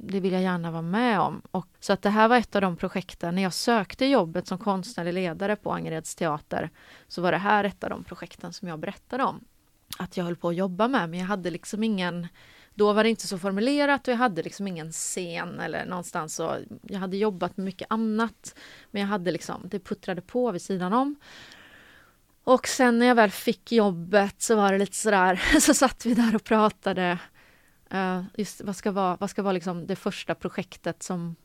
det 0.03 0.19
vill 0.19 0.33
jag 0.33 0.41
gärna 0.41 0.71
vara 0.71 0.81
med 0.81 1.19
om. 1.19 1.41
Och, 1.51 1.67
så 1.79 1.93
att 1.93 2.01
det 2.01 2.09
här 2.09 2.27
var 2.27 2.37
ett 2.37 2.55
av 2.55 2.61
de 2.61 2.77
projekten, 2.77 3.35
när 3.35 3.41
jag 3.41 3.53
sökte 3.53 4.05
jobbet 4.05 4.47
som 4.47 4.57
konstnärlig 4.57 5.13
ledare 5.13 5.55
på 5.55 5.71
Angereds 5.71 6.15
teater, 6.15 6.69
så 7.07 7.21
var 7.21 7.31
det 7.31 7.37
här 7.37 7.63
ett 7.63 7.83
av 7.83 7.89
de 7.89 8.03
projekten 8.03 8.53
som 8.53 8.67
jag 8.67 8.79
berättade 8.79 9.23
om. 9.23 9.43
Att 9.97 10.17
jag 10.17 10.25
höll 10.25 10.35
på 10.35 10.49
att 10.49 10.55
jobba 10.55 10.87
med, 10.87 11.09
men 11.09 11.19
jag 11.19 11.27
hade 11.27 11.49
liksom 11.49 11.83
ingen 11.83 12.27
då 12.73 12.93
var 12.93 13.03
det 13.03 13.09
inte 13.09 13.27
så 13.27 13.37
formulerat 13.37 14.07
och 14.07 14.11
jag 14.11 14.17
hade 14.17 14.43
liksom 14.43 14.67
ingen 14.67 14.91
scen 14.91 15.59
eller 15.59 15.85
någonstans 15.85 16.35
så 16.35 16.57
jag 16.81 16.99
hade 16.99 17.17
jobbat 17.17 17.57
med 17.57 17.65
mycket 17.65 17.87
annat. 17.91 18.55
Men 18.91 19.01
jag 19.01 19.09
hade 19.09 19.31
liksom, 19.31 19.61
det 19.65 19.79
puttrade 19.79 20.21
på 20.21 20.51
vid 20.51 20.61
sidan 20.61 20.93
om. 20.93 21.15
Och 22.43 22.67
sen 22.67 22.99
när 22.99 23.05
jag 23.05 23.15
väl 23.15 23.31
fick 23.31 23.71
jobbet 23.71 24.41
så 24.41 24.55
var 24.55 24.71
det 24.71 24.77
lite 24.77 24.95
sådär, 24.95 25.41
så 25.59 25.73
satt 25.73 26.05
vi 26.05 26.13
där 26.13 26.35
och 26.35 26.43
pratade. 26.43 27.19
Uh, 27.93 28.23
just 28.37 28.61
vad 28.61 28.75
ska 28.75 28.91
vara, 28.91 29.17
vad 29.19 29.29
ska 29.29 29.41
vara 29.41 29.53
liksom 29.53 29.87
det 29.87 29.95
första 29.95 30.35
projektet 30.35 31.03
som, 31.03 31.35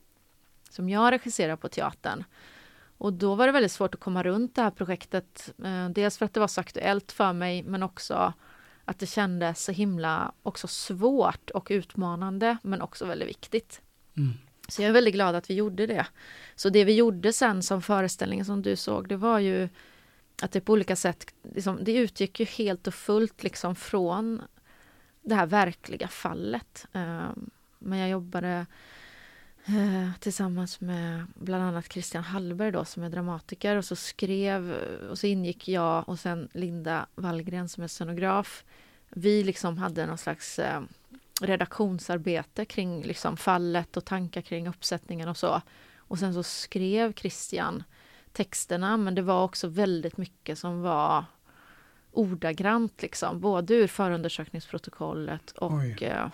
som 0.70 0.88
jag 0.88 1.12
regisserar 1.12 1.56
på 1.56 1.68
teatern. 1.68 2.24
Och 2.98 3.12
då 3.12 3.34
var 3.34 3.46
det 3.46 3.52
väldigt 3.52 3.72
svårt 3.72 3.94
att 3.94 4.00
komma 4.00 4.22
runt 4.22 4.54
det 4.54 4.62
här 4.62 4.70
projektet. 4.70 5.54
Uh, 5.64 5.88
dels 5.88 6.18
för 6.18 6.26
att 6.26 6.34
det 6.34 6.40
var 6.40 6.48
så 6.48 6.60
aktuellt 6.60 7.12
för 7.12 7.32
mig 7.32 7.62
men 7.62 7.82
också 7.82 8.32
att 8.84 8.98
det 8.98 9.06
kändes 9.06 9.64
så 9.64 9.72
himla 9.72 10.32
också 10.42 10.68
svårt 10.68 11.50
och 11.50 11.66
utmanande 11.70 12.56
men 12.62 12.82
också 12.82 13.06
väldigt 13.06 13.28
viktigt. 13.28 13.80
Mm. 14.16 14.32
Så 14.68 14.82
jag 14.82 14.88
är 14.88 14.92
väldigt 14.92 15.14
glad 15.14 15.34
att 15.34 15.50
vi 15.50 15.54
gjorde 15.54 15.86
det. 15.86 16.06
Så 16.54 16.68
det 16.68 16.84
vi 16.84 16.94
gjorde 16.94 17.32
sen 17.32 17.62
som 17.62 17.82
föreställningen 17.82 18.44
som 18.44 18.62
du 18.62 18.76
såg, 18.76 19.08
det 19.08 19.16
var 19.16 19.38
ju 19.38 19.68
att 20.42 20.52
det 20.52 20.60
på 20.60 20.72
olika 20.72 20.96
sätt, 20.96 21.34
liksom, 21.54 21.78
det 21.82 21.96
utgick 21.96 22.40
ju 22.40 22.46
helt 22.46 22.86
och 22.86 22.94
fullt 22.94 23.42
liksom 23.42 23.76
från 23.76 24.42
det 25.24 25.34
här 25.34 25.46
verkliga 25.46 26.08
fallet. 26.08 26.86
Ehm, 26.92 27.50
men 27.78 27.98
jag 27.98 28.08
jobbade 28.08 28.66
eh, 29.66 30.10
tillsammans 30.20 30.80
med 30.80 31.26
bland 31.34 31.64
annat 31.64 31.92
Christian 31.92 32.24
Hallberg 32.24 32.72
då 32.72 32.84
som 32.84 33.02
är 33.02 33.10
dramatiker 33.10 33.76
och 33.76 33.84
så 33.84 33.96
skrev 33.96 34.72
och 35.10 35.18
så 35.18 35.26
ingick 35.26 35.68
jag 35.68 36.08
och 36.08 36.18
sen 36.18 36.48
Linda 36.52 37.06
Wallgren 37.14 37.68
som 37.68 37.82
är 37.82 37.88
scenograf. 37.88 38.64
Vi 39.10 39.44
liksom 39.44 39.78
hade 39.78 40.06
någon 40.06 40.18
slags 40.18 40.58
eh, 40.58 40.82
redaktionsarbete 41.40 42.64
kring 42.64 43.02
liksom 43.02 43.36
fallet 43.36 43.96
och 43.96 44.04
tankar 44.04 44.40
kring 44.40 44.68
uppsättningen 44.68 45.28
och 45.28 45.36
så. 45.36 45.62
Och 45.96 46.18
sen 46.18 46.34
så 46.34 46.42
skrev 46.42 47.12
Christian 47.12 47.82
texterna 48.32 48.96
men 48.96 49.14
det 49.14 49.22
var 49.22 49.44
också 49.44 49.68
väldigt 49.68 50.16
mycket 50.16 50.58
som 50.58 50.82
var 50.82 51.24
ordagrant 52.14 53.02
liksom, 53.02 53.40
både 53.40 53.74
ur 53.74 53.86
förundersökningsprotokollet 53.86 55.50
och 55.50 56.02
eh, 56.02 56.28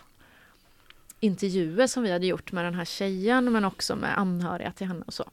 intervjuer 1.20 1.86
som 1.86 2.02
vi 2.02 2.12
hade 2.12 2.26
gjort 2.26 2.52
med 2.52 2.64
den 2.64 2.74
här 2.74 2.84
tjejen 2.84 3.52
men 3.52 3.64
också 3.64 3.96
med 3.96 4.18
anhöriga 4.18 4.72
till 4.72 4.86
henne 4.86 5.04
och 5.06 5.14
så. 5.14 5.30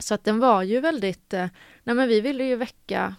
Så 0.00 0.14
att 0.14 0.24
den 0.24 0.38
var 0.38 0.62
ju 0.62 0.80
väldigt, 0.80 1.34
eh, 1.34 1.48
nej 1.84 1.96
men 1.96 2.08
vi 2.08 2.20
ville 2.20 2.44
ju 2.44 2.56
väcka 2.56 3.14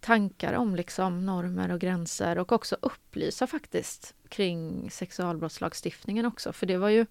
tankar 0.00 0.52
om 0.52 0.76
liksom 0.76 1.26
normer 1.26 1.72
och 1.72 1.80
gränser 1.80 2.38
och 2.38 2.52
också 2.52 2.76
upplysa 2.80 3.46
faktiskt 3.46 4.14
kring 4.28 4.90
sexualbrottslagstiftningen 4.90 6.26
också, 6.26 6.52
för 6.52 6.66
det 6.66 6.76
var 6.76 6.88
ju 6.88 7.06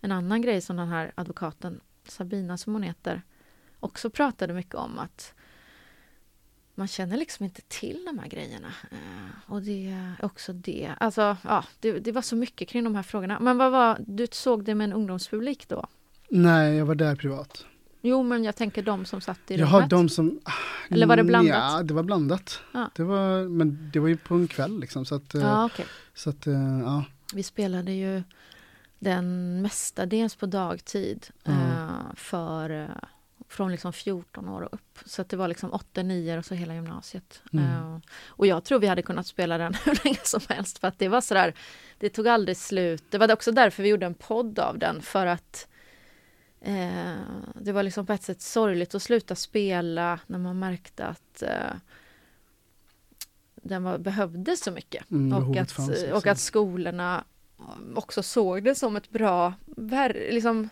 en 0.00 0.12
annan 0.12 0.42
grej 0.42 0.60
som 0.60 0.76
den 0.76 0.88
här 0.88 1.12
advokaten 1.14 1.80
Sabina 2.08 2.58
som 2.58 2.72
hon 2.72 2.82
heter 2.82 3.22
också 3.82 4.10
pratade 4.10 4.54
mycket 4.54 4.74
om 4.74 4.98
att 4.98 5.34
man 6.74 6.88
känner 6.88 7.16
liksom 7.16 7.44
inte 7.44 7.62
till 7.68 8.04
de 8.06 8.18
här 8.18 8.28
grejerna. 8.28 8.72
Eh, 8.90 9.52
och 9.52 9.62
det 9.62 9.88
är 9.88 10.24
också 10.24 10.52
det. 10.52 10.90
Alltså, 11.00 11.36
ja, 11.42 11.64
det, 11.80 11.92
det, 11.92 12.12
var 12.12 12.22
så 12.22 12.36
mycket 12.36 12.68
kring 12.68 12.84
de 12.84 12.94
här 12.94 13.02
frågorna. 13.02 13.40
Men 13.40 13.58
vad 13.58 13.72
var, 13.72 13.98
du 14.06 14.26
såg 14.30 14.64
det 14.64 14.74
med 14.74 14.84
en 14.84 14.92
ungdomspublik 14.92 15.68
då? 15.68 15.86
Nej, 16.28 16.74
jag 16.74 16.86
var 16.86 16.94
där 16.94 17.16
privat. 17.16 17.66
Jo, 18.00 18.22
men 18.22 18.44
jag 18.44 18.56
tänker 18.56 18.82
de 18.82 19.04
som 19.04 19.20
satt 19.20 19.50
i 19.50 19.56
rummet. 19.56 19.72
Jaha, 19.72 19.86
de 19.86 20.08
som... 20.08 20.40
Eller 20.88 21.06
var 21.06 21.16
det 21.16 21.24
blandat? 21.24 21.72
Ja, 21.72 21.82
det 21.82 21.94
var 21.94 22.02
blandat. 22.02 22.60
Ja. 22.72 22.90
Det 22.94 23.02
var, 23.02 23.48
men 23.48 23.90
det 23.92 23.98
var 24.00 24.08
ju 24.08 24.16
på 24.16 24.34
en 24.34 24.48
kväll 24.48 24.80
liksom, 24.80 25.04
så 25.04 25.14
att... 25.14 25.34
Ja, 25.34 25.64
okay. 25.64 25.86
Så 26.14 26.30
att, 26.30 26.46
eh, 26.46 26.80
ja. 26.84 27.04
Vi 27.34 27.42
spelade 27.42 27.92
ju 27.92 28.22
den 28.98 29.62
mestadels 29.62 30.36
på 30.36 30.46
dagtid 30.46 31.26
mm. 31.44 31.58
för 32.16 32.90
från 33.52 33.70
liksom 33.70 33.92
14 33.92 34.48
år 34.48 34.62
och 34.62 34.74
upp. 34.74 34.98
Så 35.04 35.22
det 35.22 35.36
var 35.36 35.48
liksom 35.48 35.72
8, 35.72 36.02
9 36.02 36.38
och 36.38 36.44
så 36.44 36.54
hela 36.54 36.74
gymnasiet. 36.74 37.42
Mm. 37.52 37.64
Uh, 37.64 37.98
och 38.26 38.46
jag 38.46 38.64
tror 38.64 38.78
vi 38.78 38.86
hade 38.86 39.02
kunnat 39.02 39.26
spela 39.26 39.58
den 39.58 39.74
hur 39.84 40.04
länge 40.04 40.20
som 40.22 40.40
helst 40.48 40.78
för 40.78 40.88
att 40.88 40.98
det 40.98 41.08
var 41.08 41.20
sådär, 41.20 41.54
det 41.98 42.08
tog 42.08 42.28
aldrig 42.28 42.56
slut. 42.56 43.04
Det 43.10 43.18
var 43.18 43.32
också 43.32 43.52
därför 43.52 43.82
vi 43.82 43.88
gjorde 43.88 44.06
en 44.06 44.14
podd 44.14 44.58
av 44.58 44.78
den 44.78 45.02
för 45.02 45.26
att 45.26 45.68
uh, 46.68 47.16
det 47.54 47.72
var 47.72 47.82
liksom 47.82 48.06
på 48.06 48.12
ett 48.12 48.22
sätt 48.22 48.42
sorgligt 48.42 48.94
att 48.94 49.02
sluta 49.02 49.34
spela 49.34 50.20
när 50.26 50.38
man 50.38 50.58
märkte 50.58 51.06
att 51.06 51.42
uh, 51.42 51.76
den 53.54 53.82
var, 53.82 53.98
behövdes 53.98 54.60
så 54.60 54.70
mycket. 54.70 55.10
Mm, 55.10 55.48
och, 55.48 55.56
att, 55.56 55.78
och 56.12 56.26
att 56.26 56.38
skolorna 56.38 57.24
också 57.94 58.22
såg 58.22 58.64
det 58.64 58.74
som 58.74 58.96
ett 58.96 59.10
bra, 59.10 59.54
liksom, 60.08 60.68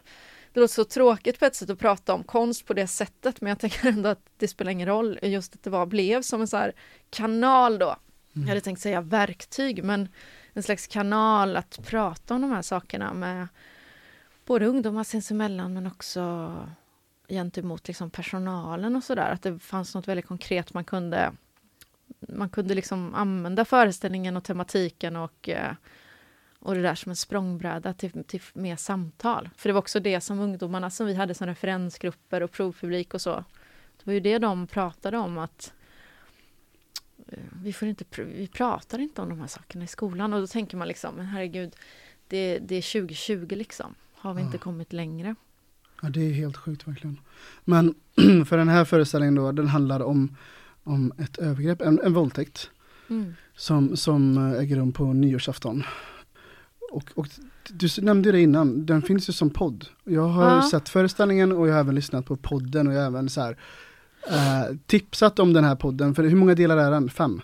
det 0.53 0.61
låter 0.61 0.75
så 0.75 0.85
tråkigt 0.85 1.39
på 1.39 1.45
ett 1.45 1.55
sätt 1.55 1.71
att 1.71 1.79
prata 1.79 2.15
om 2.15 2.25
konst 2.25 2.67
på 2.67 2.75
det 2.75 2.87
sättet 2.87 3.41
men 3.41 3.49
jag 3.49 3.59
tänker 3.59 3.89
ändå 3.89 4.09
att 4.09 4.27
det 4.37 4.49
spelar 4.49 4.73
ingen 4.73 4.89
roll 4.89 5.19
just 5.23 5.55
att 5.55 5.63
det 5.63 5.71
var, 5.71 5.87
blev 5.87 6.23
som 6.23 6.41
en 6.41 6.49
så 6.49 6.57
här 6.57 6.73
kanal 7.11 7.79
då. 7.79 7.87
Mm. 7.87 7.99
Jag 8.33 8.49
hade 8.49 8.61
tänkt 8.61 8.81
säga 8.81 9.01
verktyg 9.01 9.85
men 9.85 10.09
en 10.53 10.63
slags 10.63 10.87
kanal 10.87 11.57
att 11.57 11.87
prata 11.87 12.35
om 12.35 12.41
de 12.41 12.51
här 12.51 12.63
sakerna 12.63 13.13
med 13.13 13.49
både 14.45 14.67
ungdomar 14.67 15.05
sinsemellan 15.05 15.75
men 15.75 15.87
också 15.87 16.55
gentemot 17.29 17.89
liksom 17.89 18.11
personalen 18.11 18.97
och 18.97 19.05
sådär. 19.05 19.31
Att 19.31 19.43
det 19.43 19.59
fanns 19.59 19.95
något 19.95 20.09
väldigt 20.09 20.27
konkret 20.27 20.75
man 20.75 20.85
kunde 20.85 21.33
man 22.29 22.51
kunde 22.51 22.75
liksom 22.75 23.15
använda 23.15 23.65
föreställningen 23.65 24.37
och 24.37 24.45
tematiken 24.45 25.17
och 25.17 25.49
eh, 25.49 25.73
och 26.61 26.75
det 26.75 26.83
där 26.83 26.95
som 26.95 27.11
en 27.11 27.17
språngbräda 27.17 27.93
till, 27.93 28.25
till 28.25 28.41
mer 28.53 28.77
samtal. 28.77 29.51
För 29.57 29.69
det 29.69 29.73
var 29.73 29.79
också 29.79 30.01
det 30.01 30.21
som 30.21 30.41
ungdomarna 30.41 30.91
som 30.91 31.07
vi 31.07 31.15
hade 31.15 31.35
som 31.35 31.47
referensgrupper 31.47 32.43
och 32.43 32.51
provpublik 32.51 33.15
och 33.15 33.21
så. 33.21 33.45
Det 33.99 34.07
var 34.07 34.13
ju 34.13 34.21
det 34.21 34.39
de 34.39 34.67
pratade 34.67 35.19
om 35.19 35.39
att 35.39 35.73
eh, 37.27 37.39
vi, 37.63 37.73
får 37.73 37.89
inte, 37.89 38.05
vi 38.17 38.47
pratar 38.47 38.99
inte 38.99 39.23
om 39.23 39.29
de 39.29 39.41
här 39.41 39.47
sakerna 39.47 39.85
i 39.85 39.87
skolan 39.87 40.33
och 40.33 40.41
då 40.41 40.47
tänker 40.47 40.77
man 40.77 40.89
liksom, 40.89 41.15
men 41.15 41.27
herregud, 41.27 41.77
det, 42.29 42.59
det 42.59 42.75
är 42.75 43.01
2020 43.01 43.47
liksom. 43.51 43.95
Har 44.15 44.35
vi 44.35 44.41
ja. 44.41 44.47
inte 44.47 44.59
kommit 44.59 44.93
längre? 44.93 45.35
Ja, 46.03 46.09
det 46.09 46.21
är 46.21 46.33
helt 46.33 46.57
sjukt 46.57 46.89
verkligen. 46.89 47.21
Men 47.65 47.95
för 48.47 48.57
den 48.57 48.69
här 48.69 48.85
föreställningen 48.85 49.35
då, 49.35 49.53
den 49.53 49.69
handlar 49.69 50.01
om, 50.01 50.37
om 50.85 51.13
ett 51.19 51.39
övergrepp, 51.39 51.81
en, 51.81 52.01
en 52.01 52.15
våldtäkt. 52.15 52.71
Mm. 53.09 53.35
Som, 53.57 53.97
som 53.97 54.39
äger 54.55 54.77
rum 54.77 54.93
på 54.93 55.13
nyårsafton 55.13 55.85
och, 56.91 57.11
och, 57.15 57.27
du 57.69 57.89
nämnde 58.03 58.33
det 58.33 58.41
innan, 58.41 58.87
den 58.87 59.03
finns 59.03 59.29
ju 59.29 59.33
som 59.33 59.51
podd. 59.51 59.87
Jag 60.05 60.29
har 60.29 60.51
ja. 60.51 60.69
sett 60.71 60.89
föreställningen 60.89 61.53
och 61.53 61.69
jag 61.69 61.73
har 61.73 61.81
även 61.81 61.95
lyssnat 61.95 62.27
på 62.27 62.37
podden 62.37 62.87
och 62.87 62.93
jag 62.93 63.01
har 63.01 63.07
även 63.07 63.29
så 63.29 63.41
här, 63.41 63.57
eh, 64.31 64.77
tipsat 64.87 65.39
om 65.39 65.53
den 65.53 65.65
här 65.65 65.77
podden. 65.77 66.15
För 66.15 66.23
hur 66.23 66.37
många 66.37 66.55
delar 66.55 66.77
är 66.77 66.91
den? 66.91 67.11
Fem? 67.11 67.43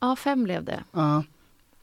Ja, 0.00 0.16
fem 0.16 0.44
blev 0.44 0.64
det. 0.64 0.84
Ja, 0.92 1.24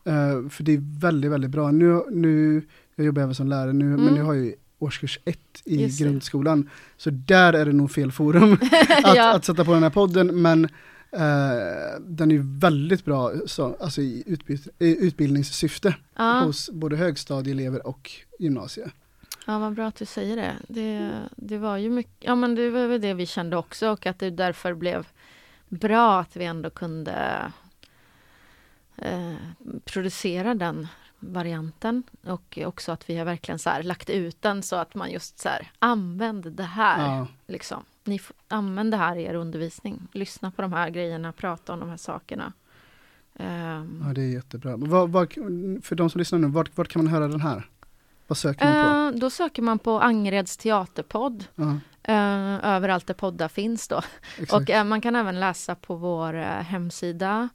eh, 0.04 0.50
för 0.50 0.64
det 0.64 0.74
är 0.74 1.00
väldigt, 1.00 1.32
väldigt 1.32 1.52
bra. 1.52 1.72
Nu, 1.72 2.04
nu 2.12 2.62
jag 2.96 3.06
jobbar 3.06 3.22
även 3.22 3.36
som 3.36 3.48
lärare 3.48 3.74
nu, 3.74 3.86
mm. 3.86 4.06
men 4.06 4.14
nu 4.14 4.22
har 4.22 4.34
jag 4.34 4.54
årskurs 4.80 5.20
ett 5.26 5.62
i 5.66 5.82
Just 5.82 6.00
grundskolan. 6.00 6.70
Så 6.98 7.10
där 7.10 7.54
är 7.54 7.66
det 7.66 7.74
nog 7.74 7.92
fel 7.92 8.12
forum 8.12 8.54
att, 9.04 9.16
ja. 9.16 9.34
att 9.36 9.46
sätta 9.46 9.66
på 9.66 9.74
den 9.74 9.84
här 9.84 9.90
podden. 9.90 10.42
Men 10.42 10.68
Uh, 11.14 12.00
den 12.00 12.32
är 12.32 12.60
väldigt 12.60 13.06
bra 13.06 13.32
så, 13.46 13.76
alltså 13.80 14.02
i, 14.02 14.38
i 14.80 15.06
utbildningssyfte 15.08 15.96
ja. 16.16 16.40
hos 16.40 16.70
både 16.70 16.96
högstadieelever 16.96 17.88
och 17.88 18.12
gymnasie. 18.40 18.92
Ja, 19.46 19.60
vad 19.60 19.74
bra 19.74 19.88
att 19.88 19.96
du 19.96 20.06
säger 20.06 20.36
det. 20.36 20.54
Det, 20.68 21.12
det 21.36 21.58
var 21.58 21.78
ju 21.78 21.90
mycket, 21.90 22.16
ja 22.20 22.36
men 22.36 22.56
det 22.56 22.70
var 22.70 22.98
det 23.00 23.14
vi 23.14 23.26
kände 23.26 23.58
också 23.58 23.90
och 23.90 24.06
att 24.06 24.20
det 24.20 24.30
därför 24.30 24.74
blev 24.74 25.08
bra 25.68 26.20
att 26.20 26.36
vi 26.36 26.46
ändå 26.46 26.70
kunde 26.70 27.52
eh, 28.96 29.36
producera 29.86 30.56
den 30.56 30.88
varianten 31.20 32.04
och 32.24 32.60
också 32.66 32.92
att 32.92 33.10
vi 33.10 33.18
har 33.18 33.26
verkligen 33.26 33.60
så 33.60 33.70
här 33.70 33.84
lagt 33.84 34.10
ut 34.10 34.42
den 34.42 34.64
så 34.64 34.76
att 34.76 34.96
man 34.96 35.12
just 35.12 35.40
så 35.40 35.50
här 35.50 35.72
använd 35.80 36.52
det 36.52 36.64
här. 36.64 37.18
Ja. 37.18 37.28
Liksom. 37.48 37.84
Ni 38.08 38.20
får, 38.20 38.36
använd 38.48 38.92
det 38.92 38.98
här 38.98 39.16
i 39.16 39.24
er 39.24 39.34
undervisning. 39.34 40.08
Lyssna 40.12 40.52
på 40.52 40.62
de 40.62 40.74
här 40.74 40.90
grejerna, 40.90 41.32
prata 41.32 41.74
om 41.74 41.80
de 41.80 41.90
här 41.90 41.98
sakerna. 41.98 42.54
Ehm, 43.36 44.04
ja, 44.08 44.14
det 44.14 44.22
är 44.22 44.30
jättebra. 44.30 44.78
Vad, 44.78 45.10
vad, 45.10 45.34
för 45.84 45.96
de 45.96 46.10
som 46.10 46.20
lyssnar 46.20 46.40
nu, 46.40 46.48
vart, 46.48 46.78
vart 46.78 46.88
kan 46.88 47.04
man 47.04 47.14
höra 47.14 47.28
den 47.28 47.42
här? 47.42 47.70
Vad 48.28 48.38
söker 48.38 48.66
man 48.66 49.12
på? 49.12 49.16
eh, 49.16 49.22
då 49.22 49.30
söker 49.30 49.62
man 49.62 49.80
på 49.80 50.00
Angereds 50.00 50.58
teaterpodd. 50.58 51.46
Ja, 51.56 51.80
eh, 52.04 52.76
överallt 52.76 53.08
där 53.08 53.14
poddar 53.14 53.48
finns 53.48 53.88
då. 53.88 54.02
exakt. 54.38 54.54
Och 54.54 54.70
eh, 54.70 54.84
man 54.84 55.02
kan 55.02 55.16
även 55.16 55.40
läsa 55.40 55.76
på 55.76 55.96
vår 55.96 56.34
hemsida. 56.62 57.50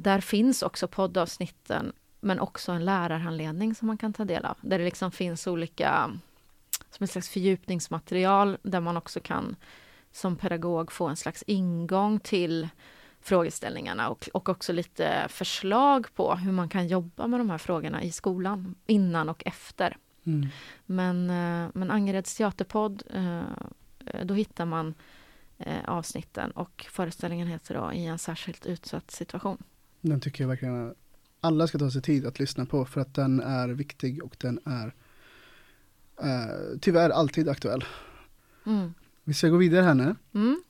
Där 0.00 0.20
finns 0.20 0.62
också 0.62 0.88
poddavsnitten 0.88 1.92
men 2.20 2.40
också 2.40 2.72
en 2.72 2.84
lärarhandledning 2.84 3.74
som 3.74 3.86
man 3.86 3.98
kan 3.98 4.12
ta 4.12 4.24
del 4.24 4.44
av. 4.44 4.56
Där 4.60 4.78
det 4.78 4.84
liksom 4.84 5.10
finns 5.10 5.46
olika, 5.46 6.10
som 6.96 7.04
ett 7.04 7.10
slags 7.10 7.28
fördjupningsmaterial 7.28 8.58
där 8.62 8.80
man 8.80 8.96
också 8.96 9.20
kan 9.20 9.56
som 10.12 10.36
pedagog 10.36 10.92
få 10.92 11.06
en 11.06 11.16
slags 11.16 11.44
ingång 11.46 12.20
till 12.20 12.68
frågeställningarna 13.20 14.08
och, 14.08 14.28
och 14.34 14.48
också 14.48 14.72
lite 14.72 15.26
förslag 15.28 16.06
på 16.14 16.34
hur 16.34 16.52
man 16.52 16.68
kan 16.68 16.88
jobba 16.88 17.26
med 17.26 17.40
de 17.40 17.50
här 17.50 17.58
frågorna 17.58 18.02
i 18.02 18.12
skolan 18.12 18.74
innan 18.86 19.28
och 19.28 19.42
efter. 19.46 19.96
Mm. 20.24 20.48
Men, 20.86 21.30
eh, 21.30 21.70
men 21.74 21.90
Angereds 21.90 22.36
teaterpodd, 22.36 23.02
eh, 23.10 23.42
då 24.24 24.34
hittar 24.34 24.66
man 24.66 24.94
eh, 25.58 25.84
avsnitten 25.84 26.50
och 26.50 26.86
föreställningen 26.90 27.48
heter 27.48 27.74
då 27.74 27.92
I 27.92 28.06
en 28.06 28.18
särskilt 28.18 28.66
utsatt 28.66 29.10
situation. 29.10 29.62
Den 30.00 30.20
tycker 30.20 30.44
jag 30.44 30.48
verkligen 30.48 30.94
alla 31.40 31.66
ska 31.66 31.78
ta 31.78 31.90
sig 31.90 32.02
tid 32.02 32.26
att 32.26 32.38
lyssna 32.38 32.66
på 32.66 32.84
för 32.84 33.00
att 33.00 33.14
den 33.14 33.40
är 33.40 33.68
viktig 33.68 34.24
och 34.24 34.36
den 34.38 34.60
är 34.64 34.94
eh, 36.22 36.78
tyvärr 36.80 37.10
alltid 37.10 37.48
aktuell. 37.48 37.84
Mm. 38.66 38.94
Vi 39.24 39.34
ska 39.34 39.48
gå 39.48 39.56
vidare 39.56 39.82
här 39.82 39.94
nu. 39.94 40.14
Mm. 40.34 40.62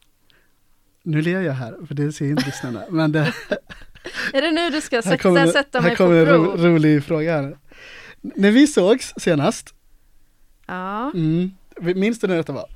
Nu 1.03 1.23
ler 1.23 1.41
jag 1.41 1.53
här, 1.53 1.87
för 1.87 1.95
det 1.95 2.13
ser 2.13 2.27
inte 2.27 2.47
lyssnarna. 2.47 2.83
Men 2.91 3.13
det, 3.13 3.21
Är 4.33 4.43
det 4.43 4.51
nu 4.51 4.71
du 4.71 4.81
ska 4.81 4.97
här 4.97 5.03
sätta, 5.03 5.17
kommer, 5.19 5.47
sätta 5.47 5.81
här 5.81 5.89
mig 5.89 5.97
på 5.97 6.05
kommer 6.05 6.17
en 6.17 6.27
ro, 6.27 6.45
prov? 6.45 6.65
rolig 6.65 7.05
fråga 7.05 7.33
här. 7.43 7.59
När 8.21 8.51
vi 8.51 8.67
sågs 8.67 9.13
senast, 9.17 9.75
Ja, 10.67 11.11
mm, 11.15 11.51
minns 11.81 12.21
du 12.21 12.27
när 12.27 12.37
detta 12.37 12.53
var? 12.53 12.67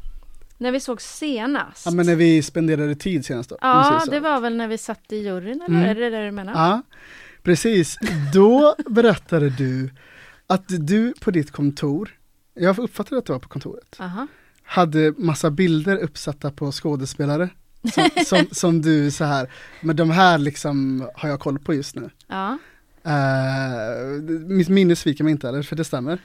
när 0.59 0.73
vi 0.73 0.81
såg 0.81 1.01
senast. 1.03 1.87
Ja 1.87 1.93
men 1.93 2.07
när 2.07 2.16
vi 2.16 2.43
spenderade 2.43 2.95
tid 2.95 3.25
senast 3.25 3.51
då. 3.51 3.59
Ja, 3.61 4.05
det 4.11 4.21
var 4.21 4.41
väl 4.41 4.57
när 4.57 4.68
vi 4.68 4.79
satt 4.79 5.12
i 5.12 5.16
juryn, 5.16 5.62
eller 5.62 5.77
Mm. 5.79 5.91
är 5.91 5.95
det 5.95 6.11
det 6.11 6.25
du 6.25 6.31
menar? 6.31 6.53
Ja, 6.53 6.83
precis. 7.43 7.97
Då 8.35 8.77
berättade 8.89 9.51
du 9.51 9.91
att 10.47 10.64
du 10.68 11.14
på 11.21 11.31
ditt 11.31 11.51
kontor, 11.51 12.11
jag 12.61 12.78
uppfattade 12.78 13.18
att 13.18 13.26
det 13.26 13.32
var 13.32 13.40
på 13.40 13.48
kontoret, 13.48 13.96
Aha. 14.00 14.26
hade 14.62 15.14
massa 15.16 15.50
bilder 15.50 15.96
uppsatta 15.96 16.50
på 16.50 16.72
skådespelare. 16.72 17.48
Som, 17.94 18.08
som, 18.26 18.46
som 18.52 18.82
du 18.82 19.11
så 19.11 19.24
här, 19.24 19.50
men 19.80 19.96
de 19.96 20.11
här 20.11 20.38
liksom 20.38 21.08
har 21.14 21.28
jag 21.28 21.40
koll 21.40 21.58
på 21.58 21.74
just 21.74 21.96
nu. 21.96 22.11
Ja. 22.26 22.58
Uh, 23.06 24.22
mitt 24.48 24.68
minne 24.68 24.96
sviker 24.96 25.24
mig 25.24 25.30
inte 25.30 25.48
eller? 25.48 25.62
För 25.62 25.76
det 25.76 25.84
stämmer. 25.84 26.18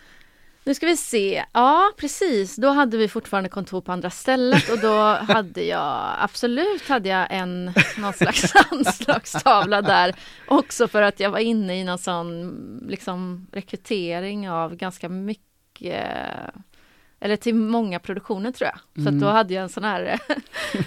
Nu 0.64 0.74
ska 0.74 0.86
vi 0.86 0.98
se. 0.98 1.46
Ja, 1.54 1.92
precis. 1.98 2.56
Då 2.56 2.70
hade 2.70 2.98
vi 2.98 3.08
fortfarande 3.08 3.50
kontor 3.50 3.82
på 3.82 3.92
andra 3.92 4.10
stället 4.10 4.70
och 4.70 4.80
då 4.80 4.98
hade 5.34 5.64
jag 5.64 6.16
absolut 6.20 6.88
hade 6.88 7.10
jag 7.10 7.28
en 7.30 7.74
någon 7.98 8.14
slags 8.14 8.54
anslagstavla 8.72 9.82
där. 9.82 10.16
Också 10.48 10.88
för 10.88 11.02
att 11.02 11.20
jag 11.20 11.30
var 11.30 11.40
inne 11.40 11.80
i 11.80 11.84
någon 11.84 11.98
sån 11.98 12.54
liksom 12.88 13.48
rekrytering 13.52 14.50
av 14.50 14.76
ganska 14.76 15.10
mycket 15.10 15.55
eller 15.82 17.36
till 17.36 17.56
många 17.56 18.00
produktioner 18.00 18.52
tror 18.52 18.70
jag. 18.70 19.04
Så 19.04 19.10
Mm. 19.10 19.20
då 19.22 19.28
hade 19.28 19.54
jag 19.54 19.64
en 19.64 19.70
sån 19.70 19.84
här 19.84 20.20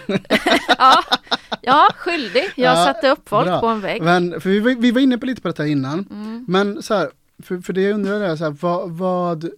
ja, 0.78 1.02
ja, 1.62 1.88
skyldig. 1.96 2.44
Jag 2.56 2.76
Ja, 2.78 2.84
satte 2.84 3.08
upp 3.10 3.28
folk 3.28 3.46
bra. 3.46 3.60
på 3.60 3.66
en 3.66 3.80
vägg. 3.80 4.02
Men, 4.02 4.40
för 4.40 4.50
vi, 4.50 4.60
var- 4.60 4.80
vi 4.80 4.90
var 4.90 5.00
inne 5.00 5.18
på 5.18 5.26
lite 5.26 5.42
på 5.42 5.48
detta 5.48 5.66
innan. 5.66 6.06
Mm. 6.10 6.44
Men 6.48 6.82
så 6.82 6.94
här, 6.94 7.10
för, 7.42 7.60
för 7.60 7.72
det 7.72 7.82
jag 7.82 7.94
undrar 7.94 8.20
är 8.20 8.36
så 8.36 8.44
här, 8.44 8.56
vad, 8.60 8.90
vad, 8.90 9.50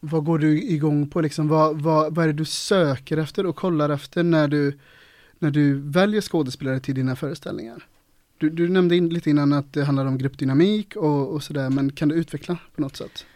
vad 0.00 0.24
går 0.24 0.38
du 0.38 0.62
igång 0.62 1.08
på 1.08 1.20
liksom? 1.20 1.48
Vad, 1.48 1.80
vad, 1.82 2.14
vad 2.14 2.24
är 2.24 2.26
det 2.26 2.32
du 2.38 2.44
söker 2.44 3.16
efter 3.16 3.46
och 3.46 3.56
kollar 3.56 3.88
efter 3.90 4.22
när 4.22 4.48
du, 4.48 4.78
när 5.38 5.50
du 5.50 5.74
väljer 5.74 6.20
skådespelare 6.20 6.80
till 6.80 6.94
dina 6.94 7.16
föreställningar? 7.16 7.86
Du, 8.38 8.50
du 8.50 8.68
nämnde 8.68 8.96
in, 8.96 9.08
lite 9.08 9.30
innan 9.30 9.52
att 9.52 9.72
det 9.72 9.84
handlar 9.84 10.06
om 10.06 10.18
gruppdynamik 10.18 10.96
och, 10.96 11.28
och 11.34 11.42
sådär, 11.42 11.70
men 11.70 11.92
kan 11.92 12.08
du 12.08 12.14
utveckla 12.14 12.58
på 12.74 12.80
något 12.82 12.96
sätt? 12.96 13.26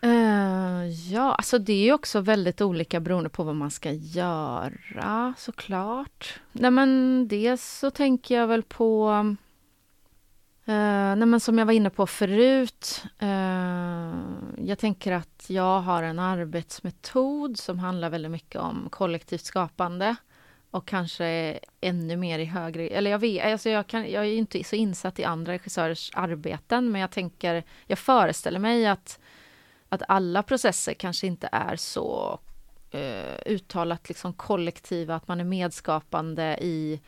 Eh, 0.00 1.12
ja, 1.12 1.34
alltså 1.34 1.58
det 1.58 1.72
är 1.72 1.84
ju 1.84 1.92
också 1.92 2.20
väldigt 2.20 2.60
olika 2.60 3.00
beroende 3.00 3.30
på 3.30 3.44
vad 3.44 3.54
man 3.54 3.70
ska 3.70 3.92
göra 3.92 5.34
såklart. 5.38 6.40
Nej 6.52 6.70
men 6.70 7.24
dels 7.28 7.78
så 7.78 7.90
tänker 7.90 8.34
jag 8.34 8.46
väl 8.46 8.62
på 8.62 9.10
eh, 10.64 10.74
nej 11.16 11.26
men 11.26 11.40
som 11.40 11.58
jag 11.58 11.66
var 11.66 11.72
inne 11.72 11.90
på 11.90 12.06
förut. 12.06 13.04
eh, 13.18 14.14
jag 14.58 14.78
tänker 14.78 15.12
att 15.12 15.44
jag 15.48 15.80
har 15.80 16.02
en 16.02 16.18
arbetsmetod 16.18 17.58
som 17.58 17.78
handlar 17.78 18.10
väldigt 18.10 18.30
mycket 18.30 18.60
om 18.60 18.88
kollektivt 18.90 19.44
skapande. 19.44 20.16
Och 20.70 20.86
kanske 20.88 21.58
ännu 21.80 22.16
mer 22.16 22.38
i 22.38 22.44
högre... 22.44 22.88
Eller 22.88 23.10
jag 23.10 23.18
vet, 23.18 23.52
alltså 23.52 23.70
jag, 23.70 23.86
kan, 23.86 24.10
jag 24.10 24.22
är 24.24 24.28
ju 24.28 24.36
inte 24.36 24.64
så 24.64 24.76
insatt 24.76 25.18
i 25.18 25.24
andra 25.24 25.52
regissörers 25.52 26.10
arbeten 26.14 26.90
men 26.92 27.00
jag 27.00 27.10
tänker, 27.10 27.64
jag 27.86 27.98
föreställer 27.98 28.58
mig 28.58 28.86
att 28.86 29.18
att 29.88 30.02
alla 30.08 30.42
processer 30.42 30.94
kanske 30.94 31.26
inte 31.26 31.48
är 31.52 31.76
så 31.76 32.38
eh, 32.90 33.52
uttalat 33.52 34.08
liksom 34.08 34.32
kollektiva, 34.32 35.14
att 35.14 35.28
man 35.28 35.40
är 35.40 35.44
medskapande 35.44 36.58
i 36.60 37.00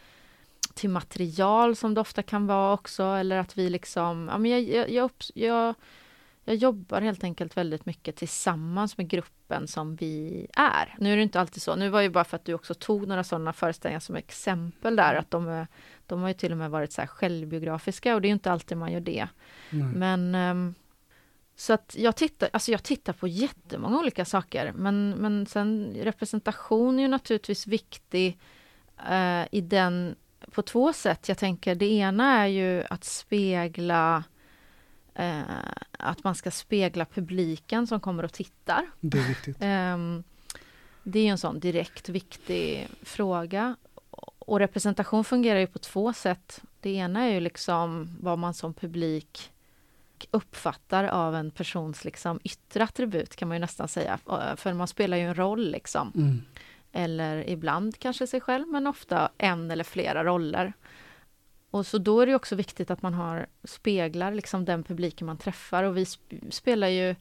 till 0.74 0.90
material 0.90 1.76
som 1.76 1.94
det 1.94 2.00
ofta 2.00 2.22
kan 2.22 2.46
vara 2.46 2.72
också, 2.72 3.02
eller 3.02 3.38
att 3.38 3.58
vi 3.58 3.70
liksom, 3.70 4.28
ja 4.32 4.38
men 4.38 4.50
jag, 4.50 4.62
jag, 4.62 4.90
jag, 4.90 5.10
jag, 5.34 5.74
jag 6.44 6.56
jobbar 6.56 7.00
helt 7.00 7.24
enkelt 7.24 7.56
väldigt 7.56 7.86
mycket 7.86 8.16
tillsammans 8.16 8.98
med 8.98 9.08
gruppen 9.08 9.68
som 9.68 9.96
vi 9.96 10.46
är. 10.56 10.96
Nu 10.98 11.12
är 11.12 11.16
det 11.16 11.22
inte 11.22 11.40
alltid 11.40 11.62
så, 11.62 11.76
nu 11.76 11.88
var 11.88 11.98
det 11.98 12.04
ju 12.04 12.10
bara 12.10 12.24
för 12.24 12.36
att 12.36 12.44
du 12.44 12.54
också 12.54 12.74
tog 12.74 13.08
några 13.08 13.24
sådana 13.24 13.52
föreställningar 13.52 14.00
som 14.00 14.16
exempel 14.16 14.96
där, 14.96 15.14
att 15.14 15.30
de, 15.30 15.48
är, 15.48 15.66
de 16.06 16.20
har 16.20 16.28
ju 16.28 16.34
till 16.34 16.52
och 16.52 16.58
med 16.58 16.70
varit 16.70 16.92
så 16.92 17.00
här 17.00 17.08
självbiografiska 17.08 18.14
och 18.14 18.20
det 18.20 18.28
är 18.28 18.32
inte 18.32 18.52
alltid 18.52 18.78
man 18.78 18.92
gör 18.92 19.00
det. 19.00 19.28
Nej. 19.70 19.82
Men 19.94 20.34
ehm, 20.34 20.74
så 21.60 21.72
att 21.72 21.96
jag 21.98 22.16
tittar, 22.16 22.50
alltså 22.52 22.72
jag 22.72 22.82
tittar 22.82 23.12
på 23.12 23.28
jättemånga 23.28 23.98
olika 23.98 24.24
saker 24.24 24.72
men, 24.72 25.10
men 25.10 25.46
sen 25.46 25.96
representation 26.02 26.98
är 26.98 27.02
ju 27.02 27.08
naturligtvis 27.08 27.66
viktig 27.66 28.38
eh, 29.10 29.42
i 29.50 29.60
den 29.60 30.16
på 30.50 30.62
två 30.62 30.92
sätt. 30.92 31.28
Jag 31.28 31.38
tänker 31.38 31.74
det 31.74 31.86
ena 31.86 32.38
är 32.38 32.46
ju 32.46 32.84
att 32.90 33.04
spegla 33.04 34.24
eh, 35.14 35.40
att 35.92 36.24
man 36.24 36.34
ska 36.34 36.50
spegla 36.50 37.04
publiken 37.04 37.86
som 37.86 38.00
kommer 38.00 38.22
och 38.22 38.32
tittar. 38.32 38.86
Det 39.00 39.18
är 39.18 39.28
viktigt. 39.28 39.56
Ehm, 39.60 40.24
det 41.02 41.18
är 41.18 41.22
ju 41.22 41.28
en 41.30 41.38
sån 41.38 41.60
direkt 41.60 42.08
viktig 42.08 42.88
fråga. 43.02 43.76
Och 44.38 44.58
representation 44.58 45.24
fungerar 45.24 45.58
ju 45.58 45.66
på 45.66 45.78
två 45.78 46.12
sätt. 46.12 46.62
Det 46.80 46.90
ena 46.90 47.24
är 47.24 47.32
ju 47.32 47.40
liksom 47.40 48.16
vad 48.20 48.38
man 48.38 48.54
som 48.54 48.74
publik 48.74 49.50
uppfattar 50.30 51.04
av 51.04 51.34
en 51.34 51.50
persons 51.50 52.04
liksom 52.04 52.40
yttre 52.44 52.84
attribut 52.84 53.36
kan 53.36 53.48
man 53.48 53.56
ju 53.56 53.60
nästan 53.60 53.88
säga. 53.88 54.18
För 54.56 54.72
man 54.72 54.88
spelar 54.88 55.16
ju 55.16 55.22
en 55.22 55.34
roll 55.34 55.70
liksom. 55.70 56.12
Mm. 56.14 56.42
Eller 56.92 57.50
ibland 57.50 57.98
kanske 57.98 58.26
sig 58.26 58.40
själv 58.40 58.68
men 58.68 58.86
ofta 58.86 59.30
en 59.38 59.70
eller 59.70 59.84
flera 59.84 60.24
roller. 60.24 60.72
Och 61.70 61.86
så 61.86 61.98
då 61.98 62.20
är 62.20 62.26
det 62.26 62.34
också 62.34 62.56
viktigt 62.56 62.90
att 62.90 63.02
man 63.02 63.14
har 63.14 63.46
speglar 63.64 64.34
liksom 64.34 64.64
den 64.64 64.82
publiken 64.82 65.26
man 65.26 65.38
träffar 65.38 65.84
och 65.84 65.96
vi 65.96 66.04
sp- 66.04 66.50
spelar 66.50 66.88
ju 66.88 67.14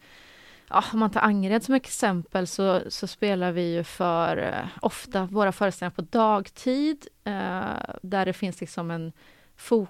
Ja, 0.72 0.84
om 0.94 1.00
man 1.00 1.12
tar 1.12 1.22
Angered 1.22 1.64
som 1.64 1.76
exempel 1.76 2.48
så, 2.48 2.82
så 2.88 3.08
spelar 3.08 3.52
vi 3.52 3.76
ju 3.76 3.84
för 3.84 4.38
eh, 4.38 4.68
ofta 4.82 5.26
våra 5.26 5.52
föreställningar 5.52 5.96
på 5.96 6.02
dagtid 6.02 7.08
eh, 7.24 7.74
där 8.02 8.26
det 8.26 8.34
finns 8.34 8.62
liksom 8.62 8.92
en, 8.92 9.12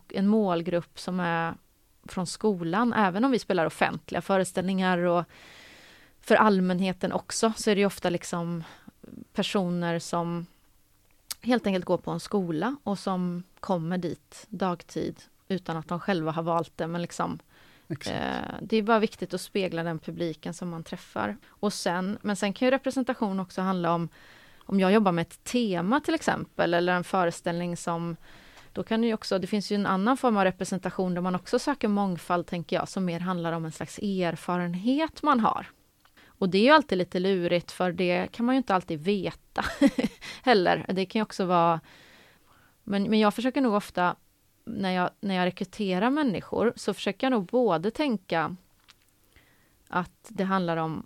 en 0.10 0.28
målgrupp 0.28 0.99
som 0.99 1.20
är 1.20 1.53
från 2.12 2.28
skolan, 2.28 2.93
även 2.93 3.26
om 3.26 3.32
vi 3.32 3.39
spelar 3.39 3.66
offentliga 3.66 4.22
föreställningar 4.22 4.97
och 4.97 5.26
för 6.22 6.36
allmänheten 6.36 7.12
också, 7.12 7.53
så 7.57 7.70
är 7.70 7.76
det 7.76 7.86
ofta 7.86 8.10
liksom 8.10 8.64
personer 9.34 9.99
som 9.99 10.45
helt 11.41 11.68
enkelt 11.68 11.86
går 11.86 11.97
på 11.97 12.12
en 12.12 12.20
skola 12.20 12.76
och 12.84 12.99
som 12.99 13.43
kommer 13.60 13.97
dit 13.97 14.45
dagtid 14.49 15.22
utan 15.47 15.78
att 15.78 15.88
de 15.88 15.99
själva 15.99 16.32
har 16.32 16.43
valt 16.43 16.78
det, 16.78 16.88
men 16.88 17.01
liksom. 17.01 17.39
Eh, 17.89 18.55
det 18.62 18.78
är 18.78 18.84
bara 18.84 18.99
viktigt 18.99 19.34
att 19.34 19.41
spegla 19.41 19.84
den 19.84 19.99
publiken 19.99 20.53
som 20.53 20.70
man 20.70 20.84
träffar. 20.84 21.38
Och 21.47 21.74
sen, 21.74 22.18
men 22.22 22.36
sen 22.36 22.53
kan 22.53 22.66
ju 22.66 22.72
representation 22.72 23.39
också 23.39 23.62
handla 23.62 23.93
om 23.93 24.10
om 24.70 24.80
jag 24.80 24.91
jobbar 24.91 25.12
med 25.12 25.22
ett 25.22 25.43
tema 25.43 25.99
till 25.99 26.14
exempel 26.14 26.74
eller 26.74 26.93
en 26.93 27.03
föreställning 27.03 27.78
som 27.78 28.16
då 28.80 28.84
kan 28.84 29.02
det 29.02 29.08
ju 29.08 29.14
också, 29.14 29.40
det 29.40 29.48
finns 29.48 29.72
ju 29.72 29.76
en 29.76 29.86
annan 29.86 30.18
form 30.18 30.38
av 30.38 30.44
representation 30.44 31.14
där 31.14 31.22
man 31.22 31.36
också 31.36 31.60
söker 31.60 31.88
mångfald, 31.88 32.48
tänker 32.48 32.76
jag, 32.76 32.90
som 32.90 33.06
mer 33.06 33.20
handlar 33.20 33.54
om 33.54 33.66
en 33.66 33.72
slags 33.72 34.00
erfarenhet 34.00 35.24
man 35.24 35.40
har. 35.40 35.68
Och 36.28 36.50
det 36.50 36.58
är 36.58 36.62
ju 36.62 36.70
alltid 36.70 36.98
lite 36.98 37.20
lurigt, 37.20 37.72
för 37.72 37.92
det 37.92 38.28
kan 38.32 38.46
man 38.46 38.56
ju 38.56 38.58
inte 38.58 38.76
alltid 38.76 39.00
veta 39.00 39.66
heller. 40.44 40.86
Det 40.90 41.06
kan 41.06 41.20
ju 41.20 41.24
också 41.24 41.46
vara... 41.46 41.80
Men, 42.84 43.04
men 43.04 43.20
jag 43.20 43.34
försöker 43.34 43.62
nog 43.62 43.74
ofta, 43.74 44.16
när 44.66 44.92
jag, 44.92 45.10
när 45.20 45.36
jag 45.36 45.46
rekryterar 45.46 46.10
människor, 46.10 46.74
så 46.76 46.94
försöker 46.94 47.28
jag 47.28 47.32
nog 47.32 47.46
både 47.46 47.92
tänka 47.92 48.56
att 49.88 50.28
det 50.28 50.44
handlar 50.44 50.78
om 50.78 51.06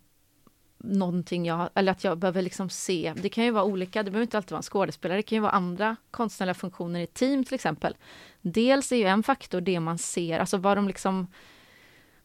någonting 0.84 1.46
jag, 1.46 1.70
eller 1.76 1.92
att 1.92 2.04
jag 2.04 2.18
behöver 2.18 2.42
liksom 2.42 2.70
se, 2.70 3.14
det 3.16 3.30
kan 3.30 3.44
ju 3.44 3.52
vara 3.52 3.64
olika, 3.64 4.04
det 4.04 4.12
behöver 4.12 4.24
inte 4.24 4.38
alltid 4.38 4.52
vara 4.52 4.60
en 4.60 4.64
skådespelare, 4.64 5.18
det 5.18 5.24
kan 5.24 5.36
ju 5.36 5.42
vara 5.42 5.52
andra 5.52 5.96
konstnärliga 6.12 6.54
funktioner 6.54 7.00
i 7.00 7.08
team 7.08 7.44
till 7.44 7.56
exempel. 7.56 7.96
Dels 8.42 8.92
är 8.92 8.96
ju 8.96 9.04
en 9.04 9.24
faktor 9.24 9.62
det 9.62 9.80
man 9.80 9.98
ser, 9.98 10.40
alltså 10.40 10.58
vad 10.58 10.78
de 10.78 10.88
liksom 10.88 11.28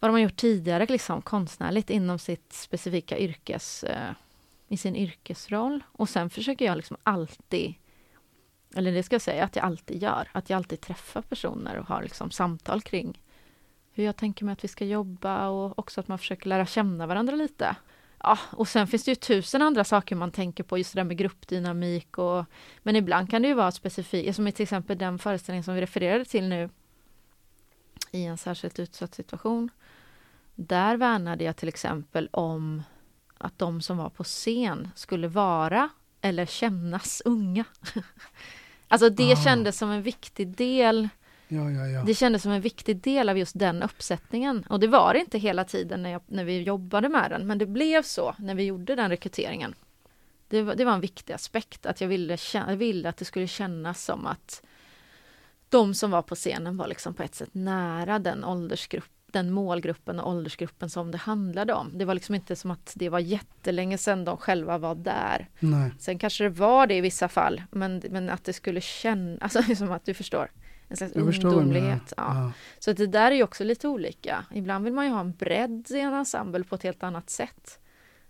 vad 0.00 0.08
de 0.08 0.12
har 0.12 0.20
gjort 0.20 0.36
tidigare 0.36 0.86
liksom 0.86 1.22
konstnärligt 1.22 1.90
inom 1.90 2.18
sitt 2.18 2.52
specifika 2.52 3.18
yrkes, 3.18 3.84
eh, 3.84 4.12
i 4.68 4.76
sin 4.76 4.96
yrkesroll. 4.96 5.84
Och 5.92 6.08
sen 6.08 6.30
försöker 6.30 6.64
jag 6.64 6.76
liksom 6.76 6.96
alltid, 7.02 7.74
eller 8.74 8.92
det 8.92 9.02
ska 9.02 9.14
jag 9.14 9.22
säga 9.22 9.44
att 9.44 9.56
jag 9.56 9.64
alltid 9.64 10.02
gör, 10.02 10.28
att 10.32 10.50
jag 10.50 10.56
alltid 10.56 10.80
träffar 10.80 11.22
personer 11.22 11.76
och 11.76 11.86
har 11.86 12.02
liksom 12.02 12.30
samtal 12.30 12.82
kring 12.82 13.20
hur 13.92 14.04
jag 14.04 14.16
tänker 14.16 14.44
mig 14.44 14.52
att 14.52 14.64
vi 14.64 14.68
ska 14.68 14.84
jobba 14.84 15.48
och 15.48 15.78
också 15.78 16.00
att 16.00 16.08
man 16.08 16.18
försöker 16.18 16.48
lära 16.48 16.66
känna 16.66 17.06
varandra 17.06 17.36
lite. 17.36 17.76
Ja, 18.22 18.38
och 18.50 18.68
sen 18.68 18.86
finns 18.86 19.04
det 19.04 19.10
ju 19.10 19.14
tusen 19.14 19.62
andra 19.62 19.84
saker 19.84 20.16
man 20.16 20.30
tänker 20.30 20.64
på, 20.64 20.78
just 20.78 20.94
det 20.94 20.98
där 21.00 21.04
med 21.04 21.16
gruppdynamik 21.16 22.18
och 22.18 22.44
Men 22.82 22.96
ibland 22.96 23.30
kan 23.30 23.42
det 23.42 23.48
ju 23.48 23.54
vara 23.54 23.72
specifikt, 23.72 24.36
som 24.36 24.48
i 24.48 24.52
till 24.52 24.62
exempel 24.62 24.98
den 24.98 25.18
föreställning 25.18 25.62
som 25.64 25.74
vi 25.74 25.80
refererade 25.80 26.24
till 26.24 26.48
nu 26.48 26.70
i 28.10 28.24
en 28.24 28.38
särskilt 28.38 28.78
utsatt 28.78 29.14
situation. 29.14 29.70
Där 30.54 30.96
värnade 30.96 31.44
jag 31.44 31.56
till 31.56 31.68
exempel 31.68 32.28
om 32.32 32.82
att 33.38 33.58
de 33.58 33.80
som 33.82 33.96
var 33.96 34.10
på 34.10 34.24
scen 34.24 34.88
skulle 34.94 35.28
vara 35.28 35.88
eller 36.20 36.46
kännas 36.46 37.22
unga. 37.24 37.64
alltså 38.88 39.10
det 39.10 39.32
Ah. 39.32 39.44
kändes 39.44 39.78
som 39.78 39.90
en 39.90 40.02
viktig 40.02 40.48
del 40.56 41.08
Ja, 41.48 41.70
ja, 41.70 41.86
ja. 41.86 42.02
det 42.02 42.14
kändes 42.14 42.42
som 42.42 42.52
en 42.52 42.60
viktig 42.60 42.96
del 42.96 43.28
av 43.28 43.38
just 43.38 43.58
den 43.58 43.82
uppsättningen. 43.82 44.64
Och 44.68 44.80
det 44.80 44.86
var 44.86 45.12
det 45.12 45.20
inte 45.20 45.38
hela 45.38 45.64
tiden 45.64 46.02
när, 46.02 46.10
jag, 46.10 46.22
när 46.26 46.44
vi 46.44 46.62
jobbade 46.62 47.08
med 47.08 47.30
den, 47.30 47.46
men 47.46 47.58
det 47.58 47.66
blev 47.66 48.02
så 48.02 48.34
när 48.38 48.54
vi 48.54 48.64
gjorde 48.64 48.94
den 48.94 49.10
rekryteringen. 49.10 49.74
Det 50.48 50.62
var, 50.62 50.74
det 50.74 50.84
var 50.84 50.92
en 50.92 51.00
viktig 51.00 51.32
aspekt, 51.32 51.86
att 51.86 52.00
jag 52.00 52.08
ville, 52.08 52.38
jag 52.54 52.76
ville 52.76 53.08
att 53.08 53.16
det 53.16 53.24
skulle 53.24 53.46
kännas 53.46 54.04
som 54.04 54.26
att 54.26 54.62
de 55.68 55.94
som 55.94 56.10
var 56.10 56.22
på 56.22 56.34
scenen 56.34 56.76
var 56.76 56.86
liksom 56.86 57.14
på 57.14 57.22
ett 57.22 57.34
sätt 57.34 57.50
nära 57.52 58.18
den 58.18 58.44
åldersgrupp, 58.44 59.10
den 59.26 59.50
målgruppen 59.50 60.20
och 60.20 60.30
åldersgruppen 60.30 60.90
som 60.90 61.10
det 61.10 61.18
handlade 61.18 61.72
om. 61.72 61.98
Det 61.98 62.04
var 62.04 62.14
liksom 62.14 62.34
inte 62.34 62.56
som 62.56 62.70
att 62.70 62.92
det 62.96 63.08
var 63.08 63.18
jättelänge 63.18 63.98
sedan 63.98 64.24
de 64.24 64.36
själva 64.36 64.78
var 64.78 64.94
där. 64.94 65.48
Nej. 65.60 65.90
Sen 65.98 66.18
kanske 66.18 66.44
det 66.44 66.50
var 66.50 66.86
det 66.86 66.94
i 66.94 67.00
vissa 67.00 67.28
fall, 67.28 67.62
men, 67.70 68.02
men 68.10 68.30
att 68.30 68.44
det 68.44 68.52
skulle 68.52 68.80
kännas, 68.80 69.56
alltså 69.56 69.74
som 69.74 69.92
att 69.92 70.04
du 70.04 70.14
förstår, 70.14 70.50
en 70.88 70.96
slags 70.96 71.16
ungdomlighet. 71.16 72.12
Ja. 72.16 72.34
Ja. 72.34 72.52
Så 72.78 72.92
det 72.92 73.06
där 73.06 73.30
är 73.30 73.36
ju 73.36 73.42
också 73.42 73.64
lite 73.64 73.88
olika. 73.88 74.44
Ibland 74.54 74.84
vill 74.84 74.94
man 74.94 75.04
ju 75.06 75.10
ha 75.10 75.20
en 75.20 75.32
bredd 75.32 75.86
i 75.90 76.00
en 76.00 76.14
ensemble 76.14 76.64
på 76.64 76.74
ett 76.74 76.82
helt 76.82 77.02
annat 77.02 77.30
sätt. 77.30 77.78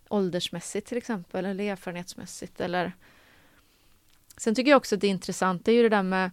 Åldersmässigt 0.09 0.89
till 0.89 0.99
exempel, 0.99 1.45
eller 1.45 1.65
erfarenhetsmässigt. 1.65 2.61
Eller... 2.61 2.93
Sen 4.37 4.55
tycker 4.55 4.71
jag 4.71 4.77
också 4.77 4.95
att 4.95 5.01
det 5.01 5.07
är 5.07 5.11
intressant, 5.11 5.65
det 5.65 5.73
är 5.73 5.77
ju 5.77 5.83
det 5.83 5.89
där 5.89 6.03
med 6.03 6.31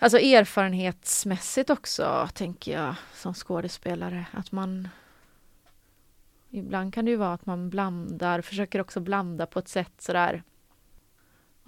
Alltså 0.00 0.18
erfarenhetsmässigt 0.18 1.70
också, 1.70 2.28
tänker 2.34 2.72
jag, 2.72 2.94
som 3.14 3.34
skådespelare. 3.34 4.26
Att 4.32 4.52
man... 4.52 4.88
Ibland 6.50 6.94
kan 6.94 7.04
det 7.04 7.10
ju 7.10 7.16
vara 7.16 7.32
att 7.32 7.46
man 7.46 7.70
blandar, 7.70 8.40
försöker 8.40 8.80
också 8.80 9.00
blanda 9.00 9.46
på 9.46 9.58
ett 9.58 9.68
sätt 9.68 9.92
sådär... 9.98 10.42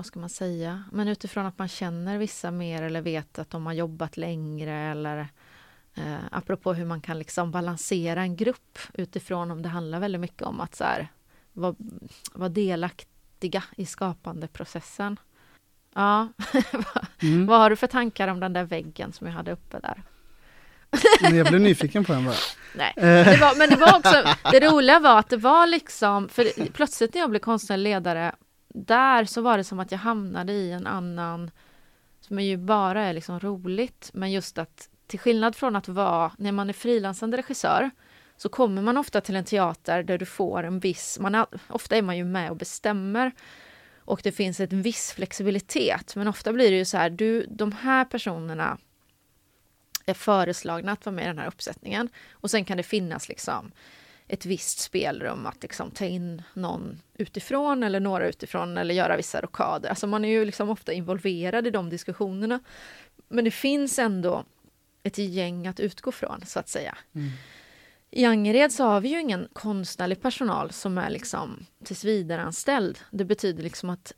Vad 0.00 0.06
ska 0.06 0.20
man 0.20 0.28
säga? 0.28 0.84
Men 0.92 1.08
utifrån 1.08 1.46
att 1.46 1.58
man 1.58 1.68
känner 1.68 2.18
vissa 2.18 2.50
mer 2.50 2.82
eller 2.82 3.00
vet 3.00 3.38
att 3.38 3.50
de 3.50 3.66
har 3.66 3.72
jobbat 3.72 4.16
längre 4.16 4.72
eller... 4.72 5.28
Eh, 5.94 6.16
apropå 6.30 6.72
hur 6.72 6.84
man 6.84 7.00
kan 7.00 7.18
liksom 7.18 7.50
balansera 7.50 8.20
en 8.22 8.36
grupp 8.36 8.78
utifrån 8.94 9.50
om 9.50 9.62
det 9.62 9.68
handlar 9.68 10.00
väldigt 10.00 10.20
mycket 10.20 10.42
om 10.42 10.60
att 10.60 10.74
så 10.74 10.84
här, 10.84 11.08
vara, 11.52 11.74
vara 12.32 12.48
delaktiga 12.48 13.62
i 13.76 13.86
skapandeprocessen. 13.86 15.16
Ja, 15.94 16.28
Mm. 17.22 17.46
vad 17.46 17.58
har 17.60 17.70
du 17.70 17.76
för 17.76 17.86
tankar 17.86 18.28
om 18.28 18.40
den 18.40 18.52
där 18.52 18.64
väggen 18.64 19.12
som 19.12 19.26
jag 19.26 19.34
hade 19.34 19.52
uppe 19.52 19.80
där? 19.80 20.02
Jag 21.20 21.46
blev 21.46 21.60
nyfiken 21.60 22.04
på 22.04 22.12
den 22.12 22.24
bara. 22.24 22.34
Nej, 22.74 22.92
det 22.96 23.38
var, 23.40 23.58
men 23.58 23.70
det 23.70 23.76
var 23.76 23.96
också, 23.98 24.24
det 24.50 24.60
roliga 24.70 24.98
var 25.00 25.18
att 25.18 25.28
det 25.28 25.36
var 25.36 25.66
liksom, 25.66 26.28
för 26.28 26.70
plötsligt 26.72 27.14
när 27.14 27.20
jag 27.20 27.30
blev 27.30 27.40
konstnärlig 27.40 27.90
ledare, 27.90 28.32
där 28.74 29.24
så 29.24 29.40
var 29.40 29.56
det 29.56 29.64
som 29.64 29.80
att 29.80 29.92
jag 29.92 29.98
hamnade 29.98 30.52
i 30.52 30.72
en 30.72 30.86
annan, 30.86 31.50
som 32.20 32.38
är 32.38 32.42
ju 32.42 32.56
bara 32.56 33.04
är 33.04 33.12
liksom 33.12 33.40
roligt, 33.40 34.10
men 34.14 34.32
just 34.32 34.58
att 34.58 34.88
till 35.06 35.18
skillnad 35.18 35.56
från 35.56 35.76
att 35.76 35.88
vara, 35.88 36.32
när 36.38 36.52
man 36.52 36.68
är 36.68 36.72
frilansande 36.72 37.36
regissör, 37.36 37.90
så 38.36 38.48
kommer 38.48 38.82
man 38.82 38.96
ofta 38.96 39.20
till 39.20 39.36
en 39.36 39.44
teater 39.44 40.02
där 40.02 40.18
du 40.18 40.26
får 40.26 40.62
en 40.62 40.78
viss, 40.78 41.18
man 41.20 41.34
är, 41.34 41.46
ofta 41.68 41.96
är 41.96 42.02
man 42.02 42.16
ju 42.16 42.24
med 42.24 42.50
och 42.50 42.56
bestämmer, 42.56 43.32
och 43.98 44.20
det 44.24 44.32
finns 44.32 44.60
en 44.60 44.82
viss 44.82 45.12
flexibilitet, 45.12 46.16
men 46.16 46.28
ofta 46.28 46.52
blir 46.52 46.70
det 46.70 46.76
ju 46.76 46.84
så 46.84 46.96
här, 46.96 47.10
du, 47.10 47.46
de 47.48 47.72
här 47.72 48.04
personerna 48.04 48.78
är 50.06 50.14
föreslagna 50.14 50.92
att 50.92 51.06
vara 51.06 51.16
med 51.16 51.24
i 51.24 51.26
den 51.26 51.38
här 51.38 51.46
uppsättningen. 51.46 52.08
Och 52.32 52.50
sen 52.50 52.64
kan 52.64 52.76
det 52.76 52.82
finnas 52.82 53.28
liksom 53.28 53.72
ett 54.30 54.46
visst 54.46 54.78
spelrum 54.78 55.46
att 55.46 55.62
liksom 55.62 55.90
ta 55.90 56.04
in 56.04 56.42
någon 56.54 57.00
utifrån 57.14 57.82
eller 57.82 58.00
några 58.00 58.28
utifrån 58.28 58.78
eller 58.78 58.94
göra 58.94 59.16
vissa 59.16 59.40
rockader. 59.40 59.88
Alltså 59.88 60.06
man 60.06 60.24
är 60.24 60.28
ju 60.28 60.44
liksom 60.44 60.70
ofta 60.70 60.92
involverad 60.92 61.66
i 61.66 61.70
de 61.70 61.90
diskussionerna. 61.90 62.60
Men 63.28 63.44
det 63.44 63.50
finns 63.50 63.98
ändå 63.98 64.44
ett 65.02 65.18
gäng 65.18 65.66
att 65.66 65.80
utgå 65.80 66.12
från, 66.12 66.46
så 66.46 66.58
att 66.58 66.68
säga. 66.68 66.98
Mm. 67.14 67.30
I 68.10 68.24
Angered 68.24 68.72
så 68.72 68.84
har 68.84 69.00
vi 69.00 69.08
ju 69.08 69.20
ingen 69.20 69.48
konstnärlig 69.52 70.22
personal 70.22 70.72
som 70.72 70.98
är 70.98 71.10
liksom 71.10 71.66
tillsvidareanställd. 71.84 72.98
Det 73.10 73.24
betyder 73.24 73.62
liksom 73.62 73.90
att, 73.90 74.12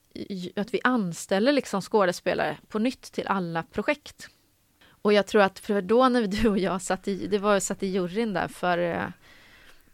att 0.57 0.75
vi 0.75 0.81
anställer 0.85 1.53
liksom 1.53 1.83
skådespelare 1.83 2.59
på 2.69 2.79
nytt 2.79 3.03
till 3.03 3.27
alla 3.27 3.63
projekt. 3.63 4.29
Och 5.03 5.13
jag 5.13 5.27
tror 5.27 5.43
att 5.43 5.59
för 5.59 5.83
då 5.83 6.09
när 6.09 6.27
du 6.27 6.49
och 6.49 6.59
jag 6.59 6.83
satt 6.83 7.09
i, 7.09 7.27
det 7.27 7.39
var 7.39 7.61
satt 7.61 7.83
i 7.83 7.87
juryn 7.87 8.33
där 8.33 8.49
för 8.49 8.79
eh, 8.79 9.05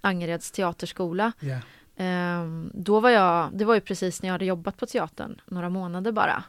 Angereds 0.00 0.50
teaterskola. 0.50 1.32
Ehm, 1.96 2.70
då 2.74 3.00
var 3.00 3.10
jag, 3.10 3.50
det 3.52 3.64
var 3.64 3.74
ju 3.74 3.80
precis 3.80 4.22
när 4.22 4.28
jag 4.28 4.34
hade 4.34 4.44
jobbat 4.44 4.76
på 4.76 4.86
teatern, 4.86 5.40
några 5.46 5.68
månader 5.68 6.12
bara. 6.12 6.44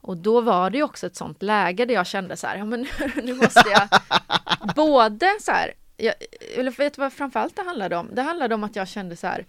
Och 0.00 0.16
då 0.16 0.40
var 0.40 0.70
det 0.70 0.78
ju 0.78 0.84
också 0.84 1.06
ett 1.06 1.16
sånt 1.16 1.42
läge 1.42 1.84
där 1.84 1.94
jag 1.94 2.06
kände 2.06 2.36
så 2.36 2.46
här, 2.46 2.56
ja 2.56 2.64
men 2.64 2.86
nu 3.22 3.34
måste 3.42 3.64
jag 3.68 3.88
både 4.74 5.26
så 5.40 5.52
här, 5.52 5.72
jag, 5.96 6.14
eller 6.56 6.70
vet 6.70 6.94
du 6.94 7.00
vad 7.00 7.12
framförallt 7.12 7.56
det 7.56 7.62
handlade 7.62 7.96
om? 7.96 8.08
Det 8.12 8.22
handlade 8.22 8.54
om 8.54 8.64
att 8.64 8.76
jag 8.76 8.88
kände 8.88 9.16
så 9.16 9.26
här, 9.26 9.46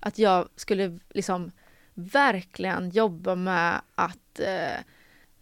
att 0.00 0.18
jag 0.18 0.48
skulle 0.56 0.98
liksom 1.10 1.52
verkligen 1.94 2.90
jobba 2.90 3.34
med 3.34 3.80
att 3.94 4.40
eh, 4.40 4.80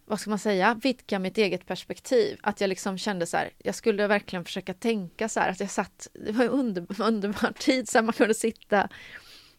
vad 0.05 0.19
ska 0.19 0.29
man 0.29 0.39
säga, 0.39 0.79
vidga 0.83 1.19
mitt 1.19 1.37
eget 1.37 1.65
perspektiv. 1.65 2.39
Att 2.43 2.61
jag 2.61 2.67
liksom 2.67 2.97
kände 2.97 3.25
så 3.25 3.37
här, 3.37 3.49
jag 3.57 3.75
skulle 3.75 4.07
verkligen 4.07 4.45
försöka 4.45 4.73
tänka 4.73 5.29
så 5.29 5.39
här, 5.39 5.49
att 5.49 5.59
jag 5.59 5.71
satt, 5.71 6.07
det 6.13 6.31
var 6.31 6.45
en 6.45 6.49
under, 6.49 7.01
underbar 7.01 7.51
tid 7.51 7.89
så 7.89 7.97
här, 7.97 8.03
man 8.03 8.13
kunde 8.13 8.33
sitta, 8.33 8.89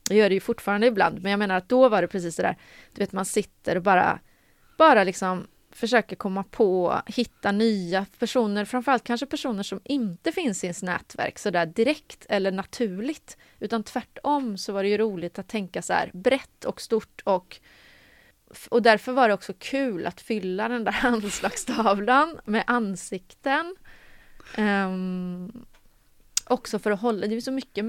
jag 0.08 0.18
gör 0.18 0.28
det 0.28 0.34
ju 0.34 0.40
fortfarande 0.40 0.86
ibland, 0.86 1.22
men 1.22 1.30
jag 1.30 1.38
menar 1.38 1.56
att 1.56 1.68
då 1.68 1.88
var 1.88 2.02
det 2.02 2.08
precis 2.08 2.36
det 2.36 2.42
där, 2.42 2.56
du 2.94 2.98
vet 2.98 3.12
man 3.12 3.24
sitter 3.24 3.76
och 3.76 3.82
bara, 3.82 4.20
bara 4.78 5.04
liksom 5.04 5.46
försöker 5.70 6.16
komma 6.16 6.44
på, 6.44 7.00
hitta 7.06 7.52
nya 7.52 8.06
personer, 8.18 8.64
framförallt 8.64 9.04
kanske 9.04 9.26
personer 9.26 9.62
som 9.62 9.80
inte 9.84 10.32
finns 10.32 10.64
i 10.64 10.66
ens 10.66 10.82
nätverk 10.82 11.38
så 11.38 11.50
där 11.50 11.66
direkt 11.66 12.26
eller 12.28 12.52
naturligt, 12.52 13.36
utan 13.60 13.82
tvärtom 13.82 14.58
så 14.58 14.72
var 14.72 14.82
det 14.82 14.88
ju 14.88 14.98
roligt 14.98 15.38
att 15.38 15.48
tänka 15.48 15.82
så 15.82 15.92
här 15.92 16.10
brett 16.14 16.64
och 16.64 16.80
stort 16.80 17.22
och 17.24 17.60
och 18.70 18.82
därför 18.82 19.12
var 19.12 19.28
det 19.28 19.34
också 19.34 19.52
kul 19.58 20.06
att 20.06 20.20
fylla 20.20 20.68
den 20.68 20.84
där 20.84 20.96
anslagstavlan 21.02 22.38
med 22.44 22.64
ansikten. 22.66 23.76
Ehm, 24.54 25.52
också 26.48 26.78
för 26.78 26.90
att 26.90 27.00
hålla, 27.00 27.26
det 27.26 27.36
är 27.36 27.40
så 27.40 27.52
mycket, 27.52 27.84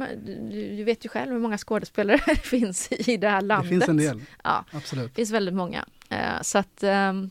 du, 0.51 0.83
vet 0.83 1.05
ju 1.05 1.09
själv 1.09 1.31
hur 1.31 1.39
många 1.39 1.57
skådespelare 1.57 2.19
det 2.25 2.35
finns 2.35 2.91
i 2.91 3.17
det 3.17 3.29
här 3.29 3.41
Det 3.41 3.47
landet. 3.47 3.69
finns 3.69 3.89
en 3.89 3.97
del, 3.97 4.21
Ja, 4.43 4.65
absolut. 4.71 5.05
det 5.11 5.15
finns 5.15 5.31
väldigt 5.31 5.55
många. 5.55 5.85
Eh, 6.09 6.41
så 6.41 6.57
att 6.57 6.83
ehm, 6.83 7.29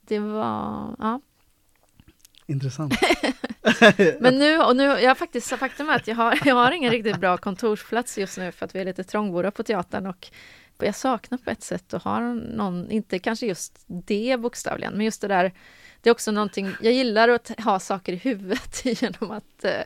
det 0.00 0.18
var, 0.18 0.96
ja. 0.98 1.20
Intressant. 2.46 2.94
Men 4.20 4.38
nu, 4.38 4.58
och 4.58 4.76
nu, 4.76 4.82
jag 4.82 5.18
faktiskt, 5.18 5.48
faktum 5.56 5.88
är 5.88 5.96
att 5.96 6.06
jag 6.06 6.16
har, 6.16 6.38
jag 6.44 6.54
har 6.54 6.72
ingen 6.72 6.90
riktigt 6.90 7.20
bra 7.20 7.36
kontorsplats 7.36 8.18
just 8.18 8.38
nu 8.38 8.52
för 8.52 8.64
att 8.66 8.74
vi 8.74 8.80
är 8.80 8.84
lite 8.84 9.04
trångbodda 9.04 9.50
på 9.50 9.62
teatern 9.62 10.06
och 10.06 10.28
jag 10.86 10.94
saknar 10.94 11.38
på 11.38 11.50
ett 11.50 11.62
sätt 11.62 11.94
att 11.94 12.02
ha 12.02 12.20
någon, 12.34 12.90
inte 12.90 13.18
kanske 13.18 13.46
just 13.46 13.84
det 13.86 14.40
bokstavligen, 14.40 14.92
men 14.92 15.04
just 15.04 15.20
det 15.20 15.28
där 15.28 15.52
det 16.00 16.10
är 16.10 16.12
också 16.12 16.30
någonting, 16.32 16.72
jag 16.82 16.92
gillar 16.92 17.28
att 17.28 17.50
ha 17.58 17.78
saker 17.80 18.12
i 18.12 18.16
huvudet 18.16 18.84
genom 19.02 19.30
att 19.30 19.64
eh, 19.64 19.80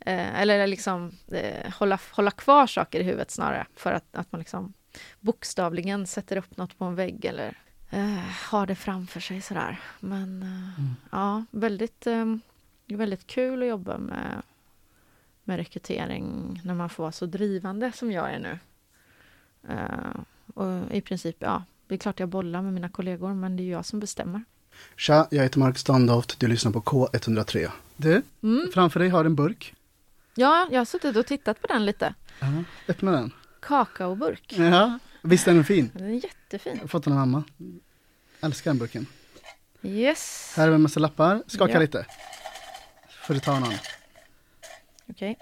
eh, 0.00 0.40
eller 0.40 0.66
liksom 0.66 1.12
eh, 1.32 1.72
hålla, 1.72 1.98
hålla 2.10 2.30
kvar 2.30 2.66
saker 2.66 3.00
i 3.00 3.02
huvudet 3.02 3.30
snarare 3.30 3.66
för 3.76 3.92
att, 3.92 4.04
att 4.12 4.32
man 4.32 4.38
liksom 4.38 4.72
bokstavligen 5.20 6.06
sätter 6.06 6.36
upp 6.36 6.56
något 6.56 6.78
på 6.78 6.84
en 6.84 6.94
vägg 6.94 7.24
eller 7.24 7.56
eh, 7.90 8.18
har 8.50 8.66
det 8.66 8.74
framför 8.74 9.20
sig 9.20 9.40
sådär. 9.42 9.80
Men 10.00 10.42
eh, 10.42 10.48
Mm. 10.78 10.94
ja, 11.10 11.44
väldigt, 11.50 12.06
eh, 12.06 12.24
väldigt 12.86 13.26
kul 13.26 13.62
att 13.62 13.68
jobba 13.68 13.98
med, 13.98 14.42
med 15.44 15.56
rekrytering 15.56 16.60
när 16.64 16.74
man 16.74 16.88
får 16.90 17.02
vara 17.02 17.12
så 17.12 17.26
drivande 17.26 17.92
som 17.92 18.12
jag 18.12 18.30
är 18.34 18.38
nu. 18.38 18.58
Eh, 19.68 20.20
och 20.54 20.92
i 20.94 21.00
princip, 21.00 21.36
ja, 21.38 21.64
det 21.86 21.94
är 21.94 21.98
klart 21.98 22.20
jag 22.20 22.28
bollar 22.28 22.62
med 22.62 22.72
mina 22.72 22.88
kollegor 22.88 23.34
men 23.34 23.56
det 23.56 23.62
är 23.62 23.64
ju 23.64 23.70
jag 23.72 23.86
som 23.86 24.00
bestämmer. 24.00 24.44
Tja, 24.96 25.28
jag 25.30 25.42
heter 25.42 25.58
Mark 25.58 25.78
Standoft. 25.78 26.40
Du 26.40 26.46
lyssnar 26.46 26.72
på 26.72 26.80
K103. 26.80 27.70
Du, 27.96 28.22
Mm. 28.42 28.70
framför 28.74 29.00
dig 29.00 29.08
har 29.08 29.24
en 29.24 29.34
burk. 29.34 29.74
Ja, 30.34 30.68
jag 30.70 30.80
har 30.80 30.84
suttit 30.84 31.16
och 31.16 31.26
tittat 31.26 31.60
på 31.60 31.66
den 31.66 31.86
lite. 31.86 32.14
Ja, 32.40 32.46
öppna 32.88 33.12
den. 33.12 33.32
Kakaoburk. 33.60 34.54
Ja, 34.58 34.98
visst 35.22 35.48
är 35.48 35.54
den 35.54 35.64
fin? 35.64 35.90
Den 35.94 36.06
är 36.06 36.24
jättefin. 36.24 36.72
Jag 36.74 36.80
har 36.80 36.88
fått 36.88 37.04
den 37.04 37.12
av 37.12 37.18
mamma. 37.18 37.44
Älskar 38.40 38.70
den 38.70 38.78
burken. 38.78 39.06
Yes. 39.82 40.52
Här 40.56 40.62
har 40.64 40.68
vi 40.70 40.74
en 40.74 40.82
massa 40.82 41.00
lappar. 41.00 41.42
Skaka 41.46 41.72
Ja. 41.72 41.78
lite. 41.78 42.06
Får 43.26 43.34
du 43.34 43.40
ta 43.40 43.58
någon. 43.60 43.72
Okej. 45.10 45.38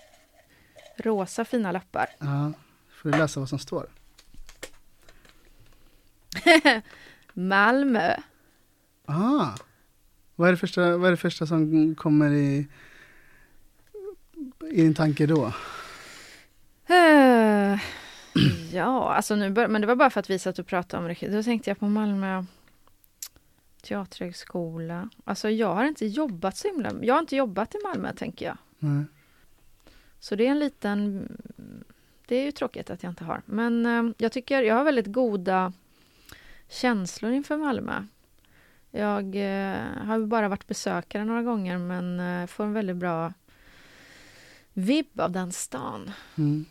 Rosa 0.96 1.44
fina 1.44 1.72
lappar. 1.72 2.06
Ja, 2.18 2.52
får 3.02 3.10
du 3.10 3.18
läsa 3.18 3.40
vad 3.40 3.48
som 3.48 3.58
står. 3.58 3.86
Malmö. 7.32 8.14
Ah, 9.04 9.54
vad 10.34 10.48
är 10.48 10.52
det 10.52 10.58
första, 10.58 10.96
vad 10.96 11.06
är 11.06 11.10
det 11.10 11.16
första 11.16 11.46
som 11.46 11.94
kommer 11.94 12.30
i, 12.30 12.66
i 14.70 14.82
din 14.82 14.94
tanke 14.94 15.26
då? 15.26 15.52
Eh, 16.86 17.80
ja, 18.72 19.14
alltså 19.14 19.36
nu 19.36 19.50
bör, 19.50 19.68
men 19.68 19.80
det 19.80 19.86
var 19.86 19.96
bara 19.96 20.10
för 20.10 20.20
att 20.20 20.30
vi 20.30 20.38
satt 20.38 20.58
och 20.58 20.66
pratade 20.66 21.02
om 21.02 21.14
det. 21.20 21.36
Då 21.36 21.42
tänkte 21.42 21.70
jag 21.70 21.78
på 21.78 21.88
Malmö 21.88 22.44
teaterhögskola. 23.82 25.10
Alltså 25.24 25.50
jag 25.50 25.74
har 25.74 25.84
inte 25.84 26.06
jobbat 26.06 26.56
så 26.56 26.68
himla... 26.68 26.92
Jag 27.02 27.14
har 27.14 27.20
inte 27.20 27.36
jobbat 27.36 27.74
i 27.74 27.78
Malmö, 27.84 28.12
tänker 28.14 28.46
jag. 28.46 28.58
Nej. 28.78 29.04
Så 30.18 30.36
det 30.36 30.46
är 30.46 30.50
en 30.50 30.58
liten... 30.58 31.28
Det 32.26 32.36
är 32.36 32.44
ju 32.44 32.52
tråkigt 32.52 32.90
att 32.90 33.02
jag 33.02 33.12
inte 33.12 33.24
har. 33.24 33.42
Men 33.46 33.86
eh, 33.86 34.14
jag 34.18 34.32
tycker 34.32 34.62
jag 34.62 34.74
har 34.74 34.84
väldigt 34.84 35.06
goda 35.06 35.72
känslor 36.68 37.32
inför 37.32 37.56
Malmö. 37.56 38.04
Jag 38.90 39.24
eh, 39.36 39.80
har 40.06 40.26
bara 40.26 40.48
varit 40.48 40.66
besökare 40.66 41.24
några 41.24 41.42
gånger 41.42 41.78
men 41.78 42.20
eh, 42.20 42.46
får 42.46 42.64
en 42.64 42.72
väldigt 42.72 42.96
bra 42.96 43.32
vibb 44.72 45.20
av 45.20 45.30
den 45.32 45.52
stan 45.52 46.10
Mm, 46.36 46.64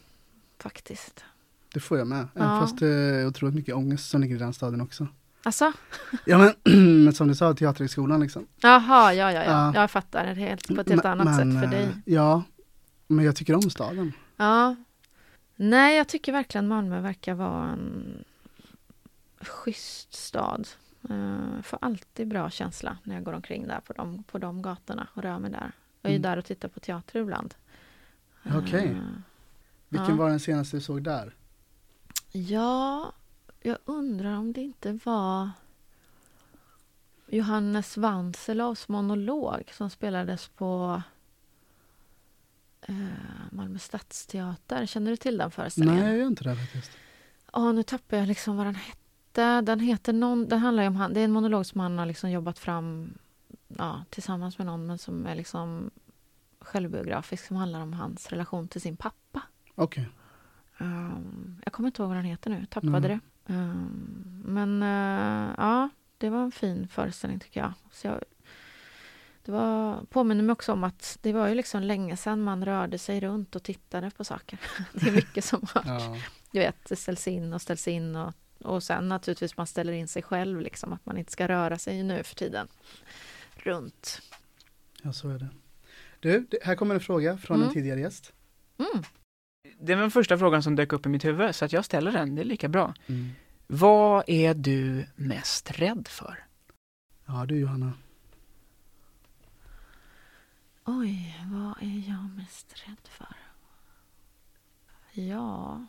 faktiskt. 0.59 1.23
det 1.73 1.79
får 1.79 1.97
jag 1.97 2.07
med. 2.07 2.27
Även 2.35 2.47
Ja. 2.49 2.59
fast 2.59 2.79
det 2.79 2.87
är 2.87 3.27
otroligt 3.27 3.55
mycket 3.55 3.75
ångest 3.75 4.09
som 4.09 4.21
ligger 4.21 4.35
i 4.35 4.39
den 4.39 4.53
staden 4.53 4.81
också. 4.81 5.07
Alltså? 5.43 5.71
Ja 6.25 6.37
men, 6.37 6.53
men 7.03 7.13
som 7.13 7.27
du 7.27 7.35
sa, 7.35 7.53
Teaterhögskolan 7.53 8.19
liksom. 8.19 8.47
Jaha, 8.57 9.13
ja, 9.13 9.31
ja, 9.31 9.43
ja. 9.43 9.43
Ja. 9.43 9.73
Jag 9.81 9.91
fattar 9.91 10.25
det 10.25 10.33
helt, 10.33 10.67
på 10.67 10.81
ett 10.81 10.89
helt 10.89 11.03
Men- 11.03 11.11
annat 11.19 11.25
men, 11.37 11.51
sätt 11.53 11.61
för 11.63 11.67
dig. 11.77 11.83
eh, 11.85 11.89
Ja, 12.05 12.43
men 13.07 13.25
jag 13.25 13.35
tycker 13.35 13.55
om 13.55 13.61
staden. 13.69 14.11
Ja. 14.37 14.75
Nej, 15.55 15.97
jag 15.97 16.07
tycker 16.07 16.31
verkligen 16.31 16.67
Malmö 16.67 17.01
verkar 17.01 17.33
vara 17.33 17.67
en 17.69 18.23
schysst 19.47 20.13
stad. 20.13 20.67
Uh, 21.09 21.61
får 21.61 21.79
alltid 21.81 22.27
bra 22.27 22.49
känsla 22.49 22.97
när 23.03 23.15
jag 23.15 23.23
går 23.23 23.33
omkring 23.33 23.67
där 23.67 23.79
på 23.79 23.93
de, 23.93 24.23
på 24.23 24.37
de 24.37 24.61
gatorna 24.61 25.07
och 25.13 25.21
rör 25.23 25.39
mig 25.39 25.51
där. 25.51 25.71
Jag 26.01 26.09
är 26.09 26.13
ju 26.13 26.15
Mm. 26.19 26.21
där 26.21 26.37
och 26.37 26.45
tittar 26.45 26.67
på 26.69 26.79
teater 26.79 27.19
ibland. 27.19 27.55
Okej. 28.55 28.87
Eh, 28.91 28.97
Vilken 29.89 30.09
Ja. 30.09 30.15
var 30.15 30.29
den 30.29 30.39
senaste 30.39 30.77
du 30.77 30.81
såg 30.81 31.03
där? 31.03 31.35
ja, 32.31 33.13
jag 33.61 33.77
undrar 33.85 34.37
om 34.37 34.53
det 34.53 34.61
inte 34.61 34.99
var 35.03 35.49
Johannes 37.27 37.97
Wanselovs 37.97 38.87
monolog 38.87 39.71
som 39.73 39.89
spelades 39.89 40.47
på 40.47 41.01
eh, 42.81 42.95
Malmö 43.51 43.79
stadsteater. 43.79 44.85
Känner 44.85 45.11
du 45.11 45.17
till 45.17 45.37
den 45.37 45.51
föreställningen? 45.51 45.99
Nej, 46.03 46.09
jag 46.09 46.19
gör 46.19 46.27
inte 46.27 46.43
det 46.43 46.55
faktiskt. 46.55 46.91
Ja, 47.53 47.71
nu 47.71 47.83
tappar 47.83 48.17
jag 48.17 48.27
liksom 48.27 48.57
vad 48.57 48.65
den 48.65 48.75
hette. 48.75 48.99
Den 49.41 49.79
heter 49.79 50.13
någon, 50.13 50.47
den 50.47 50.59
handlar 50.59 50.87
om 50.87 50.95
han, 50.95 51.13
det 51.13 51.19
är 51.19 51.23
en 51.25 51.31
monolog 51.31 51.65
som 51.65 51.79
han 51.79 51.97
har 51.97 52.05
liksom 52.05 52.31
jobbat 52.31 52.59
fram 52.59 53.13
ja, 53.67 54.03
tillsammans 54.09 54.57
med 54.57 54.67
någon 54.67 54.85
men 54.85 54.97
som 54.97 55.25
är 55.25 55.35
liksom 55.35 55.91
självbiografisk 56.59 57.47
som 57.47 57.57
handlar 57.57 57.79
om 57.81 57.93
hans 57.93 58.27
relation 58.29 58.67
till 58.67 58.81
sin 58.81 58.97
pappa. 58.97 59.41
Okej. 59.75 60.09
Ehm, 60.77 61.61
jag 61.63 61.73
kommer 61.73 61.87
inte 61.87 62.01
ihåg 62.01 62.09
vad 62.09 62.17
den 62.17 62.25
heter 62.25 62.49
nu, 62.49 62.65
tappade 62.65 62.97
Mm. 62.97 63.01
det. 63.47 63.53
Ehm, 63.53 64.41
men 64.45 64.83
eh, 64.83 65.53
ja, 65.57 65.89
det 66.17 66.29
var 66.29 66.43
en 66.43 66.51
fin 66.51 66.87
föreställning 66.87 67.39
tycker 67.39 67.59
jag. 67.59 67.73
Så 67.91 68.07
jag 68.07 68.19
det 69.45 69.51
var, 69.51 70.03
påminner 70.09 70.43
mig 70.43 70.53
också 70.53 70.73
om 70.73 70.83
att 70.83 71.17
det 71.21 71.33
var 71.33 71.47
ju 71.47 71.55
liksom 71.55 71.81
länge 71.83 72.17
sedan 72.17 72.41
man 72.41 72.65
rörde 72.65 72.97
sig 72.97 73.19
runt 73.19 73.55
och 73.55 73.63
tittade 73.63 74.11
på 74.11 74.23
saker. 74.23 74.59
Det 74.93 75.07
är 75.07 75.11
mycket 75.11 75.45
som 75.45 75.61
har 75.73 75.83
Ja. 75.85 76.17
du 76.51 76.59
vet, 76.59 76.75
det 76.89 76.95
ställs 76.95 77.27
in 77.27 77.53
och 77.53 77.61
ställs 77.61 77.87
in 77.87 78.15
och, 78.15 78.33
och 78.65 78.83
sen 78.83 79.09
naturligtvis 79.09 79.57
man 79.57 79.67
ställer 79.67 79.93
in 79.93 80.07
sig 80.07 80.21
själv 80.21 80.61
liksom 80.61 80.93
att 80.93 81.05
man 81.05 81.17
inte 81.17 81.31
ska 81.31 81.47
röra 81.47 81.77
sig 81.77 82.03
nu 82.03 82.23
för 82.23 82.35
tiden 82.35 82.67
runt. 83.55 84.21
ja, 85.01 85.13
så 85.13 85.29
är 85.29 85.39
det. 85.39 85.47
Du, 86.19 86.47
här 86.63 86.75
kommer 86.75 86.95
en 86.95 87.01
fråga 87.01 87.37
från 87.37 87.55
Mm. 87.57 87.67
en 87.67 87.73
tidigare 87.73 87.99
gäst. 87.99 88.33
Mm. 88.77 89.03
Det 89.79 89.95
var 89.95 90.01
den 90.01 90.11
första 90.11 90.37
frågan 90.37 90.63
som 90.63 90.75
dök 90.75 90.93
upp 90.93 91.05
i 91.05 91.09
mitt 91.09 91.25
huvud, 91.25 91.55
så 91.55 91.65
att 91.65 91.73
jag 91.73 91.85
ställer 91.85 92.11
den, 92.11 92.35
det 92.35 92.41
är 92.41 92.45
lika 92.45 92.67
bra. 92.67 92.93
Mm. 93.07 93.29
Vad 93.67 94.23
är 94.27 94.53
du 94.53 95.05
mest 95.15 95.71
rädd 95.79 96.07
för? 96.07 96.43
Ja, 97.25 97.45
du 97.45 97.59
Johanna. 97.59 97.93
Oj, 100.85 101.37
vad 101.51 101.83
är 101.83 102.09
jag 102.09 102.29
mest 102.35 102.73
rädd 102.87 103.07
för? 103.09 103.35
Ja... 105.11 105.85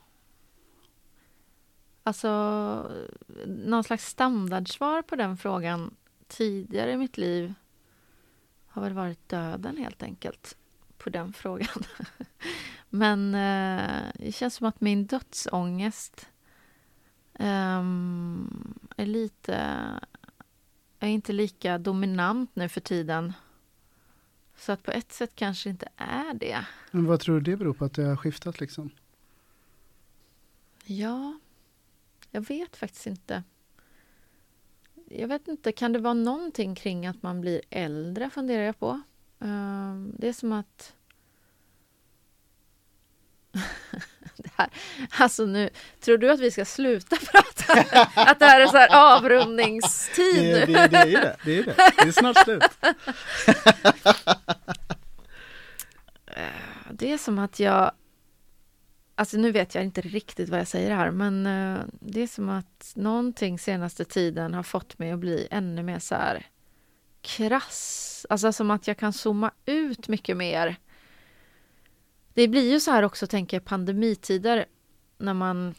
Alltså, 2.07 2.31
någon 3.47 3.85
slags 3.85 4.07
standardsvar 4.07 5.03
på 5.03 5.17
den 5.17 5.37
frågan 5.37 5.95
tidigare 6.29 6.93
i 6.93 6.97
mitt 6.97 7.17
liv 7.17 7.55
har 8.67 8.83
väl 8.83 8.93
varit 8.93 9.29
döden 9.29 9.77
helt 9.77 10.03
enkelt 10.03 10.57
på 10.99 11.11
den 11.11 11.33
frågan. 11.33 11.83
Men 12.91 13.35
eh, 13.35 14.13
det 14.15 14.33
känns 14.33 14.55
som 14.55 14.67
att 14.67 14.81
min 14.81 15.07
dödsångest 15.07 16.29
ehm, 17.35 18.75
är 18.97 19.07
lite... 19.07 19.57
är 20.99 21.09
inte 21.09 21.33
lika 21.33 21.79
dominant 21.79 22.51
nu 22.55 22.69
för 22.69 22.81
tiden. 22.81 23.33
Så 24.57 24.73
att 24.73 24.83
på 24.83 24.91
ett 24.91 25.13
sätt 25.13 25.33
kanske 25.35 25.71
inte 25.71 25.89
är 25.97 26.35
det. 26.35 26.67
Men 26.91 27.07
vad 27.07 27.21
tror 27.21 27.41
du 27.41 27.51
det 27.51 27.57
beror 27.57 27.75
på 27.75 27.85
att 27.85 27.95
det 27.95 28.05
har 28.05 28.17
skiftat 28.17 28.61
liksom? 28.61 28.91
Ja, 30.85 31.39
jag 32.31 32.41
vet 32.41 32.77
faktiskt 32.77 33.07
inte. 33.07 33.43
Jag 35.11 35.29
vet 35.29 35.49
inte, 35.49 35.73
kan 35.73 35.93
det 35.93 35.99
vara 35.99 36.15
någonting 36.15 36.75
kring 36.75 37.07
att 37.07 37.23
man 37.23 37.41
blir 37.41 37.61
äldre, 37.71 38.31
funderar 38.31 38.63
jag 38.63 38.79
på. 38.79 39.01
Ehm, 39.41 40.13
Det 40.19 40.29
är 40.29 40.33
som 40.33 40.53
att... 40.53 40.95
det 44.37 44.51
här, 44.57 44.71
alltså 45.11 45.47
nu, 45.47 45.71
tror 46.01 46.19
du 46.19 46.31
att 46.31 46.41
vi 46.41 46.51
ska 46.51 46.65
sluta 46.65 47.17
prata? 47.33 47.73
Att 48.15 48.39
det 48.39 48.47
här 48.47 48.61
är 48.61 48.67
så 48.67 48.77
här 48.77 49.17
avrundningstid 49.17 50.55
Det, 50.55 50.67
det, 50.67 50.89
det 50.89 50.97
är 50.97 51.07
ju 51.07 51.17
det. 51.17 51.37
Det 51.45 51.59
är, 51.59 51.65
det. 51.65 51.75
det 51.97 52.09
är 52.09 52.13
snart 52.13 52.37
slut. 52.45 52.63
Det 56.91 57.13
är 57.13 57.19
som 57.19 57.39
att 57.39 57.61
jag... 57.61 57.93
Alltså 59.19 59.37
nu 59.37 59.53
vet 59.53 59.75
jag 59.75 59.85
inte 59.85 60.01
riktigt 60.01 60.49
vad 60.49 60.61
jag 60.61 60.69
säger 60.69 60.97
här, 60.97 61.11
men 61.11 61.47
eh, 61.47 61.85
det 62.01 62.21
är 62.21 62.27
som 62.27 62.49
att 62.49 62.93
någonting 62.97 63.59
senaste 63.59 64.05
tiden 64.05 64.55
har 64.55 64.63
fått 64.63 64.99
mig 64.99 65.11
att 65.11 65.19
bli 65.19 65.49
ännu 65.51 65.83
mer 65.83 65.99
så 65.99 66.15
här 66.15 66.47
krass. 67.21 68.27
Alltså 68.31 68.53
som 68.53 68.71
att 68.71 68.87
jag 68.87 68.97
kan 68.97 69.13
zooma 69.13 69.51
ut 69.67 70.09
mycket 70.09 70.37
mer. 70.37 70.77
Det 72.35 72.49
blir 72.49 72.73
ju 72.73 72.81
så 72.81 72.91
här 72.91 73.03
också, 73.03 73.27
tänker 73.27 73.57
jag, 73.57 73.65
pandemitider 73.65 74.67
när 75.19 75.35
man 75.35 75.75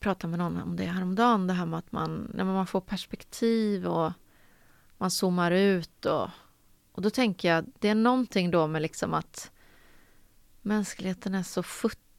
pratar 0.00 0.28
med 0.28 0.38
någon 0.38 0.62
om 0.62 0.76
det 0.76 0.84
häromdagen, 0.84 1.46
det 1.46 1.52
här 1.52 1.66
med 1.66 1.78
att 1.78 1.92
man, 1.92 2.30
när 2.34 2.44
man 2.44 2.66
får 2.66 2.80
perspektiv 2.80 3.86
och 3.86 4.12
man 4.98 5.10
zoomar 5.10 5.50
ut 5.50 6.06
och, 6.06 6.28
och 6.92 7.02
då 7.02 7.10
tänker 7.10 7.54
jag, 7.54 7.64
det 7.78 7.88
är 7.88 7.94
någonting 7.94 8.50
då 8.50 8.66
med 8.66 8.82
liksom 8.82 9.14
att 9.14 9.50
mänskligheten 10.62 11.34
är 11.34 11.42
så 11.42 11.62
futtig 11.62 12.11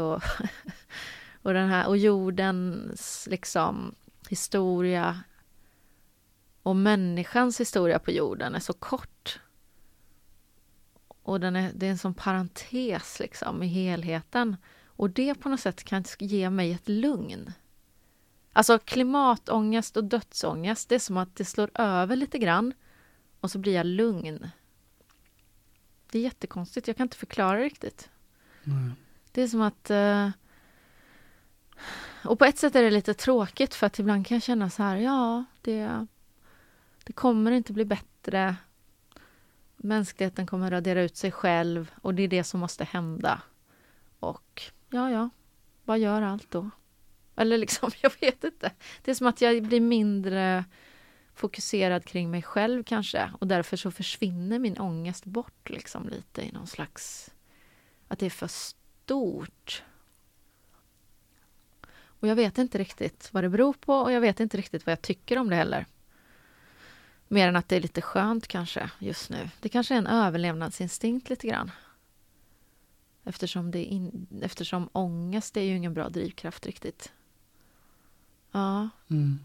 och, 0.00 0.22
och, 1.42 1.52
den 1.52 1.68
här, 1.68 1.88
och 1.88 1.96
jordens 1.96 3.28
liksom 3.30 3.94
historia 4.28 5.22
Och 6.62 6.76
människans 6.76 7.60
historia 7.60 7.98
på 7.98 8.10
jorden 8.10 8.54
är 8.54 8.60
så 8.60 8.72
kort. 8.72 9.40
Och 11.22 11.40
den 11.40 11.56
är, 11.56 11.72
det 11.74 11.86
är 11.86 11.90
en 11.90 11.98
sån 11.98 12.14
parentes 12.14 13.20
liksom 13.20 13.62
i 13.62 13.66
helheten. 13.66 14.56
Och 14.86 15.10
det 15.10 15.34
på 15.34 15.48
något 15.48 15.60
sätt 15.60 15.84
kan 15.84 16.04
ge 16.18 16.50
mig 16.50 16.72
ett 16.72 16.88
lugn. 16.88 17.52
Alltså 18.52 18.78
klimatångest 18.78 19.96
och 19.96 20.04
dödsångest, 20.04 20.88
det 20.88 20.94
är 20.94 20.98
som 20.98 21.16
att 21.16 21.36
det 21.36 21.44
slår 21.44 21.70
över 21.74 22.16
lite 22.16 22.38
grann 22.38 22.72
och 23.40 23.50
så 23.50 23.58
blir 23.58 23.74
jag 23.74 23.86
lugn. 23.86 24.50
Det 26.10 26.18
är 26.18 26.22
jättekonstigt, 26.22 26.88
jag 26.88 26.96
kan 26.96 27.04
inte 27.04 27.16
förklara 27.16 27.60
riktigt. 27.60 28.10
Nej. 28.64 28.92
Det 29.32 29.42
är 29.42 29.48
som 29.48 29.62
att... 29.62 29.90
eh, 29.90 30.30
och 32.24 32.38
på 32.38 32.44
ett 32.44 32.58
sätt 32.58 32.76
är 32.76 32.82
det 32.82 32.90
lite 32.90 33.14
tråkigt 33.14 33.74
för 33.74 33.86
att 33.86 33.98
ibland 33.98 34.26
kan 34.26 34.34
jag 34.34 34.42
känna 34.42 34.70
så 34.70 34.82
här, 34.82 34.96
ja, 34.96 35.44
det, 35.62 36.06
det 37.04 37.12
kommer 37.12 37.52
inte 37.52 37.72
bli 37.72 37.84
bättre. 37.84 38.56
Mänskligheten 39.76 40.46
kommer 40.46 40.70
radera 40.70 41.02
ut 41.02 41.16
sig 41.16 41.32
själv 41.32 41.90
och 42.02 42.14
det 42.14 42.22
är 42.22 42.28
det 42.28 42.44
som 42.44 42.60
måste 42.60 42.84
hända. 42.84 43.42
Och 44.20 44.62
ja, 44.90 45.10
ja, 45.10 45.30
vad 45.84 45.98
gör 45.98 46.22
allt 46.22 46.50
då? 46.50 46.70
Eller 47.36 47.58
liksom, 47.58 47.90
jag 48.00 48.12
vet 48.20 48.44
inte. 48.44 48.72
Det 49.02 49.10
är 49.10 49.14
som 49.14 49.26
att 49.26 49.40
jag 49.40 49.62
blir 49.62 49.80
mindre 49.80 50.64
fokuserad 51.34 52.04
kring 52.04 52.30
mig 52.30 52.42
själv 52.42 52.84
kanske 52.84 53.30
och 53.40 53.46
därför 53.46 53.76
så 53.76 53.90
försvinner 53.90 54.58
min 54.58 54.78
ångest 54.78 55.24
bort 55.24 55.70
liksom 55.70 56.08
lite 56.08 56.42
i 56.42 56.52
någon 56.52 56.66
slags... 56.66 57.30
Att 58.08 58.18
det 58.18 58.26
är 58.26 58.30
för 58.30 58.48
stort. 59.08 59.82
Och 62.20 62.28
jag 62.28 62.36
vet 62.36 62.58
inte 62.58 62.78
riktigt 62.78 63.28
vad 63.32 63.44
det 63.44 63.48
beror 63.48 63.72
på 63.72 63.94
och 63.94 64.12
jag 64.12 64.20
vet 64.20 64.40
inte 64.40 64.56
riktigt 64.56 64.86
vad 64.86 64.92
jag 64.92 65.02
tycker 65.02 65.38
om 65.38 65.50
det 65.50 65.56
heller. 65.56 65.86
Mer 67.28 67.48
än 67.48 67.56
att 67.56 67.68
det 67.68 67.76
är 67.76 67.80
lite 67.80 68.00
skönt 68.00 68.48
kanske 68.48 68.90
just 68.98 69.30
nu. 69.30 69.50
Det 69.60 69.68
kanske 69.68 69.94
är 69.94 69.98
en 69.98 70.06
överlevnadsinstinkt 70.06 71.30
lite 71.30 71.46
grann. 71.48 71.70
Eftersom, 73.24 73.70
det 73.70 73.84
in, 73.84 74.26
eftersom 74.42 74.88
ångest 74.92 75.56
är 75.56 75.62
ju 75.62 75.76
ingen 75.76 75.94
bra 75.94 76.08
drivkraft 76.08 76.66
riktigt. 76.66 77.12
Ja, 78.52 78.88
Mm. 79.10 79.38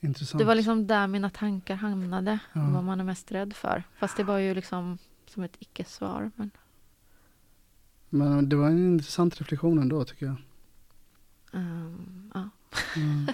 Intressant. 0.00 0.38
det 0.38 0.44
var 0.44 0.54
liksom 0.54 0.86
där 0.86 1.06
mina 1.06 1.30
tankar 1.30 1.74
hamnade. 1.74 2.38
Ja. 2.52 2.60
Vad 2.60 2.84
man 2.84 3.00
är 3.00 3.04
mest 3.04 3.32
rädd 3.32 3.56
för. 3.56 3.82
Fast 3.98 4.16
det 4.16 4.24
var 4.24 4.38
ju 4.38 4.54
liksom 4.54 4.98
som 5.26 5.42
ett 5.42 5.56
icke-svar. 5.58 6.30
Men, 6.36 6.50
Men 8.10 8.48
det 8.48 8.56
var 8.56 8.66
en 8.66 8.92
intressant 8.92 9.40
reflektion 9.40 9.78
ändå 9.78 10.04
tycker 10.04 10.26
jag. 10.26 10.36
ehm, 11.52 12.30
ja. 12.34 12.48
Mm. 12.96 13.26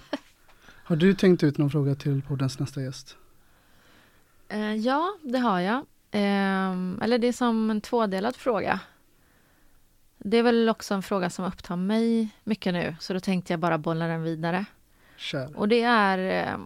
Har 0.84 0.96
du 0.96 1.14
tänkt 1.14 1.42
ut 1.42 1.58
någon 1.58 1.70
fråga 1.70 1.94
till 1.94 2.22
poddens 2.22 2.58
nästa 2.58 2.82
gäst? 2.82 3.16
Eh, 4.48 4.74
ja, 4.74 5.16
det 5.22 5.38
har 5.38 5.60
jag. 5.60 5.86
Ehm, 6.10 7.00
eller 7.02 7.18
det 7.18 7.26
är 7.26 7.32
som 7.32 7.70
en 7.70 7.80
tvådelad 7.80 8.36
fråga. 8.36 8.80
Det 10.18 10.36
är 10.36 10.42
väl 10.42 10.68
också 10.68 10.94
en 10.94 11.02
fråga 11.02 11.30
som 11.30 11.44
upptar 11.44 11.76
mig 11.76 12.28
mycket 12.44 12.74
nu, 12.74 12.96
så 13.00 13.12
då 13.12 13.20
tänkte 13.20 13.52
jag 13.52 13.60
bara 13.60 13.78
bolla 13.78 14.06
den 14.06 14.22
vidare. 14.22 14.64
Kör. 15.16 15.56
Och 15.56 15.68
det 15.68 15.82
är... 15.82 16.58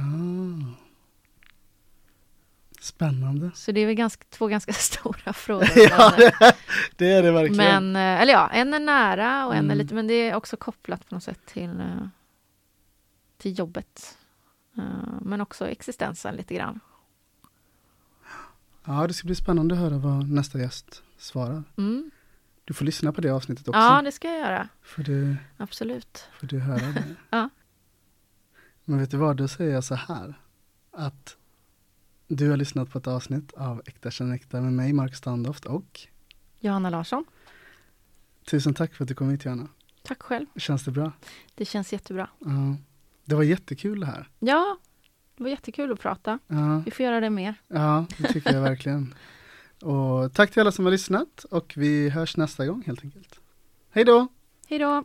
Ah. 0.00 0.74
Spännande. 2.80 3.50
så 3.54 3.72
det 3.72 3.80
är 3.80 3.86
väl 3.86 3.94
ganska, 3.94 4.24
två 4.30 4.46
ganska 4.46 4.72
stora 4.88 5.32
frågor. 5.32 5.68
ja, 5.76 6.12
men, 6.18 6.52
det, 6.96 7.12
är 7.12 7.22
det 7.22 7.32
verkligen. 7.32 7.92
men, 7.92 7.96
eh, 8.16 8.22
eller 8.22 8.32
ja, 8.32 8.48
en 8.48 8.74
är 8.74 8.80
nära 8.80 9.46
och 9.46 9.52
en 9.54 9.58
är 9.58 9.64
Mm. 9.64 9.78
lite, 9.78 9.94
men 9.94 10.06
det 10.06 10.14
är 10.14 10.34
också 10.34 10.56
kopplat 10.56 11.08
på 11.08 11.14
något 11.14 11.24
sätt 11.24 11.40
till, 11.46 11.80
eh, 11.80 12.06
till 13.38 13.58
jobbet. 13.58 14.18
Eh, 14.78 14.82
Men 15.20 15.40
också 15.40 15.68
existensen 15.68 16.34
lite 16.34 16.54
grann. 16.54 16.80
Ja, 18.84 19.06
det 19.06 19.12
ska 19.14 19.26
bli 19.26 19.34
spännande 19.34 19.74
att 19.74 19.80
höra 19.80 19.98
vad 19.98 20.30
nästa 20.30 20.58
gäst 20.58 21.02
svarar. 21.18 21.62
Mm. 21.78 22.10
Du 22.64 22.74
får 22.74 22.84
lyssna 22.84 23.12
på 23.12 23.20
det 23.20 23.30
avsnittet 23.30 23.68
också. 23.68 23.80
Ja, 23.80 24.02
det 24.02 24.12
ska 24.12 24.28
jag 24.28 24.38
göra. 24.38 24.68
Får 24.82 25.02
du, 25.02 25.36
Absolut. 25.56 26.28
får 26.40 26.46
du 26.46 26.58
höra 26.60 26.86
det. 26.92 27.04
Ja. 27.30 27.48
Men 28.84 28.98
vet 28.98 29.10
du 29.10 29.16
vad, 29.16 29.36
då 29.36 29.48
säger 29.48 29.74
jag 29.74 29.84
så 29.84 29.94
här. 29.94 30.34
Att 30.90 31.36
du 32.28 32.50
har 32.50 32.56
lyssnat 32.56 32.90
på 32.90 32.98
ett 32.98 33.06
avsnitt 33.06 33.52
av 33.52 33.82
Äkta 33.86 34.10
känner 34.10 34.34
äkta 34.34 34.60
med 34.60 34.72
mig, 34.72 34.92
Mark 34.92 35.14
Standoft 35.16 35.64
och 35.64 36.00
Johanna 36.60 36.90
Larsson. 36.90 37.24
tusen 38.50 38.74
tack 38.74 38.94
för 38.94 39.04
att 39.04 39.08
du 39.08 39.14
kom 39.14 39.30
hit 39.30 39.44
Johanna. 39.44 39.68
Tack 40.02 40.22
själv. 40.22 40.46
Känns 40.56 40.84
det 40.84 40.90
bra? 40.90 41.12
Det 41.54 41.64
känns 41.64 41.92
jättebra. 41.92 42.28
Ja. 42.38 42.76
Det 43.24 43.34
var 43.34 43.42
jättekul 43.42 44.00
det 44.00 44.06
här. 44.06 44.28
Ja, 44.38 44.78
det 45.36 45.42
var 45.42 45.50
jättekul 45.50 45.92
att 45.92 46.00
prata. 46.00 46.38
Ja, 46.46 46.82
Vi 46.84 46.90
får 46.90 47.04
göra 47.06 47.20
det 47.20 47.30
mer. 47.30 47.54
ja 47.68 48.06
det 48.18 48.28
tycker 48.32 48.52
jag 48.54 48.62
verkligen. 48.62 49.14
Och 49.82 50.32
tack 50.34 50.50
till 50.50 50.60
alla 50.60 50.72
som 50.72 50.84
har 50.84 50.92
lyssnat 50.92 51.44
och 51.44 51.72
vi 51.76 52.08
hörs 52.10 52.36
nästa 52.36 52.66
gång 52.66 52.82
helt 52.86 53.04
enkelt. 53.04 53.40
Hej 53.90 54.04
då! 54.04 54.28
Hej 54.68 54.78
då! 54.78 55.04